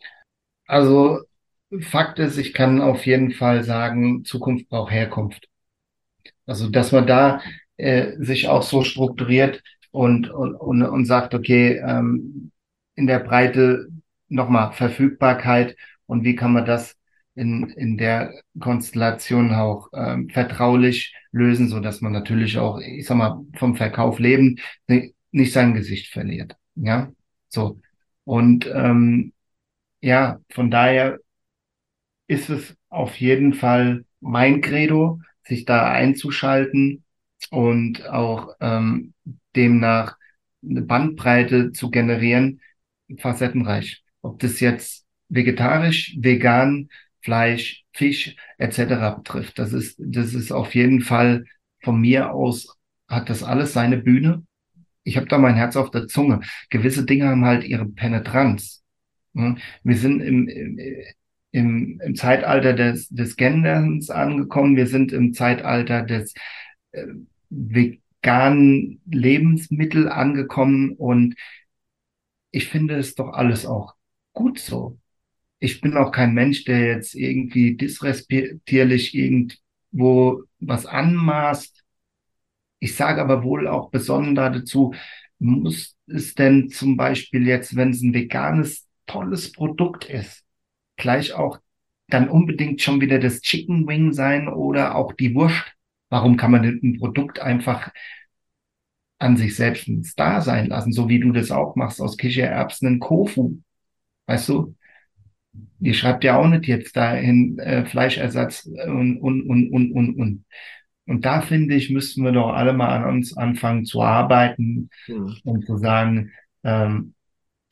Also 0.67 1.19
Fakt 1.82 2.19
ist, 2.19 2.38
ich 2.38 2.54
kann 2.54 2.82
auf 2.82 3.06
jeden 3.06 3.32
Fall 3.32 3.63
sagen, 3.63 4.26
Zukunft 4.26 4.69
braucht 4.69 4.91
Herkunft. 4.91 5.47
Also 6.45 6.69
dass 6.69 6.91
man 6.91 7.08
da 7.08 7.41
äh, 7.78 8.13
sich 8.19 8.47
auch 8.47 8.63
so 8.63 8.84
strukturiert 8.84 9.63
und, 9.91 10.30
und, 10.30 10.56
und, 10.56 10.84
und 10.84 11.06
sagt, 11.06 11.34
okay, 11.34 11.78
ähm, 11.86 12.52
in 12.95 13.08
der 13.08 13.19
Breite 13.19 13.88
nochmal 14.30 14.71
Verfügbarkeit 14.73 15.76
und 16.06 16.23
wie 16.23 16.36
kann 16.36 16.54
man 16.54 16.65
das 16.65 16.95
in, 17.36 17.69
in 17.71 17.97
der 17.97 18.32
Konstellation 18.60 19.54
auch 19.54 19.89
ähm, 19.93 20.30
vertraulich 20.30 21.15
lösen, 21.32 21.67
so 21.69 21.80
dass 21.80 22.02
man 22.02 22.12
natürlich 22.12 22.60
auch, 22.60 22.80
ich 22.80 23.08
sag 23.08 23.17
mal, 23.17 23.43
vom 23.58 23.76
Verkauf 23.76 24.19
leben 24.19 24.60
nicht 25.32 25.54
sein 25.54 25.73
Gesicht 25.73 26.12
verliert. 26.12 26.56
Ja, 26.76 27.12
so. 27.49 27.80
Und 28.23 28.67
ähm, 28.73 29.33
ja, 30.03 30.41
von 30.49 30.69
daher 30.69 31.19
ist 32.27 32.49
es 32.49 32.75
auf 32.89 33.15
jeden 33.17 33.53
Fall 33.53 34.05
mein 34.19 34.61
Credo, 34.61 35.21
sich 35.43 35.65
da 35.65 35.91
einzuschalten 35.91 37.03
und 37.49 38.05
auch 38.09 38.55
ähm, 38.59 39.13
demnach 39.55 40.17
eine 40.63 40.81
Bandbreite 40.81 41.71
zu 41.71 41.89
generieren, 41.89 42.61
facettenreich. 43.17 44.03
Ob 44.21 44.39
das 44.39 44.59
jetzt 44.59 45.05
vegetarisch, 45.29 46.15
vegan, 46.19 46.89
Fleisch, 47.21 47.85
Fisch 47.93 48.35
etc. 48.57 49.15
betrifft. 49.17 49.57
Das 49.57 49.71
ist, 49.71 49.95
das 49.99 50.33
ist 50.33 50.51
auf 50.51 50.75
jeden 50.75 51.01
Fall 51.01 51.45
von 51.81 51.99
mir 51.99 52.31
aus, 52.31 52.77
hat 53.07 53.29
das 53.29 53.43
alles 53.43 53.73
seine 53.73 53.97
Bühne. 53.97 54.45
Ich 55.03 55.15
habe 55.17 55.27
da 55.27 55.37
mein 55.37 55.55
Herz 55.55 55.77
auf 55.77 55.91
der 55.91 56.07
Zunge. 56.07 56.41
Gewisse 56.69 57.05
Dinge 57.05 57.27
haben 57.27 57.45
halt 57.45 57.63
ihre 57.63 57.85
Penetranz. 57.85 58.83
Wir 59.34 59.98
sind 59.98 60.22
im, 60.22 60.48
im, 61.52 62.00
im 62.02 62.15
Zeitalter 62.15 62.74
des, 62.74 63.10
des 63.10 63.36
Genderns 63.36 64.10
angekommen. 64.10 64.76
Wir 64.76 64.88
sind 64.88 65.12
im 65.12 65.34
Zeitalter 65.34 66.04
des 66.04 66.34
äh, 66.91 67.08
veganen 67.50 69.02
Lebensmittel 69.06 70.10
angekommen 70.10 70.92
und 70.92 71.36
ich 72.52 72.67
finde 72.67 72.96
es 72.98 73.15
doch 73.15 73.34
alles 73.34 73.65
auch 73.65 73.96
gut 74.34 74.60
so. 74.60 75.00
Ich 75.60 75.81
bin 75.81 75.96
auch 75.98 76.12
kein 76.12 76.34
Mensch, 76.34 76.65
der 76.65 76.88
jetzt 76.88 77.15
irgendwie 77.15 77.75
disrespektierlich 77.75 79.15
irgendwo 79.15 80.44
was 80.60 80.86
anmaßt. 80.86 81.84
Ich 82.79 82.96
sage 82.96 83.21
aber 83.21 83.44
wohl 83.44 83.67
auch 83.67 83.90
besonnen 83.90 84.36
dazu, 84.36 84.94
muss 85.40 85.96
es 86.08 86.36
denn 86.36 86.69
zum 86.69 86.98
Beispiel 86.98 87.48
jetzt, 87.48 87.75
wenn 87.75 87.92
es 87.92 88.02
ein 88.02 88.13
veganes 88.13 88.86
tolles 89.06 89.51
Produkt 89.51 90.06
ist, 90.06 90.43
gleich 90.97 91.33
auch 91.33 91.60
dann 92.08 92.29
unbedingt 92.29 92.81
schon 92.81 93.01
wieder 93.01 93.19
das 93.19 93.41
Chicken 93.41 93.87
Wing 93.87 94.13
sein 94.13 94.47
oder 94.47 94.95
auch 94.95 95.13
die 95.13 95.33
Wurst. 95.33 95.73
Warum 96.10 96.37
kann 96.37 96.51
man 96.51 96.63
ein 96.63 96.97
Produkt 96.99 97.39
einfach 97.39 97.91
an 99.19 99.37
sich 99.37 99.56
selbst 99.56 99.87
ein 99.87 100.04
Star 100.04 100.41
sein 100.41 100.67
lassen, 100.67 100.91
so 100.91 101.10
wie 101.10 101.19
du 101.19 101.31
das 101.31 101.49
auch 101.49 101.75
machst, 101.75 102.01
aus 102.01 102.17
Kichererbsen 102.17 102.87
ein 102.87 102.99
Kofu? 102.99 103.60
Weißt 104.27 104.49
du? 104.49 104.75
Die 105.79 105.93
schreibt 105.93 106.23
ja 106.23 106.37
auch 106.37 106.47
nicht 106.47 106.67
jetzt 106.67 106.95
dahin 106.95 107.58
äh, 107.60 107.85
Fleischersatz 107.85 108.65
und, 108.65 109.17
und, 109.17 109.43
und, 109.43 109.69
und, 109.71 109.91
und, 109.91 110.15
und. 110.15 110.45
Und 111.06 111.25
da 111.25 111.41
finde 111.41 111.75
ich, 111.75 111.89
müssten 111.89 112.23
wir 112.23 112.31
doch 112.31 112.54
alle 112.54 112.73
mal 112.73 112.89
an 112.89 113.10
uns 113.10 113.35
anfangen 113.35 113.85
zu 113.85 114.01
arbeiten 114.01 114.89
mhm. 115.08 115.37
und 115.43 115.65
zu 115.65 115.77
sagen, 115.77 116.31
ähm, 116.63 117.13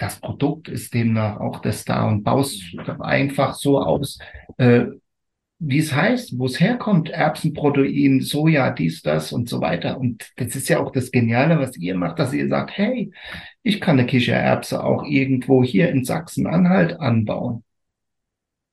das 0.01 0.19
Produkt 0.19 0.67
ist 0.67 0.93
demnach 0.93 1.39
auch 1.39 1.59
das 1.59 1.85
da 1.85 2.07
und 2.07 2.23
baust 2.23 2.59
einfach 2.99 3.53
so 3.53 3.79
aus, 3.79 4.17
äh, 4.57 4.85
wie 5.59 5.77
es 5.77 5.93
heißt, 5.93 6.39
wo 6.39 6.47
es 6.47 6.59
herkommt, 6.59 7.11
Erbsenprotein, 7.11 8.21
Soja, 8.21 8.71
dies, 8.71 9.03
das 9.03 9.31
und 9.31 9.47
so 9.47 9.61
weiter. 9.61 9.99
Und 9.99 10.31
das 10.37 10.55
ist 10.55 10.69
ja 10.69 10.79
auch 10.79 10.91
das 10.91 11.11
Geniale, 11.11 11.59
was 11.59 11.77
ihr 11.77 11.95
macht, 11.95 12.17
dass 12.17 12.33
ihr 12.33 12.49
sagt, 12.49 12.71
hey, 12.75 13.11
ich 13.61 13.79
kann 13.79 13.99
eine 13.99 14.07
Kichererbse 14.07 14.83
auch 14.83 15.03
irgendwo 15.03 15.63
hier 15.63 15.89
in 15.89 16.03
Sachsen-Anhalt 16.03 16.99
anbauen. 16.99 17.63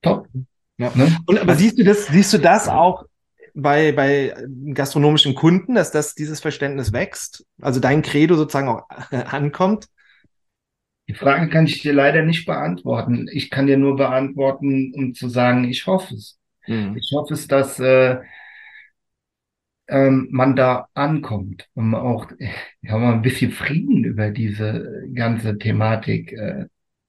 Top. 0.01 0.29
Ja. 0.79 0.93
Ne? 0.95 1.15
Und 1.27 1.39
aber 1.39 1.57
siehst 1.57 1.79
du 1.79 1.85
das, 1.85 2.07
siehst 2.07 2.33
du 2.33 2.39
das 2.39 2.71
auch 2.71 3.05
bei, 3.53 3.93
bei 3.93 4.35
gastronomischen 4.73 5.35
Kunden, 5.35 5.75
dass 5.75 5.91
das 5.91 6.15
dieses 6.15 6.41
Verständnis 6.41 6.95
wächst? 6.95 7.45
Also 7.61 7.81
dein 7.81 8.01
Credo 8.01 8.35
sozusagen 8.35 8.69
auch 8.69 8.89
ankommt? 9.11 9.89
Die 11.09 11.15
Frage 11.15 11.49
kann 11.49 11.67
ich 11.67 11.81
dir 11.81 11.95
leider 11.95 12.23
nicht 12.23 12.45
beantworten. 12.45 13.29
Ich 13.33 13.51
kann 13.51 13.67
dir 13.67 13.79
nur 13.79 13.97
beantworten, 13.97 14.93
um 14.95 15.15
zu 15.15 15.29
sagen, 15.29 15.65
ich 15.65 15.87
hoffe 15.87 16.15
es. 16.15 16.39
Mhm. 16.67 16.97
Ich 16.99 17.11
hoffe 17.15 17.33
es, 17.35 17.49
dass 17.49 17.81
äh, 17.81 18.19
ähm, 19.89 20.29
man 20.31 20.55
da 20.55 20.89
ankommt 20.95 21.67
und 21.75 21.95
auch 21.95 22.31
ja, 22.83 22.99
mal 22.99 23.15
ein 23.15 23.23
bisschen 23.23 23.53
Frieden 23.53 24.05
über 24.05 24.31
diese 24.31 25.05
ganze 25.15 25.57
Thematik 25.59 26.33
äh, 26.33 26.67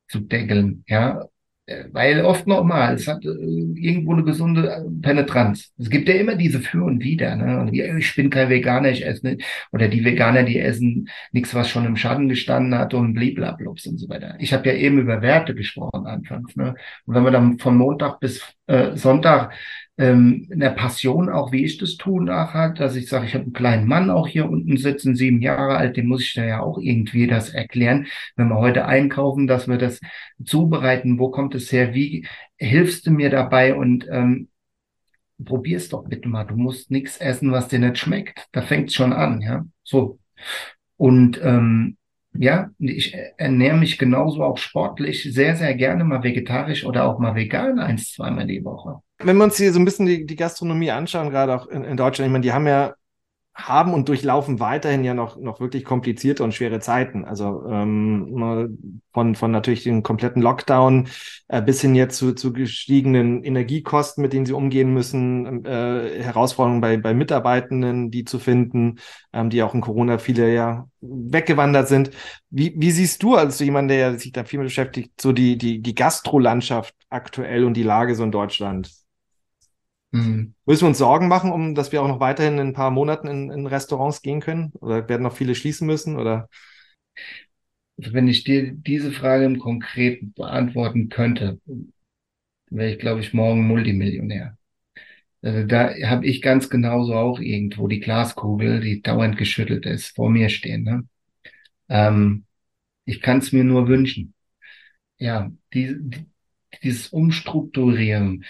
zu 0.08 0.22
deckeln. 0.22 0.86
Ja, 0.88 1.28
weil 1.92 2.26
oft 2.26 2.48
nochmal, 2.48 2.96
es 2.96 3.08
hat 3.08 3.24
äh, 3.26 3.30
irgendwo 3.30 4.14
eine 4.14 4.24
gesunde 4.24 4.70
äh, 4.70 4.82
Penetranz. 5.02 5.72
Es 5.78 5.90
gibt 5.90 6.08
ja 6.10 6.16
immer 6.16 6.36
diese 6.36 6.60
Für 6.60 6.84
und 6.84 7.04
Wider. 7.04 7.36
Ne? 7.36 7.98
Ich 8.00 8.16
bin 8.16 8.30
kein 8.30 8.50
Veganer, 8.50 8.90
ich 8.90 9.06
esse 9.06 9.26
nicht. 9.26 9.44
Oder 9.72 9.88
die 9.88 10.04
Veganer, 10.04 10.44
die 10.44 10.60
essen 10.60 11.10
nichts, 11.32 11.54
was 11.54 11.70
schon 11.70 11.86
im 11.86 11.96
Schatten 11.96 12.30
gestanden 12.30 12.78
hat 12.78 12.94
und 12.94 13.14
blablablups 13.14 13.88
und 13.88 13.98
so 13.98 14.10
weiter. 14.10 14.36
Ich 14.40 14.54
habe 14.54 14.68
ja 14.70 14.76
eben 14.76 15.00
über 15.00 15.22
Werte 15.22 15.56
gesprochen 15.56 16.06
anfangs. 16.06 16.56
Ne? 16.56 16.76
Und 17.06 17.16
wenn 17.16 17.24
man 17.24 17.34
dann 17.34 17.60
von 17.60 17.78
Montag 17.78 18.20
bis 18.20 18.42
äh, 18.68 18.96
Sonntag 18.96 19.54
ähm, 20.00 20.48
in 20.50 20.62
der 20.62 20.70
Passion 20.70 21.30
auch, 21.30 21.52
wie 21.52 21.66
ich 21.66 21.78
das 21.78 21.98
tun 21.98 22.24
nach 22.26 22.54
hat, 22.54 22.80
dass 22.80 22.96
ich 22.96 23.10
sage, 23.10 23.26
ich 23.26 23.34
habe 23.34 23.44
einen 23.44 23.54
kleinen 23.54 23.86
Mann 23.86 24.10
auch 24.10 24.28
hier 24.28 24.50
unten 24.50 24.78
sitzen, 24.78 25.14
sieben 25.14 25.42
Jahre 25.42 25.76
alt, 25.76 25.98
dem 25.98 26.08
muss 26.08 26.24
ich 26.24 26.34
da 26.34 26.46
ja 26.46 26.62
auch 26.62 26.78
irgendwie 26.80 27.28
das 27.28 27.50
erklären, 27.50 28.08
wenn 28.38 28.48
wir 28.48 28.58
heute 28.58 28.86
einkaufen, 28.86 29.46
dass 29.46 29.68
wir 29.68 29.78
das 29.78 30.00
zubereiten, 30.44 31.20
wo 31.20 31.30
kommt 31.30 31.54
es 31.54 31.70
her, 31.74 31.94
wie 31.94 32.26
hilfst 32.56 33.08
du 33.08 33.12
mir 33.12 33.30
dabei? 33.30 33.76
Und 33.76 34.08
ähm, 34.10 34.48
probier's 35.44 35.90
doch 35.90 36.06
bitte 36.06 36.30
mal, 36.30 36.46
du 36.46 36.56
musst 36.56 36.92
nichts 36.92 37.18
essen, 37.18 37.52
was 37.52 37.68
dir 37.68 37.80
nicht 37.80 37.98
schmeckt, 37.98 38.48
da 38.54 38.62
fängt's 38.62 38.94
schon 38.94 39.12
an, 39.12 39.42
ja, 39.42 39.66
so. 39.84 40.18
Und 40.96 41.42
ähm, 41.44 41.98
ja, 42.34 42.70
ich 42.78 43.16
ernähre 43.38 43.78
mich 43.78 43.98
genauso 43.98 44.44
auch 44.44 44.58
sportlich 44.58 45.24
sehr, 45.34 45.56
sehr 45.56 45.74
gerne 45.76 46.04
mal 46.04 46.24
vegetarisch 46.24 46.86
oder 46.86 47.06
auch 47.06 47.20
mal 47.20 47.36
vegan 47.36 47.80
eins, 47.80 48.14
zweimal 48.14 48.48
die 48.48 48.64
Woche. 48.64 49.00
Wenn 49.18 49.38
wir 49.38 49.44
uns 49.44 49.58
hier 49.58 49.74
so 49.74 49.80
ein 49.80 49.86
bisschen 49.86 50.06
die, 50.06 50.26
die 50.26 50.36
Gastronomie 50.36 50.92
anschauen, 50.92 51.30
gerade 51.30 51.56
auch 51.56 51.68
in, 51.68 51.84
in 51.84 51.98
Deutschland, 51.98 52.28
ich 52.28 52.32
meine, 52.32 52.44
die 52.44 52.54
haben 52.54 52.68
ja 52.68 52.94
haben 53.68 53.94
und 53.94 54.08
durchlaufen 54.08 54.60
weiterhin 54.60 55.04
ja 55.04 55.14
noch, 55.14 55.38
noch 55.38 55.60
wirklich 55.60 55.86
komplizierte 55.86 56.44
und 56.44 56.54
schwere 56.54 56.80
Zeiten. 56.80 57.26
Also 57.26 57.66
ähm, 57.68 58.80
von, 59.12 59.36
von 59.36 59.52
natürlich 59.52 59.84
den 59.84 60.04
kompletten 60.04 60.42
Lockdown 60.42 61.08
äh, 61.48 61.62
bis 61.62 61.82
hin 61.82 61.96
jetzt 61.96 62.18
zu, 62.18 62.34
zu 62.34 62.54
gestiegenen 62.54 63.44
Energiekosten, 63.44 64.22
mit 64.22 64.34
denen 64.34 64.46
sie 64.46 64.54
umgehen 64.54 64.94
müssen, 64.94 65.66
äh, 65.66 66.24
Herausforderungen 66.24 66.82
bei, 66.82 66.98
bei 66.98 67.14
Mitarbeitenden, 67.14 68.12
die 68.12 68.24
zu 68.24 68.40
finden, 68.40 69.00
ähm, 69.34 69.50
die 69.50 69.64
auch 69.64 69.74
in 69.74 69.82
Corona 69.82 70.18
viele 70.18 70.54
ja 70.54 70.88
weggewandert 71.02 71.88
sind. 71.88 72.12
Wie, 72.50 72.74
wie 72.78 72.92
siehst 72.92 73.24
du 73.24 73.36
als 73.36 73.60
jemand, 73.60 73.92
der 73.92 74.18
sich 74.20 74.32
da 74.32 74.44
viel 74.44 74.60
mit 74.60 74.68
beschäftigt, 74.68 75.20
so 75.20 75.32
die, 75.32 75.58
die, 75.58 75.82
die 75.82 75.96
Gastrolandschaft 75.96 76.96
aktuell 77.10 77.64
und 77.66 77.74
die 77.74 77.84
Lage 77.84 78.16
so 78.16 78.24
in 78.24 78.32
Deutschland? 78.32 78.90
Mhm. 80.12 80.56
Müssen 80.66 80.82
wir 80.82 80.88
uns 80.88 80.98
Sorgen 80.98 81.28
machen, 81.28 81.52
um 81.52 81.76
dass 81.76 81.92
wir 81.92 82.02
auch 82.02 82.08
noch 82.08 82.20
weiterhin 82.20 82.54
in 82.54 82.70
ein 82.70 82.74
paar 82.74 82.92
Monaten 82.92 83.28
in, 83.28 83.52
in 83.52 83.68
Restaurants 83.68 84.22
gehen 84.22 84.42
können? 84.42 84.72
Oder 84.80 85.08
werden 85.08 85.24
noch 85.24 85.36
viele 85.36 85.56
schließen 85.56 85.86
müssen? 85.86 86.18
Oder? 86.18 86.50
Wenn 87.98 88.28
ich 88.28 88.44
dir 88.44 88.72
diese 88.72 89.12
Frage 89.12 89.46
im 89.46 89.60
Konkreten 89.60 90.34
beantworten 90.34 91.10
könnte, 91.10 91.60
wäre 92.70 92.92
ich, 92.94 93.00
glaube 93.00 93.22
ich, 93.22 93.34
morgen 93.34 93.68
Multimillionär. 93.68 94.58
Also 95.42 95.66
da 95.66 95.94
habe 96.06 96.26
ich 96.26 96.42
ganz 96.42 96.70
genauso 96.70 97.16
auch 97.16 97.40
irgendwo 97.40 97.88
die 97.88 98.00
Glaskugel, 98.02 98.82
die 98.82 99.02
dauernd 99.02 99.38
geschüttelt 99.38 99.86
ist, 99.86 100.16
vor 100.16 100.30
mir 100.30 100.50
stehen. 100.50 100.84
Ne? 100.84 101.08
Ähm, 101.90 102.46
ich 103.06 103.22
kann 103.22 103.40
es 103.40 103.52
mir 103.52 103.64
nur 103.64 103.88
wünschen. 103.88 104.34
Ja, 105.20 105.52
die, 105.74 105.96
die, 106.00 106.26
dieses 106.84 107.10
Umstrukturieren, 107.10 108.46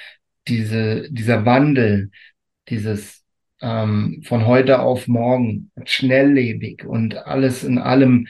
diese, 0.49 1.09
dieser 1.11 1.45
Wandel, 1.45 2.11
dieses 2.67 3.23
ähm, 3.61 4.21
von 4.25 4.45
heute 4.45 4.79
auf 4.79 5.07
morgen 5.07 5.71
schnelllebig 5.85 6.85
und 6.85 7.15
alles 7.17 7.63
in 7.63 7.77
allem, 7.77 8.27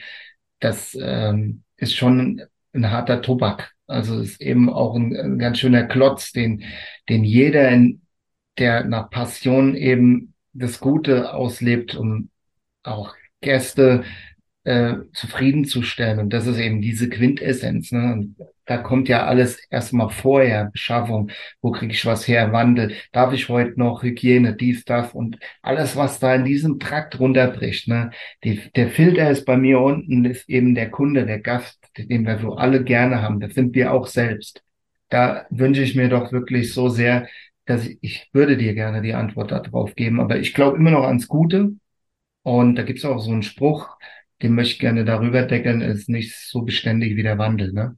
das 0.60 0.96
ähm, 1.00 1.62
ist 1.76 1.96
schon 1.96 2.42
ein 2.72 2.90
harter 2.90 3.22
Tobak. 3.22 3.72
Also 3.86 4.20
ist 4.20 4.40
eben 4.40 4.70
auch 4.70 4.94
ein, 4.94 5.16
ein 5.16 5.38
ganz 5.38 5.58
schöner 5.58 5.84
Klotz, 5.84 6.32
den, 6.32 6.62
den 7.08 7.24
jeder, 7.24 7.68
in, 7.70 8.02
der 8.58 8.84
nach 8.84 9.10
Passion 9.10 9.74
eben 9.74 10.34
das 10.52 10.80
Gute 10.80 11.32
auslebt, 11.32 11.94
um 11.94 12.30
auch 12.82 13.14
Gäste 13.40 14.04
äh, 14.70 14.94
zufriedenzustellen. 15.12 16.20
Und 16.20 16.32
das 16.32 16.46
ist 16.46 16.58
eben 16.58 16.80
diese 16.80 17.08
Quintessenz. 17.08 17.90
Ne? 17.90 18.12
Und 18.12 18.36
da 18.66 18.76
kommt 18.78 19.08
ja 19.08 19.26
alles 19.26 19.58
erstmal 19.68 20.10
vorher, 20.10 20.70
Beschaffung, 20.70 21.32
wo 21.60 21.72
kriege 21.72 21.92
ich 21.92 22.06
was 22.06 22.28
her, 22.28 22.52
Wandel, 22.52 22.94
darf 23.10 23.32
ich 23.32 23.48
heute 23.48 23.80
noch 23.80 24.04
Hygiene, 24.04 24.54
dies, 24.54 24.84
das 24.84 25.12
und 25.12 25.38
alles, 25.60 25.96
was 25.96 26.20
da 26.20 26.36
in 26.36 26.44
diesem 26.44 26.78
Trakt 26.78 27.18
runterbricht. 27.18 27.88
Ne? 27.88 28.12
Die, 28.44 28.60
der 28.76 28.90
Filter 28.90 29.28
ist 29.28 29.44
bei 29.44 29.56
mir 29.56 29.80
unten, 29.80 30.24
ist 30.24 30.48
eben 30.48 30.76
der 30.76 30.90
Kunde, 30.90 31.26
der 31.26 31.40
Gast, 31.40 31.80
den 31.96 32.24
wir 32.24 32.38
so 32.38 32.54
alle 32.54 32.84
gerne 32.84 33.22
haben. 33.22 33.40
Das 33.40 33.54
sind 33.54 33.74
wir 33.74 33.92
auch 33.92 34.06
selbst. 34.06 34.62
Da 35.08 35.46
wünsche 35.50 35.82
ich 35.82 35.96
mir 35.96 36.08
doch 36.08 36.30
wirklich 36.30 36.72
so 36.72 36.88
sehr, 36.88 37.26
dass 37.64 37.88
ich, 37.88 37.98
ich 38.02 38.30
würde 38.32 38.56
dir 38.56 38.74
gerne 38.74 39.02
die 39.02 39.14
Antwort 39.14 39.50
darauf 39.50 39.96
geben, 39.96 40.20
aber 40.20 40.38
ich 40.38 40.54
glaube 40.54 40.76
immer 40.76 40.92
noch 40.92 41.04
ans 41.04 41.26
Gute. 41.26 41.72
Und 42.42 42.76
da 42.76 42.82
gibt 42.84 43.00
es 43.00 43.04
auch 43.04 43.18
so 43.18 43.32
einen 43.32 43.42
Spruch, 43.42 43.98
den 44.42 44.54
möchte 44.54 44.74
ich 44.74 44.78
gerne 44.78 45.04
darüber 45.04 45.42
deckeln, 45.42 45.80
ist 45.80 46.08
nicht 46.08 46.36
so 46.36 46.62
beständig 46.62 47.16
wie 47.16 47.22
der 47.22 47.38
Wandel, 47.38 47.72
ne? 47.72 47.96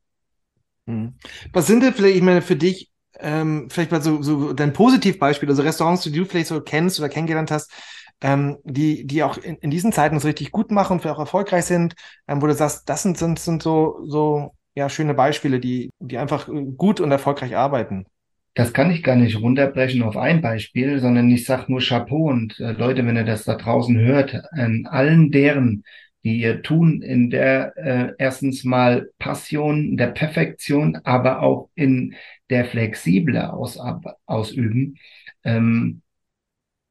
Hm. 0.86 1.14
Was 1.52 1.66
sind 1.66 1.82
denn 1.82 1.94
vielleicht, 1.94 2.16
ich 2.16 2.22
meine, 2.22 2.42
für 2.42 2.56
dich, 2.56 2.90
ähm, 3.20 3.68
vielleicht 3.70 3.92
mal 3.92 4.02
so, 4.02 4.22
so 4.22 4.52
dein 4.52 4.72
Positivbeispiel, 4.72 5.48
also 5.48 5.62
Restaurants, 5.62 6.02
die 6.02 6.12
du 6.12 6.24
vielleicht 6.24 6.48
so 6.48 6.60
kennst 6.60 6.98
oder 6.98 7.08
kennengelernt 7.08 7.50
hast, 7.50 7.72
ähm, 8.20 8.58
die, 8.64 9.06
die 9.06 9.22
auch 9.22 9.36
in, 9.38 9.56
in 9.56 9.70
diesen 9.70 9.92
Zeiten 9.92 10.18
so 10.18 10.26
richtig 10.28 10.50
gut 10.50 10.70
machen 10.70 10.94
und 10.94 11.00
vielleicht 11.00 11.16
auch 11.16 11.20
erfolgreich 11.20 11.64
sind, 11.64 11.94
ähm, 12.26 12.42
wo 12.42 12.46
du 12.46 12.54
sagst, 12.54 12.88
das 12.88 13.02
sind, 13.02 13.18
sind, 13.18 13.38
sind 13.38 13.62
so, 13.62 14.00
so 14.04 14.54
ja, 14.74 14.88
schöne 14.88 15.14
Beispiele, 15.14 15.60
die, 15.60 15.90
die 16.00 16.18
einfach 16.18 16.48
gut 16.76 17.00
und 17.00 17.10
erfolgreich 17.10 17.56
arbeiten. 17.56 18.06
Das 18.54 18.72
kann 18.72 18.90
ich 18.90 19.02
gar 19.02 19.16
nicht 19.16 19.40
runterbrechen 19.40 20.02
auf 20.02 20.16
ein 20.16 20.42
Beispiel, 20.42 20.98
sondern 20.98 21.30
ich 21.30 21.46
sage 21.46 21.64
nur 21.68 21.80
Chapeau 21.80 22.28
und 22.28 22.60
äh, 22.60 22.72
Leute, 22.72 23.06
wenn 23.06 23.16
ihr 23.16 23.24
das 23.24 23.44
da 23.44 23.54
draußen 23.54 23.98
hört, 23.98 24.34
an 24.52 24.86
allen 24.90 25.30
deren, 25.30 25.84
die 26.24 26.40
ihr 26.40 26.62
tun 26.62 27.02
in 27.02 27.30
der 27.30 27.76
äh, 27.76 28.12
erstens 28.18 28.64
mal 28.64 29.10
Passion, 29.18 29.96
der 29.96 30.08
Perfektion, 30.08 30.96
aber 31.04 31.42
auch 31.42 31.70
in 31.74 32.14
der 32.50 32.64
flexible 32.64 33.50
aus, 33.50 33.78
ausüben, 34.26 34.98
ähm, 35.44 36.02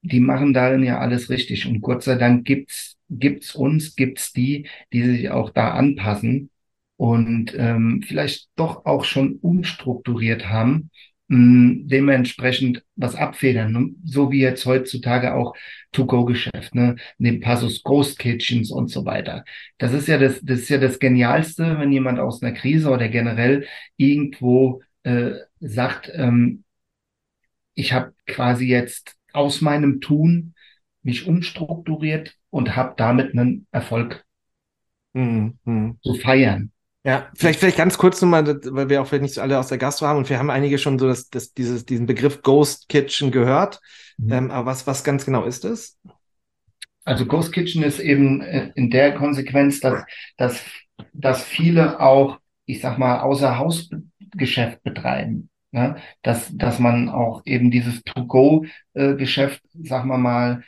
die 0.02 0.20
machen 0.20 0.54
darin 0.54 0.84
ja 0.84 1.00
alles 1.00 1.30
richtig. 1.30 1.68
Und 1.68 1.82
Gott 1.82 2.04
sei 2.04 2.16
Dank 2.16 2.46
gibt's 2.46 2.98
gibt's 3.10 3.56
uns, 3.56 3.96
gibt's 3.96 4.34
die, 4.34 4.68
die 4.94 5.04
sich 5.04 5.30
auch 5.30 5.50
da 5.52 5.72
anpassen 5.72 6.50
und 6.98 7.54
ähm, 7.58 8.04
vielleicht 8.08 8.50
doch 8.56 8.86
auch 8.86 9.04
schon 9.04 9.36
umstrukturiert 9.42 10.48
haben 10.50 10.92
dementsprechend 11.34 12.84
was 12.98 13.16
abfedern. 13.16 13.96
So 14.04 14.32
wie 14.32 14.42
jetzt 14.42 14.66
heutzutage 14.66 15.34
auch 15.34 15.56
To-Go-Geschäft, 15.94 16.76
ne? 16.76 16.98
Neben 17.20 17.40
Passus 17.40 17.84
Ghost 17.84 18.20
Kitchens 18.20 18.70
und 18.70 18.90
so 18.90 19.06
weiter. 19.06 19.46
Das 19.78 19.94
ist 19.94 20.10
ja 20.10 20.18
das, 20.18 20.42
das 20.44 20.60
ist 20.60 20.70
ja 20.70 20.78
das 20.78 21.00
Genialste, 21.00 21.80
wenn 21.80 21.92
jemand 21.94 22.20
aus 22.20 22.44
einer 22.44 22.52
Krise 22.54 22.90
oder 22.90 23.08
generell 23.08 23.66
irgendwo 23.96 24.82
äh, 25.04 25.32
sagt, 25.62 26.12
ähm, 26.14 26.66
ich 27.76 27.94
habe 27.94 28.14
quasi 28.28 28.66
jetzt 28.66 29.16
aus 29.32 29.62
meinem 29.62 30.02
Tun 30.02 30.54
mich 31.02 31.28
umstrukturiert 31.28 32.36
und 32.50 32.76
habe 32.76 32.94
damit 32.98 33.32
einen 33.32 33.68
Erfolg 33.72 34.26
mhm. 35.14 35.98
zu 36.04 36.16
feiern. 36.16 36.74
Ja, 37.04 37.30
vielleicht, 37.36 37.60
vielleicht 37.60 37.78
ganz 37.78 37.98
kurz 37.98 38.22
nochmal, 38.22 38.46
weil 38.64 38.90
wir 38.90 39.02
auch 39.02 39.08
vielleicht 39.08 39.24
nicht 39.24 39.34
so 39.34 39.42
alle 39.42 39.58
aus 39.58 39.70
der 39.70 39.80
Gastro 39.80 40.06
haben 40.06 40.20
und 40.20 40.30
wir 40.30 40.38
haben 40.38 40.52
einige 40.52 40.78
schon 40.78 41.00
so 41.00 41.08
das, 41.08 41.30
das, 41.30 41.54
dieses, 41.54 41.86
diesen 41.86 42.06
Begriff 42.06 42.44
Ghost 42.44 42.90
Kitchen 42.90 43.32
gehört. 43.32 43.80
Mhm. 44.18 44.32
Ähm, 44.32 44.52
aber 44.52 44.68
was, 44.68 44.86
was 44.86 45.04
ganz 45.04 45.26
genau 45.26 45.44
ist 45.46 45.66
es? 45.66 45.98
Also 47.04 47.26
Ghost 47.26 47.54
Kitchen 47.54 47.82
ist 47.82 48.00
eben 48.00 48.42
äh, 48.42 48.72
in 48.76 48.92
der 48.92 49.16
Konsequenz, 49.16 49.80
dass, 49.80 50.04
dass, 50.38 50.64
dass 51.14 51.44
viele 51.44 52.00
auch, 52.00 52.40
ich 52.66 52.82
sag 52.82 53.00
mal, 53.00 53.22
außer 53.22 53.58
Hausgeschäft 53.58 54.84
betreiben. 54.84 55.50
Ne? 55.72 55.96
Dass, 56.22 56.56
dass 56.56 56.78
man 56.78 57.10
auch 57.10 57.42
eben 57.46 57.72
dieses 57.72 58.04
To-Go-Geschäft, 58.04 59.64
äh, 59.64 59.88
sagen 59.88 60.10
wir 60.10 60.20
mal, 60.20 60.62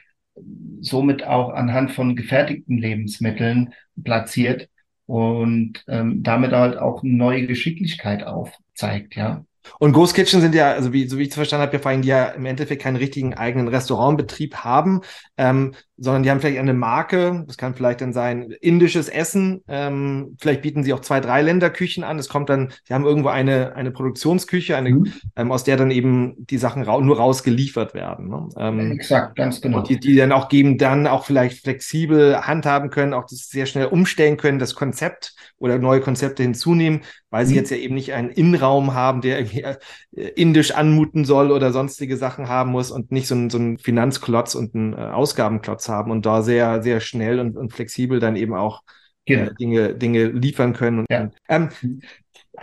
somit 0.81 1.23
auch 1.23 1.51
anhand 1.51 1.91
von 1.91 2.15
gefertigten 2.15 2.79
Lebensmitteln 2.79 3.75
platziert 4.03 4.67
und 5.13 5.83
ähm, 5.87 6.23
damit 6.23 6.53
halt 6.53 6.75
auch 6.79 7.03
eine 7.03 7.13
neue 7.13 7.45
Geschicklichkeit 7.45 8.23
aufzeigt, 8.23 9.15
ja. 9.15 9.45
Und 9.79 9.93
Ghost 9.93 10.13
Kitchen 10.13 10.41
sind 10.41 10.55
ja, 10.55 10.71
also 10.71 10.93
wie, 10.93 11.07
so 11.07 11.17
wie 11.17 11.23
ich 11.23 11.29
es 11.29 11.35
verstanden 11.35 11.63
habe, 11.63 11.73
ja 11.73 11.79
vor 11.79 11.91
allem 11.91 12.01
die 12.01 12.09
ja 12.09 12.25
im 12.27 12.45
Endeffekt 12.45 12.81
keinen 12.81 12.97
richtigen 12.97 13.33
eigenen 13.33 13.67
Restaurantbetrieb 13.67 14.57
haben, 14.57 15.01
ähm, 15.37 15.73
sondern 15.97 16.23
die 16.23 16.31
haben 16.31 16.41
vielleicht 16.41 16.59
eine 16.59 16.73
Marke, 16.73 17.43
das 17.47 17.57
kann 17.57 17.75
vielleicht 17.75 18.01
dann 18.01 18.13
sein 18.13 18.51
indisches 18.61 19.09
Essen, 19.09 19.63
ähm, 19.67 20.35
vielleicht 20.39 20.63
bieten 20.63 20.83
sie 20.83 20.93
auch 20.93 21.01
zwei, 21.01 21.19
drei 21.19 21.41
Länderküchen 21.41 22.03
an, 22.03 22.17
es 22.17 22.29
kommt 22.29 22.49
dann, 22.49 22.73
sie 22.83 22.93
haben 22.93 23.05
irgendwo 23.05 23.29
eine, 23.29 23.75
eine 23.75 23.91
Produktionsküche, 23.91 24.75
eine, 24.75 24.89
mhm. 24.89 25.13
ähm, 25.35 25.51
aus 25.51 25.63
der 25.63 25.77
dann 25.77 25.91
eben 25.91 26.33
die 26.37 26.57
Sachen 26.57 26.83
ra 26.83 26.99
nur 26.99 27.17
rausgeliefert 27.17 27.93
werden. 27.93 28.27
Ne? 28.29 28.49
Ähm, 28.57 28.91
Exakt, 28.91 29.35
ganz 29.35 29.61
genau. 29.61 29.79
Und 29.79 29.89
die, 29.89 29.99
die 29.99 30.15
dann 30.15 30.31
auch 30.31 30.49
geben, 30.49 30.77
dann 30.77 31.07
auch 31.07 31.25
vielleicht 31.25 31.61
flexibel 31.61 32.37
handhaben 32.41 32.89
können, 32.89 33.13
auch 33.13 33.25
das 33.25 33.49
sehr 33.49 33.65
schnell 33.65 33.87
umstellen 33.87 34.37
können, 34.37 34.59
das 34.59 34.75
Konzept 34.75 35.35
oder 35.57 35.77
neue 35.77 36.01
Konzepte 36.01 36.43
hinzunehmen, 36.43 37.01
weil 37.29 37.45
sie 37.45 37.53
mhm. 37.53 37.59
jetzt 37.59 37.69
ja 37.69 37.77
eben 37.77 37.95
nicht 37.95 38.13
einen 38.13 38.29
Innenraum 38.29 38.93
haben, 38.93 39.21
der 39.21 39.39
irgendwie 39.53 40.21
äh, 40.21 40.29
indisch 40.35 40.71
anmuten 40.71 41.25
soll 41.25 41.51
oder 41.51 41.71
sonstige 41.71 42.17
Sachen 42.17 42.47
haben 42.47 42.71
muss 42.71 42.91
und 42.91 43.11
nicht 43.11 43.27
so 43.27 43.35
ein, 43.35 43.49
so 43.49 43.57
ein 43.57 43.77
Finanzklotz 43.77 44.55
und 44.55 44.75
ein 44.75 44.93
äh, 44.93 44.97
Ausgabenklotz 44.97 45.89
haben 45.89 46.11
und 46.11 46.25
da 46.25 46.41
sehr, 46.41 46.83
sehr 46.83 46.99
schnell 46.99 47.39
und, 47.39 47.57
und 47.57 47.73
flexibel 47.73 48.19
dann 48.19 48.35
eben 48.35 48.53
auch 48.53 48.81
äh, 49.25 49.35
genau. 49.35 49.51
äh, 49.51 49.55
Dinge, 49.55 49.95
Dinge 49.95 50.25
liefern 50.25 50.73
können. 50.73 50.99
Und, 50.99 51.07
ja. 51.09 51.29
ähm, 51.47 51.69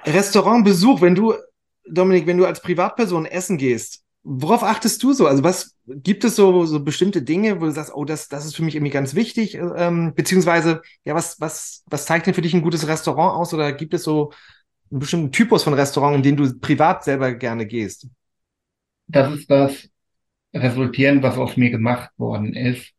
Restaurantbesuch, 0.05 1.01
wenn 1.01 1.15
du, 1.15 1.35
Dominik, 1.89 2.27
wenn 2.27 2.39
du 2.39 2.47
als 2.47 2.61
Privatperson 2.61 3.27
essen 3.27 3.59
gehst, 3.59 4.03
worauf 4.23 4.63
achtest 4.63 5.03
du 5.03 5.13
so? 5.13 5.27
Also 5.27 5.43
was 5.43 5.75
gibt 5.87 6.25
es 6.25 6.37
so, 6.37 6.67
so 6.67 6.81
bestimmte 6.81 7.23
Dinge, 7.23 7.61
wo 7.61 7.65
du 7.65 7.73
sagst, 7.73 7.93
oh, 7.95 8.05
das, 8.05 8.29
das 8.29 8.45
ist 8.45 8.55
für 8.55 8.63
mich 8.63 8.77
irgendwie 8.77 8.93
ganz 8.93 9.15
wichtig? 9.15 9.55
Ähm, 9.55 10.13
beziehungsweise, 10.15 10.83
ja, 11.05 11.15
was, 11.15 11.41
was, 11.41 11.83
was 11.87 12.05
zeichnet 12.05 12.35
für 12.35 12.43
dich 12.43 12.55
ein 12.55 12.63
gutes 12.63 12.87
Restaurant 12.87 13.37
aus? 13.37 13.55
Oder 13.55 13.73
gibt 13.73 13.95
es 13.95 14.03
so 14.03 14.33
einen 14.91 15.01
bestimmten 15.01 15.33
Typus 15.33 15.63
von 15.63 15.75
Restaurant, 15.75 16.17
in 16.17 16.23
den 16.23 16.37
du 16.37 16.59
privat 16.59 17.05
selber 17.05 17.33
gerne 17.35 17.67
gehst? 17.67 18.09
Das 19.07 19.33
ist 19.33 19.51
das 19.51 19.89
Resultieren, 20.53 21.23
was 21.23 21.37
aus 21.37 21.57
mir 21.57 21.71
gemacht 21.71 22.11
worden 22.17 22.55
ist. 22.55 22.93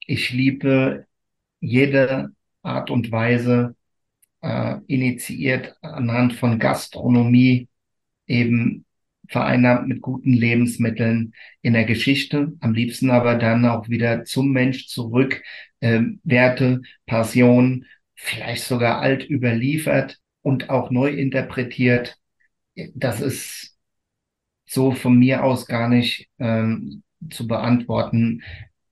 Ich 0.00 0.30
liebe 0.30 1.06
jede 1.60 2.30
Art 2.62 2.90
und 2.90 3.10
Weise, 3.10 3.74
äh, 4.42 4.76
initiiert 4.86 5.74
anhand 5.80 6.34
von 6.34 6.58
Gastronomie 6.58 7.68
eben 8.26 8.84
vereinnahmt 9.28 9.88
mit 9.88 10.02
guten 10.02 10.32
Lebensmitteln 10.32 11.32
in 11.62 11.72
der 11.72 11.84
Geschichte, 11.84 12.52
am 12.60 12.74
liebsten 12.74 13.10
aber 13.10 13.36
dann 13.36 13.64
auch 13.64 13.88
wieder 13.88 14.24
zum 14.24 14.52
Mensch 14.52 14.86
zurück, 14.86 15.42
äh, 15.80 16.02
Werte, 16.22 16.82
Passion, 17.06 17.86
vielleicht 18.14 18.64
sogar 18.64 19.00
alt 19.00 19.28
überliefert 19.28 20.18
und 20.46 20.70
auch 20.70 20.92
neu 20.92 21.08
interpretiert. 21.10 22.18
Das 22.94 23.20
ist 23.20 23.76
so 24.64 24.92
von 24.92 25.18
mir 25.18 25.42
aus 25.42 25.66
gar 25.66 25.88
nicht 25.88 26.28
ähm, 26.38 27.02
zu 27.30 27.48
beantworten, 27.48 28.44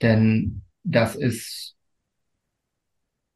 denn 0.03 0.63
das 0.83 1.15
ist 1.15 1.77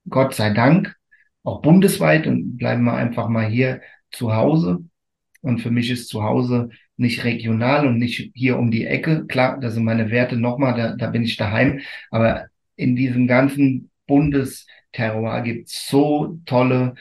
Gott 0.09 0.35
sei 0.35 0.51
Dank 0.53 0.97
auch 1.45 1.63
bundesweit 1.63 2.27
und 2.27 2.57
bleiben 2.57 2.83
wir 2.83 2.95
einfach 2.95 3.29
mal 3.29 3.47
hier 3.47 3.83
zu 4.11 4.35
Hause. 4.35 4.81
Und 5.41 5.61
für 5.61 5.71
mich 5.71 5.89
ist 5.89 6.09
zu 6.09 6.25
Hause 6.25 6.71
nicht 6.97 7.23
regional 7.23 7.87
und 7.87 7.99
nicht 7.99 8.33
hier 8.35 8.59
um 8.59 8.73
die 8.73 8.85
Ecke. 8.85 9.27
Klar, 9.27 9.61
das 9.61 9.75
sind 9.75 9.85
meine 9.85 10.11
Werte 10.11 10.37
nochmal, 10.37 10.75
da, 10.75 10.97
da 10.97 11.07
bin 11.11 11.23
ich 11.23 11.37
daheim. 11.37 11.83
Aber 12.11 12.49
in 12.75 12.97
diesem 12.97 13.29
ganzen 13.29 13.91
Bundesterror 14.09 15.43
gibt 15.43 15.69
es 15.69 15.87
so 15.87 16.41
tolle 16.47 16.97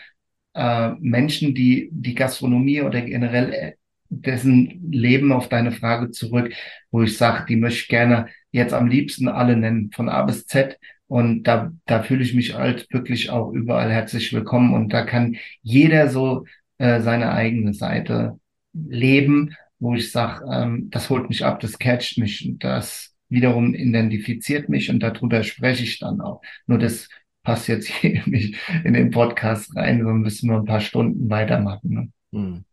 äh, 0.57 0.95
Menschen, 0.99 1.53
die 1.53 1.89
die 1.91 2.15
Gastronomie 2.15 2.81
oder 2.81 3.01
generell 3.01 3.53
äh, 3.53 3.73
dessen 4.09 4.89
Leben 4.91 5.31
auf 5.31 5.49
deine 5.49 5.71
Frage 5.71 6.11
zurück, 6.11 6.53
wo 6.91 7.03
ich 7.03 7.17
sage, 7.17 7.45
die 7.47 7.57
möchte 7.57 7.81
ich 7.81 7.87
gerne 7.89 8.27
jetzt 8.51 8.73
am 8.73 8.87
liebsten 8.87 9.27
alle 9.27 9.55
nennen, 9.55 9.91
von 9.93 10.09
A 10.09 10.23
bis 10.23 10.47
Z. 10.47 10.79
Und 11.07 11.43
da, 11.43 11.71
da 11.85 12.03
fühle 12.03 12.23
ich 12.23 12.33
mich 12.33 12.55
halt 12.55 12.87
wirklich 12.91 13.29
auch 13.29 13.51
überall 13.51 13.91
herzlich 13.91 14.33
willkommen. 14.33 14.73
Und 14.73 14.93
da 14.93 15.03
kann 15.03 15.37
jeder 15.61 16.09
so 16.09 16.45
äh, 16.79 17.01
seine 17.01 17.31
eigene 17.31 17.73
Seite 17.73 18.39
leben, 18.73 19.55
wo 19.79 19.93
ich 19.93 20.11
sage, 20.11 20.45
ähm, 20.51 20.89
das 20.89 21.09
holt 21.09 21.29
mich 21.29 21.45
ab, 21.45 21.59
das 21.59 21.77
catcht 21.77 22.17
mich 22.17 22.47
und 22.47 22.63
das 22.63 23.13
wiederum 23.29 23.73
identifiziert 23.73 24.69
mich 24.69 24.89
und 24.89 25.01
darüber 25.01 25.43
spreche 25.43 25.83
ich 25.83 25.99
dann 25.99 26.21
auch. 26.21 26.41
Nur 26.65 26.79
das 26.79 27.09
passt 27.47 27.69
jetzt 27.69 27.87
hier 27.87 28.21
nicht 28.25 28.59
in 28.83 28.93
den 28.93 29.09
Podcast 29.09 29.73
rein, 29.75 30.05
wir 30.05 30.11
müssen 30.11 30.49
nur 30.49 30.59
ein 30.59 30.65
paar 30.65 30.81
Stunden 30.81 31.29
weitermachen. 31.29 31.89
Ne? 31.89 32.09
Hm. 32.33 32.65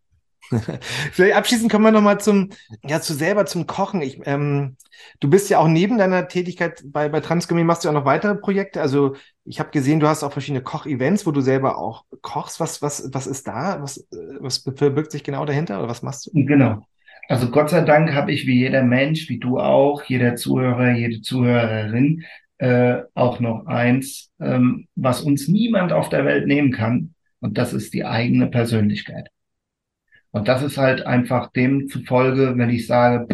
Vielleicht 1.13 1.37
abschließend 1.37 1.71
kommen 1.71 1.85
wir 1.85 1.93
nochmal 1.93 2.21
zum, 2.21 2.51
ja, 2.83 3.01
zu 3.01 3.15
selber 3.15 3.47
zum 3.47 3.69
Kochen. 3.69 4.03
Ich, 4.03 4.21
ähm, 4.27 4.77
du 5.21 5.31
bist 5.31 5.49
ja 5.49 5.59
auch 5.61 5.69
neben 5.69 5.97
deiner 5.97 6.27
Tätigkeit 6.27 6.83
bei, 6.87 7.09
bei 7.09 7.21
Transgummi 7.21 7.63
machst 7.63 7.85
du 7.85 7.89
auch 7.89 7.95
noch 7.95 8.05
weitere 8.05 8.35
Projekte. 8.35 8.83
Also 8.83 9.15
ich 9.45 9.61
habe 9.61 9.71
gesehen, 9.71 10.01
du 10.01 10.09
hast 10.09 10.25
auch 10.25 10.33
verschiedene 10.33 10.63
Kochevents, 10.63 11.25
wo 11.25 11.31
du 11.31 11.41
selber 11.41 11.79
auch 11.79 12.05
kochst. 12.21 12.59
Was, 12.59 12.83
was, 12.83 13.09
was 13.15 13.29
ist 13.29 13.47
da? 13.47 13.81
Was, 13.81 14.07
was 14.41 14.59
verbirgt 14.59 15.13
sich 15.13 15.23
genau 15.23 15.47
dahinter 15.47 15.79
oder 15.79 15.89
was 15.89 16.03
machst 16.03 16.27
du? 16.27 16.33
Genau. 16.35 16.85
Also 17.29 17.49
Gott 17.51 17.71
sei 17.71 17.83
Dank 17.83 18.13
habe 18.13 18.33
ich 18.33 18.47
wie 18.47 18.59
jeder 18.59 18.83
Mensch, 18.83 19.29
wie 19.29 19.39
du 19.39 19.59
auch, 19.59 20.03
jeder 20.03 20.35
Zuhörer, 20.37 20.91
jede 20.91 21.23
Zuhörerin, 21.23 22.25
äh, 22.65 23.03
auch 23.13 23.41
noch 23.41 23.67
eins, 23.67 24.31
ähm, 24.41 24.89
was 24.97 25.21
uns 25.21 25.49
niemand 25.49 25.93
auf 25.93 26.09
der 26.09 26.25
Welt 26.25 26.47
nehmen 26.47 26.73
kann. 26.73 27.15
Und 27.41 27.59
das 27.59 27.75
ist 27.75 27.93
die 27.93 28.07
eigene 28.07 28.47
Persönlichkeit. 28.47 29.29
Und 30.31 30.49
das 30.49 30.63
ist 30.63 30.79
halt 30.79 31.07
einfach 31.07 31.53
dem 31.53 31.89
zufolge, 31.89 32.57
wenn 32.57 32.71
ich 32.71 32.87
sage, 32.87 33.29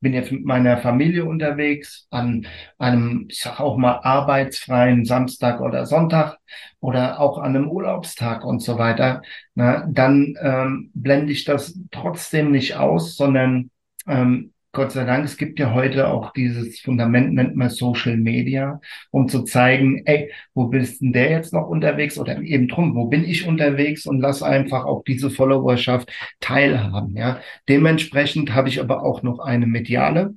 bin 0.00 0.14
jetzt 0.14 0.30
mit 0.30 0.44
meiner 0.44 0.78
Familie 0.78 1.24
unterwegs 1.24 2.06
an 2.10 2.46
einem, 2.78 3.26
ich 3.28 3.40
sag 3.40 3.58
auch 3.60 3.76
mal, 3.76 3.98
arbeitsfreien 4.04 5.04
Samstag 5.04 5.60
oder 5.60 5.84
Sonntag 5.84 6.38
oder 6.78 7.18
auch 7.20 7.38
an 7.38 7.56
einem 7.56 7.68
Urlaubstag 7.68 8.44
und 8.44 8.60
so 8.60 8.78
weiter, 8.78 9.20
na, 9.56 9.84
dann 9.90 10.36
ähm, 10.40 10.90
blende 10.94 11.32
ich 11.32 11.44
das 11.44 11.76
trotzdem 11.90 12.52
nicht 12.52 12.76
aus, 12.76 13.16
sondern 13.16 13.70
ähm, 14.06 14.52
Gott 14.76 14.92
sei 14.92 15.04
Dank, 15.06 15.24
es 15.24 15.38
gibt 15.38 15.58
ja 15.58 15.72
heute 15.72 16.08
auch 16.08 16.34
dieses 16.34 16.80
Fundament, 16.80 17.32
nennt 17.32 17.56
man 17.56 17.70
Social 17.70 18.18
Media, 18.18 18.78
um 19.10 19.26
zu 19.26 19.42
zeigen, 19.42 20.02
ey, 20.04 20.30
wo 20.52 20.66
bist 20.66 21.00
denn 21.00 21.14
der 21.14 21.30
jetzt 21.30 21.54
noch 21.54 21.66
unterwegs? 21.66 22.18
Oder 22.18 22.42
eben 22.42 22.68
drum, 22.68 22.94
wo 22.94 23.06
bin 23.06 23.24
ich 23.24 23.46
unterwegs? 23.48 24.04
Und 24.04 24.20
lass 24.20 24.42
einfach 24.42 24.84
auch 24.84 25.02
diese 25.02 25.30
Followerschaft 25.30 26.12
teilhaben. 26.40 27.16
Ja, 27.16 27.40
dementsprechend 27.70 28.52
habe 28.52 28.68
ich 28.68 28.78
aber 28.78 29.02
auch 29.02 29.22
noch 29.22 29.38
eine 29.38 29.66
mediale. 29.66 30.34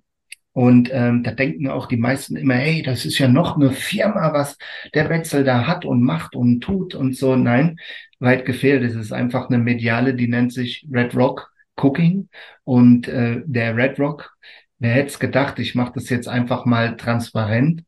Und 0.54 0.90
ähm, 0.94 1.22
da 1.24 1.32
denken 1.32 1.68
auch 1.68 1.88
die 1.88 1.98
meisten 1.98 2.38
immer, 2.38 2.56
hey, 2.56 2.82
das 2.82 3.06
ist 3.06 3.20
ja 3.20 3.28
noch 3.28 3.58
eine 3.58 3.72
Firma, 3.72 4.32
was 4.32 4.58
der 4.94 5.10
Wetzel 5.10 5.44
da 5.44 5.68
hat 5.68 5.84
und 5.84 6.02
macht 6.02 6.34
und 6.38 6.62
tut 6.62 6.96
und 6.96 7.14
so. 7.14 7.36
Nein, 7.36 7.78
weit 8.20 8.46
gefehlt. 8.46 8.84
Es 8.84 8.96
ist 8.96 9.12
einfach 9.12 9.50
eine 9.50 9.58
mediale, 9.58 10.14
die 10.14 10.30
nennt 10.30 10.54
sich 10.54 10.88
Red 10.90 11.14
Rock 11.14 11.52
Cooking 11.82 12.30
und 12.64 13.08
äh, 13.08 13.42
der 13.46 13.76
Red 13.76 14.00
Rock. 14.00 14.36
Wer 14.80 14.92
hätte 14.92 15.10
es 15.10 15.20
gedacht, 15.20 15.60
ich 15.60 15.76
mache 15.76 15.94
das 15.96 16.10
jetzt 16.10 16.28
einfach 16.28 16.66
mal 16.66 16.98
transparent. 16.98 17.84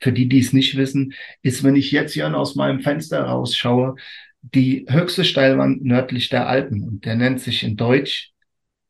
Für 0.00 0.12
die, 0.12 0.28
die 0.28 0.40
es 0.40 0.52
nicht 0.52 0.76
wissen, 0.76 1.14
ist, 1.42 1.64
wenn 1.64 1.74
ich 1.74 1.90
jetzt 1.90 2.12
hier 2.12 2.32
aus 2.36 2.54
meinem 2.54 2.80
Fenster 2.80 3.22
rausschaue, 3.24 3.96
die 4.42 4.86
höchste 4.88 5.24
Steilwand 5.24 5.84
nördlich 5.84 6.28
der 6.28 6.48
Alpen. 6.48 6.82
Und 6.82 7.04
der 7.04 7.16
nennt 7.16 7.40
sich 7.40 7.64
in 7.64 7.76
Deutsch, 7.76 8.32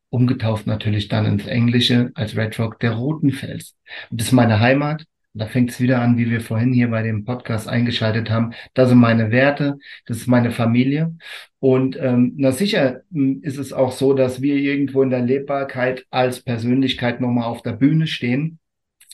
umgetauft 0.09 0.67
natürlich 0.67 1.07
dann 1.07 1.25
ins 1.25 1.47
Englische, 1.47 2.11
als 2.13 2.35
Red 2.35 2.59
Rock, 2.59 2.79
der 2.79 2.91
Rotenfels. 2.91 3.75
Und 4.09 4.19
das 4.19 4.27
ist 4.27 4.33
meine 4.33 4.59
Heimat. 4.59 5.05
Da 5.37 5.47
fängt 5.47 5.71
es 5.71 5.79
wieder 5.79 6.01
an, 6.01 6.17
wie 6.17 6.29
wir 6.29 6.41
vorhin 6.41 6.73
hier 6.73 6.89
bei 6.89 7.03
dem 7.03 7.25
Podcast 7.25 7.67
eingeschaltet 7.67 8.29
haben. 8.29 8.53
Das 8.73 8.89
sind 8.89 8.97
meine 8.97 9.31
Werte, 9.31 9.77
das 10.05 10.17
ist 10.17 10.27
meine 10.27 10.51
Familie. 10.51 11.15
Und 11.59 11.97
ähm, 11.99 12.33
na 12.37 12.51
sicher 12.51 13.01
hm, 13.11 13.41
ist 13.43 13.57
es 13.57 13.73
auch 13.73 13.91
so, 13.91 14.13
dass 14.13 14.41
wir 14.41 14.55
irgendwo 14.55 15.01
in 15.03 15.09
der 15.09 15.21
Lebbarkeit 15.21 16.05
als 16.09 16.41
Persönlichkeit 16.41 17.21
nochmal 17.21 17.45
auf 17.45 17.61
der 17.61 17.73
Bühne 17.73 18.07
stehen. 18.07 18.59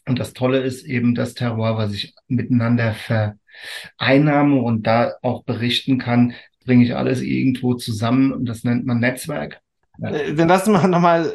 Und 0.06 0.20
das 0.20 0.34
Tolle 0.34 0.60
ist 0.60 0.84
eben 0.84 1.16
das 1.16 1.34
Terror, 1.34 1.78
was 1.78 1.94
ich 1.94 2.14
miteinander 2.28 2.94
vereinnahme 2.94 4.62
und 4.62 4.86
da 4.86 5.14
auch 5.22 5.44
berichten 5.44 5.98
kann, 5.98 6.34
bringe 6.66 6.84
ich 6.84 6.96
alles 6.96 7.22
irgendwo 7.22 7.74
zusammen 7.76 8.32
und 8.34 8.46
das 8.46 8.64
nennt 8.64 8.86
man 8.86 9.00
Netzwerk. 9.00 9.62
Äh, 10.02 10.34
dann 10.34 10.48
lass 10.48 10.68
uns 10.68 10.84
nochmal 10.84 11.32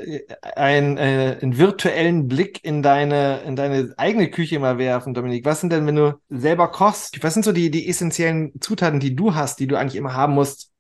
einen, 0.57 0.97
äh, 0.97 1.39
einen 1.41 1.59
virtuellen 1.59 2.27
Blick 2.29 2.65
in 2.65 2.83
deine, 2.83 3.41
in 3.43 3.57
deine 3.57 3.95
eigene 3.97 4.31
Küche 4.31 4.59
mal 4.59 4.79
werfen, 4.79 5.15
Dominik. 5.15 5.45
Was 5.45 5.61
sind 5.61 5.73
denn, 5.73 5.87
wenn 5.87 5.95
du 5.97 6.21
selber 6.29 6.69
kochst, 6.69 7.23
was 7.23 7.35
sind 7.35 7.45
so 7.45 7.53
die, 7.53 7.71
die 7.71 7.89
essentiellen 7.89 8.53
Zutaten, 8.61 9.01
die 9.01 9.15
du 9.15 9.35
hast, 9.35 9.61
die 9.61 9.67
du 9.69 9.77
eigentlich 9.77 9.97
immer 9.97 10.15
haben 10.15 10.35
musst, 10.35 10.73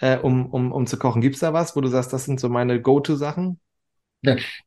äh, 0.00 0.18
um, 0.18 0.46
um, 0.46 0.72
um 0.72 0.86
zu 0.86 0.98
kochen? 0.98 1.22
Gibt 1.22 1.36
es 1.36 1.40
da 1.40 1.52
was, 1.52 1.76
wo 1.76 1.80
du 1.80 1.88
sagst, 1.88 2.12
das 2.12 2.24
sind 2.26 2.40
so 2.40 2.48
meine 2.50 2.80
Go-To-Sachen? 2.82 3.60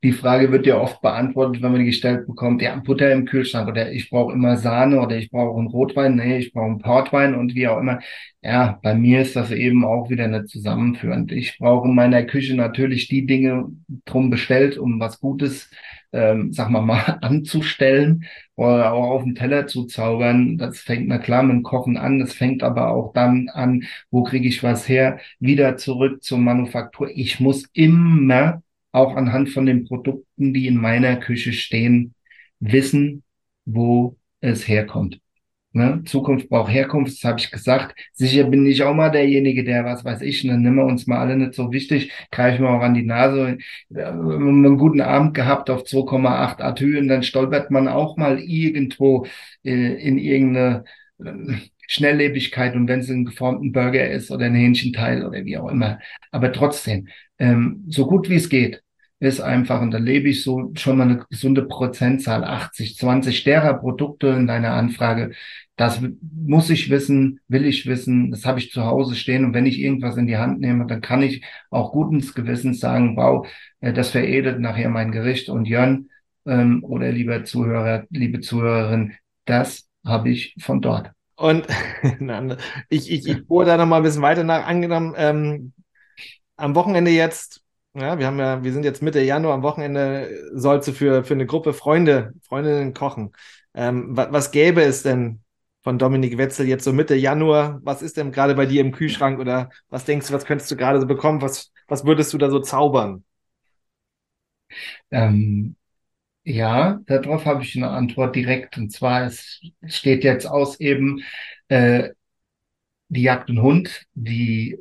Die 0.04 0.12
Frage 0.12 0.52
wird 0.52 0.66
ja 0.68 0.78
oft 0.80 1.02
beantwortet, 1.02 1.62
wenn 1.62 1.72
man 1.72 1.80
die 1.80 1.88
gestellt 1.88 2.28
bekommt, 2.28 2.62
ja, 2.62 2.76
Butter 2.78 3.12
im 3.12 3.26
Kühlschrank 3.26 3.68
oder 3.68 3.92
ich 3.92 4.10
brauche 4.10 4.34
immer 4.34 4.58
Sahne 4.58 5.02
oder 5.02 5.18
ich 5.18 5.30
brauche 5.32 5.58
einen 5.58 5.68
Rotwein, 5.68 6.16
nee, 6.16 6.38
ich 6.40 6.54
brauche 6.54 6.68
einen 6.68 6.80
Portwein 6.80 7.36
und 7.36 7.56
wie 7.56 7.68
auch 7.68 7.80
immer. 7.80 8.00
Ja, 8.42 8.80
bei 8.84 8.94
mir 8.96 9.22
ist 9.22 9.36
das 9.36 9.52
eben 9.52 9.84
auch 9.84 10.10
wieder 10.10 10.28
nicht 10.28 10.48
zusammenführend. 10.50 11.32
Ich 11.32 11.58
brauche 11.58 11.88
in 11.88 11.96
meiner 11.96 12.24
Küche 12.24 12.56
natürlich 12.56 13.08
die 13.08 13.26
Dinge 13.26 13.66
drum 14.06 14.30
bestellt, 14.30 14.78
um 14.78 15.00
was 15.00 15.20
Gutes, 15.20 15.70
ähm, 16.14 16.54
sag 16.54 16.70
mal 16.70 16.82
mal, 16.86 17.18
anzustellen 17.22 18.26
oder 18.56 18.94
auch 18.94 19.10
auf 19.12 19.24
den 19.24 19.36
Teller 19.36 19.68
zu 19.68 19.86
zaubern. 19.86 20.58
Das 20.58 20.80
fängt 20.80 21.08
na 21.08 21.18
klar 21.18 21.44
mit 21.44 21.54
dem 21.54 21.64
Kochen 21.64 21.98
an, 21.98 22.20
das 22.20 22.34
fängt 22.34 22.64
aber 22.64 22.90
auch 22.90 23.14
dann 23.14 23.50
an, 23.50 23.84
wo 24.12 24.24
kriege 24.24 24.48
ich 24.48 24.64
was 24.64 24.88
her, 24.88 25.20
wieder 25.40 25.78
zurück 25.78 26.24
zur 26.24 26.38
Manufaktur. 26.38 27.10
Ich 27.14 27.40
muss 27.40 27.66
immer 27.74 28.62
auch 28.92 29.16
anhand 29.16 29.50
von 29.50 29.66
den 29.66 29.86
Produkten, 29.86 30.54
die 30.54 30.68
in 30.68 30.78
meiner 30.78 31.18
Küche 31.18 31.54
stehen, 31.54 32.14
wissen, 32.60 33.24
wo 33.66 34.18
es 34.42 34.68
herkommt. 34.68 35.20
Ne? 35.74 36.02
Zukunft 36.06 36.50
braucht 36.50 36.72
Herkunft, 36.72 37.14
das 37.14 37.30
habe 37.30 37.40
ich 37.40 37.52
gesagt. 37.52 37.96
Sicher 38.14 38.46
bin 38.46 38.66
ich 38.66 38.82
auch 38.84 38.96
mal 38.96 39.12
derjenige, 39.12 39.64
der, 39.64 39.86
was 39.86 40.04
weiß 40.04 40.22
ich, 40.22 40.42
dann 40.48 40.62
nehmen 40.64 40.78
wir 40.78 40.86
uns 40.86 41.06
mal 41.06 41.20
alle 41.20 41.38
nicht 41.38 41.54
so 41.54 41.72
wichtig, 41.72 42.12
greifen 42.32 42.64
wir 42.64 42.72
auch 42.72 42.82
an 42.82 42.96
die 42.96 43.04
Nase. 43.04 43.58
einen 43.94 44.78
guten 44.78 45.02
Abend 45.02 45.36
gehabt 45.36 45.70
auf 45.70 45.84
2,8 45.84 46.62
Atü 46.62 46.98
und 46.98 47.08
dann 47.10 47.22
stolpert 47.24 47.70
man 47.70 47.88
auch 47.88 48.18
mal 48.18 48.40
irgendwo 48.40 49.28
äh, 49.64 49.94
in 50.02 50.18
irgendeine 50.18 50.84
Schnelllebigkeit 51.88 52.76
und 52.76 52.88
wenn 52.88 53.00
es 53.00 53.10
ein 53.10 53.26
geformten 53.26 53.72
Burger 53.72 54.10
ist 54.10 54.32
oder 54.32 54.46
ein 54.46 54.56
Hähnchenteil 54.56 55.26
oder 55.26 55.46
wie 55.46 55.58
auch 55.58 55.70
immer. 55.70 56.00
Aber 56.32 56.52
trotzdem, 56.52 57.08
ähm, 57.40 57.86
so 57.88 58.08
gut 58.08 58.30
wie 58.30 58.36
es 58.36 58.50
geht, 58.50 58.84
ist 59.20 59.42
einfach, 59.42 59.82
und 59.82 59.92
da 59.92 59.98
lebe 59.98 60.30
ich 60.30 60.44
so 60.44 60.72
schon 60.76 60.98
mal 60.98 61.06
eine 61.06 61.26
gesunde 61.30 61.64
Prozentzahl, 61.64 62.44
80, 62.44 62.98
20 62.98 63.44
derer 63.44 63.76
Produkte 63.76 64.28
in 64.28 64.46
deiner 64.48 64.74
Anfrage. 64.74 65.32
Das 65.76 66.02
muss 66.22 66.70
ich 66.70 66.90
wissen, 66.90 67.40
will 67.48 67.66
ich 67.66 67.88
wissen, 67.88 68.32
das 68.32 68.46
habe 68.46 68.60
ich 68.60 68.72
zu 68.72 68.84
Hause 68.86 69.16
stehen. 69.16 69.46
Und 69.46 69.54
wenn 69.54 69.66
ich 69.66 69.80
irgendwas 69.80 70.18
in 70.18 70.28
die 70.28 70.38
Hand 70.38 70.60
nehme, 70.60 70.86
dann 70.88 71.02
kann 71.02 71.24
ich 71.24 71.44
auch 71.72 71.92
guten 71.92 72.20
Gewissens 72.22 72.80
sagen, 72.80 73.16
wow, 73.18 73.48
äh, 73.80 73.94
das 73.94 74.12
veredelt 74.12 74.60
nachher 74.60 74.90
mein 74.90 75.12
Gericht. 75.12 75.50
Und 75.50 75.66
Jörn 75.68 76.10
ähm, 76.46 76.84
oder 76.84 77.12
lieber 77.12 77.44
Zuhörer, 77.44 78.06
liebe 78.10 78.40
Zuhörerin, 78.42 79.14
das 79.46 79.90
habe 80.06 80.30
ich 80.30 80.56
von 80.60 80.82
dort. 80.82 81.12
Und 81.38 81.68
ich, 82.90 83.12
ich, 83.12 83.28
ich 83.28 83.48
bohre 83.48 83.66
da 83.66 83.78
noch 83.78 83.86
mal 83.86 83.98
ein 83.98 84.04
bisschen 84.04 84.22
weiter 84.22 84.44
nach. 84.44 84.66
Angenommen, 84.68 85.14
ähm, 85.18 85.74
am 86.58 86.76
Wochenende 86.76 87.12
jetzt 87.12 87.64
ja, 87.96 88.20
wir 88.20 88.28
haben 88.28 88.38
ja, 88.40 88.64
wir 88.64 88.74
sind 88.74 88.84
jetzt 88.86 89.02
Mitte 89.02 89.22
Januar, 89.22 89.56
am 89.56 89.64
Wochenende 89.64 90.30
sollst 90.54 90.88
du 90.88 90.94
für, 90.94 91.24
für 91.24 91.34
eine 91.34 91.48
Gruppe 91.48 91.74
Freunde, 91.74 92.34
Freundinnen 92.44 92.94
kochen. 92.94 93.32
Ähm, 93.74 94.16
was, 94.16 94.32
was 94.32 94.52
gäbe 94.52 94.84
es 94.84 95.02
denn 95.04 95.42
von 95.84 95.98
Dominik 95.98 96.38
Wetzel 96.38 96.68
jetzt 96.68 96.84
so 96.84 96.94
Mitte 96.94 97.16
Januar? 97.16 97.80
Was 97.84 98.04
ist 98.04 98.18
denn 98.18 98.32
gerade 98.32 98.54
bei 98.56 98.68
dir 98.68 98.82
im 98.82 98.92
Kühlschrank 98.92 99.40
oder 99.40 99.70
was 99.90 100.06
denkst 100.06 100.28
du, 100.28 100.34
was 100.34 100.46
könntest 100.46 100.70
du 100.70 100.76
gerade 100.76 101.00
so 101.02 101.08
bekommen? 101.08 101.42
Was, 101.42 101.72
was 101.88 102.06
würdest 102.06 102.34
du 102.34 102.38
da 102.38 102.50
so 102.52 102.60
zaubern? 102.60 103.24
Ähm, 105.12 105.76
ja, 106.48 107.00
darauf 107.08 107.46
habe 107.46 107.64
ich 107.64 107.76
eine 107.76 107.90
Antwort 107.90 108.36
direkt. 108.36 108.78
Und 108.78 108.92
zwar, 108.92 109.26
es 109.26 109.62
steht 109.88 110.24
jetzt 110.24 110.46
aus 110.46 110.80
eben 110.80 111.22
äh, 111.68 112.12
die 113.10 113.24
Jagd 113.24 113.50
und 113.50 113.62
Hund, 113.62 114.06
die 114.14 114.78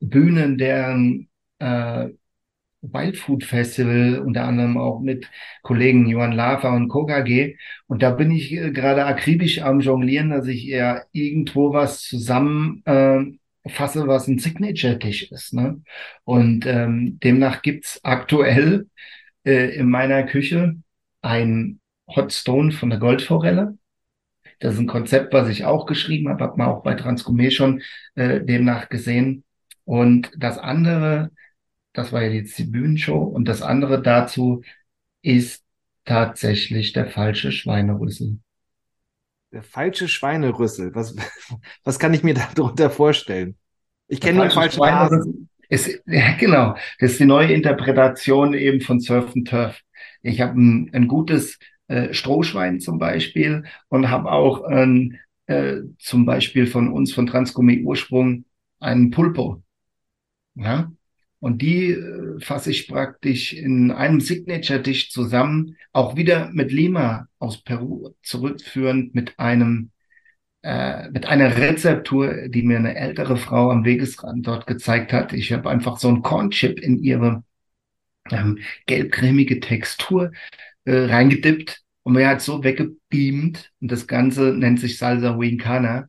Bühnen, 0.00 0.56
deren 0.58 1.28
äh, 1.58 2.08
Wildfood 2.82 3.44
Festival, 3.44 4.20
unter 4.20 4.44
anderem 4.44 4.78
auch 4.78 5.00
mit 5.00 5.30
Kollegen 5.62 6.06
Johann 6.08 6.32
Lafer 6.32 6.72
und 6.72 6.88
Kokage. 6.88 7.56
Und 7.86 8.02
da 8.02 8.10
bin 8.12 8.30
ich 8.30 8.52
äh, 8.52 8.70
gerade 8.70 9.04
akribisch 9.04 9.60
am 9.60 9.80
Jonglieren, 9.80 10.30
dass 10.30 10.46
ich 10.46 10.68
eher 10.68 11.06
irgendwo 11.12 11.74
was 11.74 12.02
zusammen 12.02 12.82
äh, 12.86 13.68
fasse, 13.68 14.06
was 14.06 14.26
ein 14.26 14.38
Signature-Tisch 14.38 15.30
ist. 15.32 15.52
Ne? 15.52 15.82
Und 16.24 16.64
ähm, 16.66 17.18
demnach 17.20 17.60
gibt's 17.60 18.00
aktuell 18.04 18.88
äh, 19.44 19.74
in 19.76 19.90
meiner 19.90 20.22
Küche 20.24 20.76
ein 21.22 21.80
Hot 22.08 22.32
Stone 22.32 22.72
von 22.72 22.90
der 22.90 22.98
Goldforelle. 22.98 23.78
Das 24.58 24.74
ist 24.74 24.80
ein 24.80 24.86
Konzept, 24.86 25.32
was 25.32 25.48
ich 25.48 25.64
auch 25.64 25.86
geschrieben 25.86 26.28
habe, 26.28 26.44
hat 26.44 26.56
man 26.56 26.68
auch 26.68 26.82
bei 26.82 26.94
Transgourmet 26.94 27.52
schon 27.52 27.82
äh, 28.14 28.40
demnach 28.40 28.88
gesehen. 28.88 29.44
Und 29.84 30.30
das 30.36 30.58
andere 30.58 31.30
das 31.92 32.12
war 32.12 32.22
ja 32.22 32.30
jetzt 32.30 32.58
die 32.58 32.64
Bühnenshow. 32.64 33.22
Und 33.22 33.46
das 33.46 33.62
andere 33.62 34.00
dazu 34.00 34.62
ist 35.22 35.64
tatsächlich 36.04 36.92
der 36.92 37.06
falsche 37.06 37.52
Schweinerüssel. 37.52 38.38
Der 39.52 39.62
falsche 39.62 40.08
Schweinerüssel. 40.08 40.94
Was, 40.94 41.16
was 41.84 41.98
kann 41.98 42.14
ich 42.14 42.22
mir 42.22 42.34
darunter 42.34 42.90
vorstellen? 42.90 43.56
Ich 44.06 44.20
kenne 44.20 44.38
nur 44.38 44.46
den 44.46 44.52
falschen 44.52 44.84
Hasen. 44.84 45.48
Ist, 45.68 46.02
ja, 46.06 46.36
genau. 46.36 46.74
Das 46.98 47.12
ist 47.12 47.20
die 47.20 47.26
neue 47.26 47.52
Interpretation 47.52 48.54
eben 48.54 48.80
von 48.80 49.00
Surf 49.00 49.34
and 49.34 49.48
Turf. 49.48 49.80
Ich 50.22 50.40
habe 50.40 50.60
ein, 50.60 50.90
ein 50.92 51.08
gutes 51.08 51.58
äh, 51.88 52.12
Strohschwein 52.12 52.80
zum 52.80 52.98
Beispiel 52.98 53.64
und 53.88 54.10
habe 54.10 54.30
auch 54.32 54.62
ein, 54.62 55.18
äh, 55.46 55.78
zum 55.98 56.26
Beispiel 56.26 56.66
von 56.66 56.92
uns 56.92 57.12
von 57.12 57.26
Transgourmet 57.26 57.84
Ursprung 57.84 58.44
einen 58.78 59.10
Pulpo. 59.10 59.62
Ja, 60.54 60.90
und 61.40 61.62
die 61.62 61.92
äh, 61.92 62.38
fasse 62.40 62.70
ich 62.70 62.86
praktisch 62.86 63.54
in 63.54 63.90
einem 63.90 64.20
Signature-Dish 64.20 65.10
zusammen, 65.10 65.76
auch 65.92 66.16
wieder 66.16 66.50
mit 66.52 66.70
Lima 66.70 67.28
aus 67.38 67.62
Peru 67.62 68.10
zurückführend 68.22 69.14
mit 69.14 69.38
einem 69.38 69.90
äh, 70.62 71.08
mit 71.10 71.26
einer 71.26 71.56
Rezeptur, 71.56 72.48
die 72.48 72.62
mir 72.62 72.78
eine 72.78 72.94
ältere 72.94 73.38
Frau 73.38 73.70
am 73.70 73.84
Wegesrand 73.86 74.46
dort 74.46 74.66
gezeigt 74.66 75.12
hat. 75.12 75.32
Ich 75.32 75.52
habe 75.52 75.70
einfach 75.70 75.98
so 75.98 76.08
ein 76.08 76.20
Cornchip 76.22 76.78
in 76.78 76.98
ihre 76.98 77.42
ähm, 78.32 78.58
gelbcremige 78.86 79.60
Textur 79.60 80.32
äh, 80.84 81.04
reingedippt 81.06 81.82
und 82.02 82.14
mir 82.14 82.28
hat 82.28 82.40
so 82.42 82.64
weggebeamt. 82.64 83.70
Und 83.80 83.90
das 83.92 84.06
Ganze 84.06 84.54
nennt 84.54 84.80
sich 84.80 84.98
Salsa 84.98 85.38
Wincana. 85.38 86.08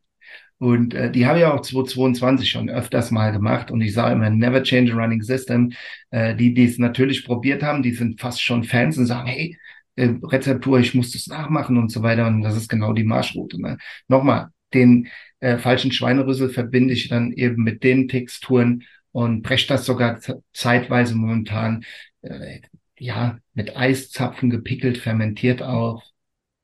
Und 0.58 0.94
äh, 0.94 1.12
die 1.12 1.26
habe 1.26 1.40
ich 1.40 1.46
auch 1.46 1.62
2022 1.62 2.50
schon 2.50 2.70
öfters 2.70 3.12
mal 3.12 3.32
gemacht. 3.32 3.72
Und 3.72 3.82
ich 3.82 3.94
sage 3.94 4.16
immer, 4.16 4.30
never 4.30 4.64
change 4.64 4.94
a 4.94 4.96
running 4.96 5.22
system. 5.22 5.74
Äh, 6.12 6.36
die, 6.36 6.54
die 6.54 6.66
es 6.66 6.78
natürlich 6.78 7.26
probiert 7.26 7.64
haben, 7.64 7.84
die 7.84 7.94
sind 7.94 8.22
fast 8.22 8.42
schon 8.42 8.64
Fans 8.64 8.98
und 8.98 9.08
sagen, 9.08 9.28
hey, 9.28 9.58
äh, 9.96 10.14
Rezeptur, 10.24 10.80
ich 10.80 10.94
muss 10.94 11.12
das 11.12 11.28
nachmachen 11.28 11.78
und 11.78 11.92
so 11.92 12.04
weiter. 12.04 12.28
Und 12.28 12.42
das 12.42 12.56
ist 12.56 12.70
genau 12.70 12.94
die 12.94 13.04
Marschroute. 13.04 13.62
Ne? 13.62 13.78
Nochmal, 14.08 14.50
den 14.74 15.08
äh, 15.40 15.58
falschen 15.58 15.92
Schweinerüssel 15.92 16.50
verbinde 16.50 16.94
ich 16.94 17.10
dann 17.10 17.32
eben 17.32 17.64
mit 17.64 17.84
den 17.84 18.08
Texturen 18.08 18.84
und 19.12 19.42
breche 19.42 19.68
das 19.68 19.86
sogar 19.86 20.20
zeitweise 20.54 21.16
momentan, 21.16 21.84
äh, 22.22 22.62
ja, 22.98 23.40
mit 23.54 23.76
Eiszapfen 23.76 24.50
gepickelt, 24.50 24.98
fermentiert 24.98 25.62
auch 25.62 26.04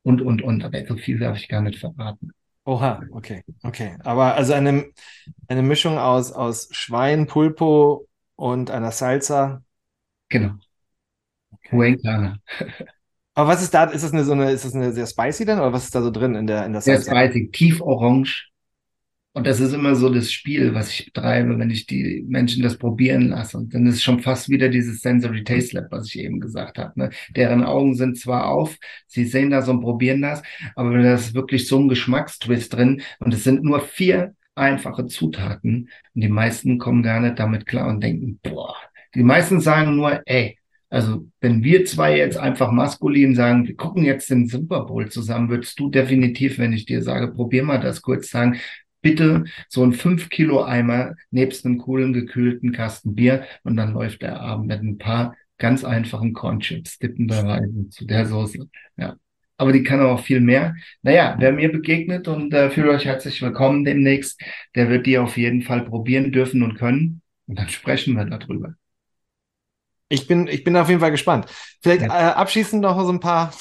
und, 0.04 0.22
und, 0.22 0.42
und. 0.42 0.64
Aber 0.64 0.86
so 0.86 0.98
viel 0.98 1.20
darf 1.20 1.38
ich 1.38 1.48
gar 1.48 1.62
nicht 1.62 1.80
verraten. 1.80 2.32
Oha, 2.66 3.02
okay, 3.12 3.44
okay. 3.64 3.96
Aber 4.04 4.36
also 4.36 4.54
eine, 4.54 4.88
eine 5.48 5.62
Mischung 5.62 5.98
aus, 5.98 6.32
aus 6.34 6.68
Schwein, 6.72 7.26
Pulpo 7.26 8.08
und 8.36 8.72
einer 8.72 8.92
Salsa. 8.92 9.64
Genau. 10.30 10.56
Okay. 11.52 11.98
Aber 13.34 13.50
was 13.50 13.62
ist 13.62 13.74
da? 13.74 13.86
Ist 13.86 14.04
das 14.04 14.14
eine 14.14 14.26
so 14.26 14.34
eine, 14.34 14.52
ist 14.52 14.66
das 14.66 14.76
eine 14.76 14.92
sehr 14.92 15.08
spicy 15.08 15.46
dann 15.46 15.60
oder 15.60 15.72
was 15.72 15.86
ist 15.86 15.96
da 15.96 16.02
so 16.02 16.12
drin 16.12 16.36
in 16.36 16.48
der 16.48 16.66
in 16.66 16.74
der 16.74 16.82
Salsa? 16.82 17.04
Sehr 17.04 17.30
spicy, 17.30 17.52
tief 17.52 17.82
orange, 17.82 18.50
und 19.38 19.46
das 19.46 19.60
ist 19.60 19.72
immer 19.72 19.94
so 19.94 20.10
das 20.10 20.32
Spiel, 20.32 20.74
was 20.74 20.90
ich 20.90 21.06
betreibe, 21.14 21.60
wenn 21.60 21.70
ich 21.70 21.86
die 21.86 22.26
Menschen 22.28 22.64
das 22.64 22.76
probieren 22.76 23.28
lasse. 23.28 23.56
Und 23.60 23.72
dann 23.72 23.86
ist 23.86 24.02
schon 24.02 24.20
fast 24.20 24.50
wieder 24.50 24.68
dieses 24.68 25.02
Sensory 25.02 25.44
Taste 25.44 25.76
Lab, 25.76 25.92
was 25.92 26.08
ich 26.08 26.18
eben 26.18 26.40
gesagt 26.40 26.80
habe. 26.80 27.00
Ne? 27.00 27.10
Deren 27.36 27.64
Augen 27.64 27.94
sind 27.94 28.18
zwar 28.18 28.48
auf, 28.48 28.76
sie 29.06 29.26
sehen 29.26 29.52
das 29.52 29.70
und 29.70 29.82
probieren 29.82 30.24
das, 30.24 30.42
aber 30.76 30.98
da 30.98 31.14
ist 31.14 31.36
wirklich 31.36 31.68
so 31.68 31.78
ein 31.78 31.88
Geschmackstwist 31.88 32.74
drin. 32.74 33.04
Und 33.20 33.32
es 33.32 33.44
sind 33.44 33.64
nur 33.64 33.80
vier 33.82 34.34
einfache 34.56 35.06
Zutaten. 35.06 35.92
Und 36.16 36.22
die 36.22 36.30
meisten 36.30 36.80
kommen 36.80 37.04
gar 37.04 37.20
nicht 37.20 37.38
damit 37.38 37.68
klar 37.68 37.90
und 37.90 38.04
denken, 38.04 38.40
boah. 38.42 38.76
Die 39.14 39.22
meisten 39.22 39.62
sagen 39.62 39.98
nur, 39.98 40.20
ey, 40.26 40.58
also 40.90 41.28
wenn 41.42 41.64
wir 41.64 41.86
zwei 41.86 42.18
jetzt 42.18 42.38
einfach 42.38 42.72
maskulin 42.72 43.36
sagen, 43.36 43.68
wir 43.68 43.76
gucken 43.76 44.04
jetzt 44.04 44.32
den 44.32 44.48
Super 44.48 44.86
Bowl 44.86 45.10
zusammen, 45.10 45.50
würdest 45.50 45.80
du 45.80 45.92
definitiv, 45.92 46.58
wenn 46.58 46.74
ich 46.74 46.88
dir 46.88 47.04
sage, 47.04 47.28
probier 47.28 47.62
mal 47.62 47.80
das 47.80 48.02
kurz 48.02 48.32
sagen, 48.32 48.58
bitte 49.02 49.46
so 49.70 49.84
ein 49.84 49.94
5 49.94 50.30
Kilo 50.30 50.64
Eimer 50.64 51.16
nebst 51.32 51.66
einem 51.66 51.78
coolen 51.78 52.14
gekühlten 52.14 52.72
Kasten 52.72 53.16
Bier 53.16 53.46
und 53.64 53.78
dann 53.78 53.94
läuft 53.94 54.22
der 54.22 54.42
Abend 54.42 54.68
mit 54.68 54.82
ein 54.82 54.98
paar 54.98 55.36
ganz 55.58 55.84
einfachen 55.84 56.34
Cornchips 56.34 57.00
dippenderweise 57.00 57.90
zu 57.90 58.06
der 58.06 58.26
Soße. 58.26 58.70
Ja. 58.98 59.16
Aber 59.60 59.72
die 59.72 59.84
kann 59.84 60.02
auch 60.02 60.20
viel 60.20 60.40
mehr. 60.40 60.76
Naja, 61.02 61.36
wer 61.40 61.52
mir 61.52 61.72
begegnet 61.72 62.28
und 62.28 62.54
äh, 62.54 62.70
fühlt 62.70 62.90
euch 62.90 63.06
herzlich 63.06 63.42
willkommen 63.42 63.84
demnächst, 63.84 64.40
der 64.76 64.90
wird 64.90 65.08
die 65.08 65.18
auf 65.18 65.36
jeden 65.36 65.64
Fall 65.64 65.84
probieren 65.84 66.32
dürfen 66.32 66.62
und 66.62 66.76
können. 66.76 67.22
Und 67.48 67.58
dann 67.58 67.70
sprechen 67.70 68.16
wir 68.16 68.26
darüber. 68.26 68.76
Ich 70.10 70.28
bin, 70.28 70.48
ich 70.48 70.64
bin 70.64 70.78
auf 70.78 70.90
jeden 70.90 71.02
Fall 71.02 71.12
gespannt. 71.12 71.48
Vielleicht 71.82 72.04
ja. 72.04 72.08
äh, 72.08 72.34
abschließend 72.34 72.82
noch 72.82 73.02
so 73.04 73.12
ein 73.12 73.20
paar 73.20 73.52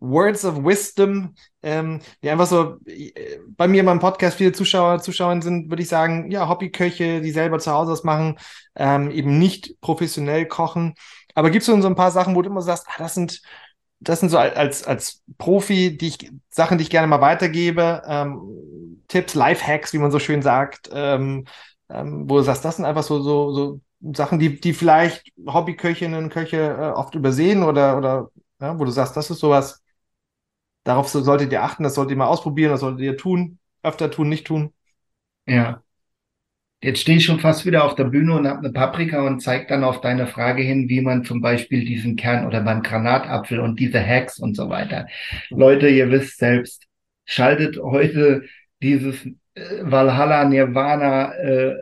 Words 0.00 0.44
of 0.44 0.64
Wisdom, 0.64 1.34
ähm, 1.62 2.00
die 2.22 2.30
einfach 2.30 2.46
so 2.46 2.76
äh, 2.86 3.38
bei 3.48 3.66
mir 3.68 3.80
in 3.80 3.86
meinem 3.86 4.00
Podcast 4.00 4.36
viele 4.36 4.52
Zuschauer, 4.52 5.00
Zuschauer 5.00 5.40
sind, 5.42 5.70
würde 5.70 5.82
ich 5.82 5.88
sagen, 5.88 6.30
ja, 6.30 6.48
Hobbyköche, 6.48 7.20
die 7.20 7.30
selber 7.30 7.58
zu 7.58 7.72
Hause 7.72 7.92
was 7.92 8.04
machen, 8.04 8.38
ähm, 8.74 9.10
eben 9.10 9.38
nicht 9.38 9.80
professionell 9.80 10.46
kochen. 10.46 10.94
Aber 11.34 11.50
gibt 11.50 11.62
es 11.62 11.66
so 11.66 11.74
ein 11.74 11.94
paar 11.94 12.10
Sachen, 12.10 12.34
wo 12.34 12.42
du 12.42 12.50
immer 12.50 12.62
sagst, 12.62 12.86
ah, 12.88 12.94
das 12.98 13.14
sind, 13.14 13.42
das 14.00 14.20
sind 14.20 14.28
so 14.28 14.38
als, 14.38 14.84
als 14.84 15.22
Profi, 15.38 15.96
die 15.96 16.08
ich, 16.08 16.30
Sachen, 16.50 16.78
die 16.78 16.82
ich 16.84 16.90
gerne 16.90 17.06
mal 17.06 17.20
weitergebe, 17.20 18.02
ähm, 18.06 19.02
Tipps, 19.08 19.34
Lifehacks, 19.34 19.92
wie 19.92 19.98
man 19.98 20.10
so 20.10 20.18
schön 20.18 20.42
sagt, 20.42 20.90
ähm, 20.92 21.44
ähm, 21.88 22.28
wo 22.28 22.36
du 22.36 22.42
sagst, 22.42 22.64
das 22.64 22.76
sind 22.76 22.84
einfach 22.84 23.02
so, 23.02 23.20
so, 23.20 23.52
so 23.52 23.80
Sachen, 24.14 24.38
die, 24.38 24.60
die 24.60 24.74
vielleicht 24.74 25.32
Hobbyköchinnen 25.46 26.24
und 26.24 26.30
Köche 26.30 26.56
äh, 26.58 26.90
oft 26.90 27.14
übersehen 27.14 27.62
oder, 27.62 27.96
oder 27.96 28.30
ja, 28.60 28.78
wo 28.78 28.84
du 28.84 28.90
sagst, 28.90 29.16
das 29.16 29.30
ist 29.30 29.38
sowas, 29.38 29.82
darauf 30.86 31.08
solltet 31.08 31.52
ihr 31.52 31.62
achten, 31.62 31.82
das 31.82 31.94
solltet 31.94 32.12
ihr 32.12 32.16
mal 32.18 32.26
ausprobieren, 32.26 32.70
das 32.70 32.80
solltet 32.80 33.02
ihr 33.02 33.16
tun, 33.16 33.58
öfter 33.82 34.10
tun, 34.10 34.28
nicht 34.28 34.46
tun. 34.46 34.72
Ja. 35.46 35.82
Jetzt 36.82 37.00
stehe 37.00 37.18
ich 37.18 37.24
schon 37.24 37.40
fast 37.40 37.66
wieder 37.66 37.84
auf 37.84 37.94
der 37.94 38.04
Bühne 38.04 38.34
und 38.34 38.46
habe 38.46 38.60
eine 38.60 38.72
Paprika 38.72 39.26
und 39.26 39.40
zeige 39.40 39.66
dann 39.66 39.82
auf 39.82 40.00
deine 40.00 40.26
Frage 40.26 40.62
hin, 40.62 40.88
wie 40.88 41.00
man 41.00 41.24
zum 41.24 41.40
Beispiel 41.40 41.84
diesen 41.84 42.16
Kern 42.16 42.46
oder 42.46 42.60
beim 42.60 42.82
Granatapfel 42.82 43.60
und 43.60 43.80
diese 43.80 44.00
Hacks 44.04 44.38
und 44.38 44.54
so 44.56 44.68
weiter. 44.68 45.06
Leute, 45.50 45.88
ihr 45.88 46.10
wisst 46.10 46.38
selbst, 46.38 46.86
schaltet 47.24 47.78
heute 47.78 48.44
dieses 48.82 49.26
äh, 49.54 49.62
Valhalla 49.82 50.44
Nirvana 50.44 51.34
äh, 51.34 51.76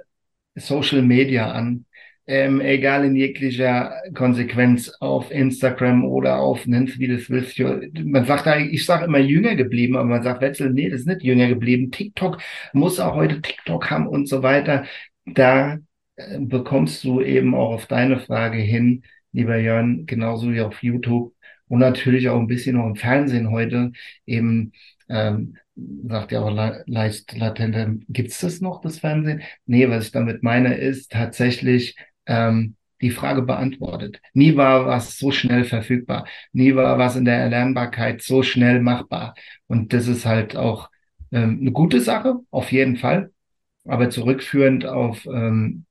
Social 0.55 1.02
Media 1.02 1.50
an 1.50 1.84
ähm, 2.27 2.61
egal 2.61 3.05
in 3.05 3.16
jeglicher 3.16 3.95
Konsequenz 4.14 4.89
auf 5.01 5.31
Instagram 5.31 6.05
oder 6.05 6.39
auf, 6.39 6.66
nenn's 6.66 6.99
wie 6.99 7.09
das 7.09 7.29
willst. 7.29 7.59
Man 7.59 8.25
sagt 8.25 8.47
da, 8.47 8.59
ich 8.59 8.87
sage 8.87 9.05
immer 9.05 9.18
jünger 9.18 9.55
geblieben, 9.57 9.97
aber 9.97 10.07
man 10.07 10.22
sagt, 10.22 10.41
Wetzel, 10.41 10.70
nee, 10.70 10.89
das 10.89 11.01
ist 11.01 11.07
nicht 11.07 11.22
jünger 11.22 11.49
geblieben. 11.49 11.91
TikTok 11.91 12.39
muss 12.72 13.01
auch 13.01 13.14
heute 13.14 13.43
TikTok 13.43 13.91
haben 13.91 14.07
und 14.07 14.29
so 14.29 14.43
weiter. 14.43 14.85
Da 15.27 15.79
äh, 16.16 16.39
bekommst 16.39 17.05
du 17.05 17.20
eben 17.20 17.55
auch 17.55 17.75
auf 17.75 17.87
deine 17.87 18.18
Frage 18.18 18.59
hin, 18.59 19.03
lieber 19.33 19.59
Jörn, 19.59 20.07
genauso 20.07 20.53
wie 20.53 20.61
auf 20.62 20.83
YouTube 20.83 21.35
und 21.68 21.81
natürlich 21.81 22.29
auch 22.29 22.39
ein 22.39 22.47
bisschen 22.47 22.77
noch 22.77 22.87
im 22.87 22.97
Fernsehen 22.97 23.51
heute 23.51 23.93
eben 24.27 24.72
ähm, 25.09 25.57
sagt 25.77 26.33
ja 26.33 26.41
auch 26.43 26.85
leicht 26.87 27.37
latent, 27.37 28.05
gibt's 28.09 28.41
das 28.41 28.61
noch, 28.61 28.81
das 28.81 29.01
Fernsehen? 29.01 29.43
Nee, 29.66 29.89
was 29.89 30.07
ich 30.07 30.12
damit 30.12 30.43
meine, 30.43 30.77
ist 30.77 31.11
tatsächlich 31.12 31.97
ähm, 32.27 32.77
die 33.01 33.11
Frage 33.11 33.43
beantwortet. 33.43 34.20
Nie 34.33 34.57
war 34.57 34.87
was 34.87 35.18
so 35.18 35.31
schnell 35.31 35.64
verfügbar. 35.64 36.27
Nie 36.53 36.75
war 36.75 36.99
was 36.99 37.16
in 37.16 37.25
der 37.25 37.37
Erlernbarkeit 37.37 38.22
so 38.22 38.43
schnell 38.43 38.81
machbar. 38.81 39.35
Und 39.66 39.93
das 39.93 40.09
ist 40.09 40.25
halt 40.27 40.57
auch 40.57 40.91
ähm, 41.33 41.59
eine 41.61 41.72
gute 41.72 42.01
Sache, 42.01 42.41
auf 42.51 42.72
jeden 42.72 42.97
Fall. 42.97 43.31
Aber 43.85 44.11
zurückführend 44.11 44.87
auf, 44.87 45.27
ähm, 45.27 45.85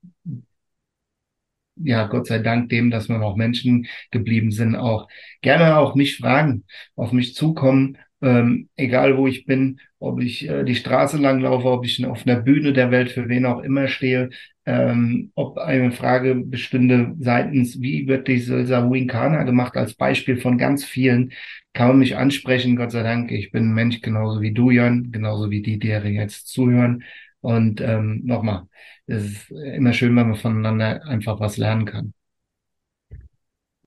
ja, 1.75 2.07
Gott 2.07 2.27
sei 2.27 2.39
Dank 2.39 2.69
dem, 2.69 2.91
dass 2.91 3.09
wir 3.09 3.17
noch 3.17 3.35
Menschen 3.35 3.87
geblieben 4.11 4.51
sind, 4.51 4.75
auch 4.75 5.07
gerne 5.41 5.77
auch 5.77 5.95
mich 5.95 6.17
fragen, 6.17 6.65
auf 6.95 7.11
mich 7.11 7.35
zukommen, 7.35 7.97
ähm, 8.21 8.69
egal 8.75 9.17
wo 9.17 9.27
ich 9.27 9.45
bin, 9.45 9.79
ob 9.99 10.21
ich 10.21 10.47
äh, 10.47 10.63
die 10.63 10.75
Straße 10.75 11.17
lang 11.17 11.41
laufe, 11.41 11.67
ob 11.67 11.85
ich 11.85 12.05
auf 12.05 12.25
einer 12.25 12.39
Bühne 12.41 12.73
der 12.73 12.91
Welt 12.91 13.11
für 13.11 13.27
wen 13.29 13.45
auch 13.45 13.61
immer 13.61 13.87
stehe, 13.87 14.29
ähm, 14.65 15.31
ob 15.35 15.57
eine 15.57 15.91
Frage 15.91 16.35
bestünde 16.35 17.15
seitens, 17.19 17.81
wie 17.81 18.07
wird 18.07 18.27
dieser 18.27 18.89
Winkana 18.89 19.43
gemacht, 19.43 19.75
als 19.75 19.93
Beispiel 19.93 20.37
von 20.37 20.57
ganz 20.57 20.85
vielen, 20.85 21.33
kann 21.73 21.89
man 21.89 21.99
mich 21.99 22.15
ansprechen, 22.15 22.75
Gott 22.75 22.91
sei 22.91 23.03
Dank. 23.03 23.31
Ich 23.31 23.51
bin 23.51 23.69
ein 23.69 23.73
Mensch 23.73 24.01
genauso 24.01 24.41
wie 24.41 24.53
du, 24.53 24.69
Jan, 24.69 25.11
genauso 25.11 25.49
wie 25.49 25.61
die, 25.61 25.79
die 25.79 25.87
jetzt 25.87 26.47
zuhören. 26.47 27.03
Und 27.41 27.81
ähm, 27.81 28.21
nochmal, 28.23 28.67
es 29.05 29.25
ist 29.25 29.51
immer 29.51 29.91
schön, 29.91 30.15
wenn 30.15 30.29
man 30.29 30.37
voneinander 30.37 31.05
einfach 31.05 31.39
was 31.39 31.57
lernen 31.57 31.85
kann. 31.85 32.13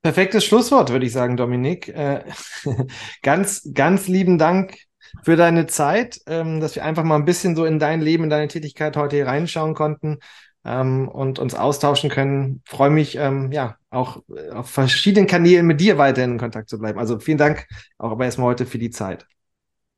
Perfektes 0.03 0.45
Schlusswort, 0.45 0.91
würde 0.91 1.07
ich 1.07 1.13
sagen, 1.13 1.37
Dominik. 1.37 1.89
Äh, 1.89 2.25
ganz, 3.23 3.71
ganz 3.73 4.09
lieben 4.09 4.37
Dank 4.37 4.77
für 5.23 5.37
deine 5.37 5.67
Zeit, 5.67 6.21
ähm, 6.27 6.61
dass 6.61 6.77
wir 6.77 6.85
einfach 6.85 7.05
mal 7.05 7.17
ein 7.17 7.25
bisschen 7.25 7.57
so 7.57 7.65
in 7.65 7.79
dein 7.79 8.01
Leben, 8.03 8.25
in 8.25 8.31
deine 8.31 8.49
Tätigkeit 8.49 8.97
heute 8.97 9.17
hier 9.17 9.27
reinschauen 9.27 9.75
konnten 9.75 10.19
ähm, 10.67 11.09
und 11.09 11.39
uns 11.39 11.55
austauschen 11.55 12.11
können. 12.11 12.63
Freue 12.67 12.91
mich, 12.91 13.17
ähm, 13.17 13.53
ja, 13.53 13.77
auch 13.91 14.23
äh, 14.35 14.51
auf 14.51 14.69
verschiedenen 14.69 15.27
Kanälen 15.27 15.67
mit 15.67 15.81
dir 15.81 15.97
weiterhin 15.97 16.33
in 16.33 16.39
Kontakt 16.39 16.69
zu 16.69 16.79
bleiben. 16.79 16.99
Also 16.99 17.19
vielen 17.21 17.39
Dank 17.39 17.67
auch 17.99 18.11
aber 18.11 18.25
erstmal 18.25 18.49
heute 18.49 18.67
für 18.67 18.79
die 18.79 18.91
Zeit. 18.91 19.27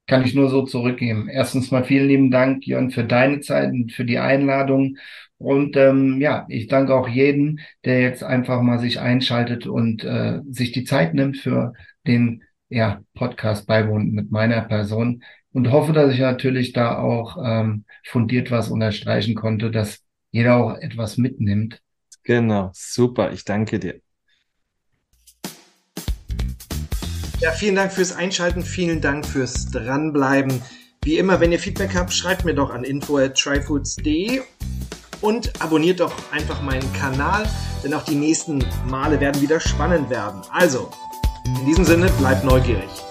Kann 0.06 0.24
ich 0.24 0.34
nur 0.34 0.48
so 0.48 0.62
zurückgeben. 0.62 1.28
Erstens 1.28 1.70
mal 1.70 1.84
vielen 1.84 2.08
lieben 2.08 2.30
Dank, 2.30 2.66
Jörn, 2.66 2.90
für 2.90 3.04
deine 3.04 3.40
Zeit 3.40 3.70
und 3.70 3.92
für 3.92 4.04
die 4.04 4.18
Einladung. 4.18 4.96
Und 5.38 5.76
ähm, 5.76 6.20
ja, 6.20 6.46
ich 6.48 6.66
danke 6.66 6.94
auch 6.94 7.08
jeden, 7.08 7.60
der 7.84 8.00
jetzt 8.00 8.24
einfach 8.24 8.60
mal 8.62 8.78
sich 8.78 9.00
einschaltet 9.00 9.66
und 9.66 10.04
äh, 10.04 10.40
sich 10.50 10.72
die 10.72 10.84
Zeit 10.84 11.14
nimmt 11.14 11.36
für 11.36 11.74
den 12.06 12.42
ja, 12.70 13.00
Podcast 13.14 13.66
beiwohnt 13.66 14.12
mit 14.12 14.30
meiner 14.30 14.62
Person 14.62 15.22
und 15.52 15.70
hoffe, 15.70 15.92
dass 15.92 16.12
ich 16.12 16.20
natürlich 16.20 16.72
da 16.72 16.98
auch 16.98 17.36
ähm, 17.42 17.84
fundiert 18.04 18.50
was 18.50 18.70
unterstreichen 18.70 19.34
konnte, 19.34 19.70
dass 19.70 20.02
jeder 20.30 20.56
auch 20.56 20.76
etwas 20.76 21.16
mitnimmt. 21.16 21.80
Genau, 22.22 22.70
super, 22.74 23.32
ich 23.32 23.44
danke 23.44 23.78
dir. 23.78 24.00
Ja, 27.40 27.52
vielen 27.52 27.76
Dank 27.76 27.92
fürs 27.92 28.12
Einschalten, 28.12 28.62
vielen 28.62 29.00
Dank 29.00 29.24
fürs 29.24 29.70
Dranbleiben. 29.70 30.60
Wie 31.02 31.18
immer, 31.18 31.38
wenn 31.40 31.52
ihr 31.52 31.60
Feedback 31.60 31.94
habt, 31.94 32.12
schreibt 32.12 32.44
mir 32.44 32.54
doch 32.54 32.70
an 32.70 32.82
info@tryfoods.de 32.82 34.42
und 35.20 35.62
abonniert 35.62 36.00
doch 36.00 36.12
einfach 36.32 36.60
meinen 36.62 36.92
Kanal, 36.94 37.48
denn 37.84 37.94
auch 37.94 38.04
die 38.04 38.16
nächsten 38.16 38.64
Male 38.88 39.20
werden 39.20 39.40
wieder 39.40 39.60
spannend 39.60 40.10
werden. 40.10 40.42
Also, 40.50 40.90
in 41.60 41.66
diesem 41.66 41.84
Sinne, 41.84 42.10
bleibt 42.18 42.44
neugierig. 42.44 43.07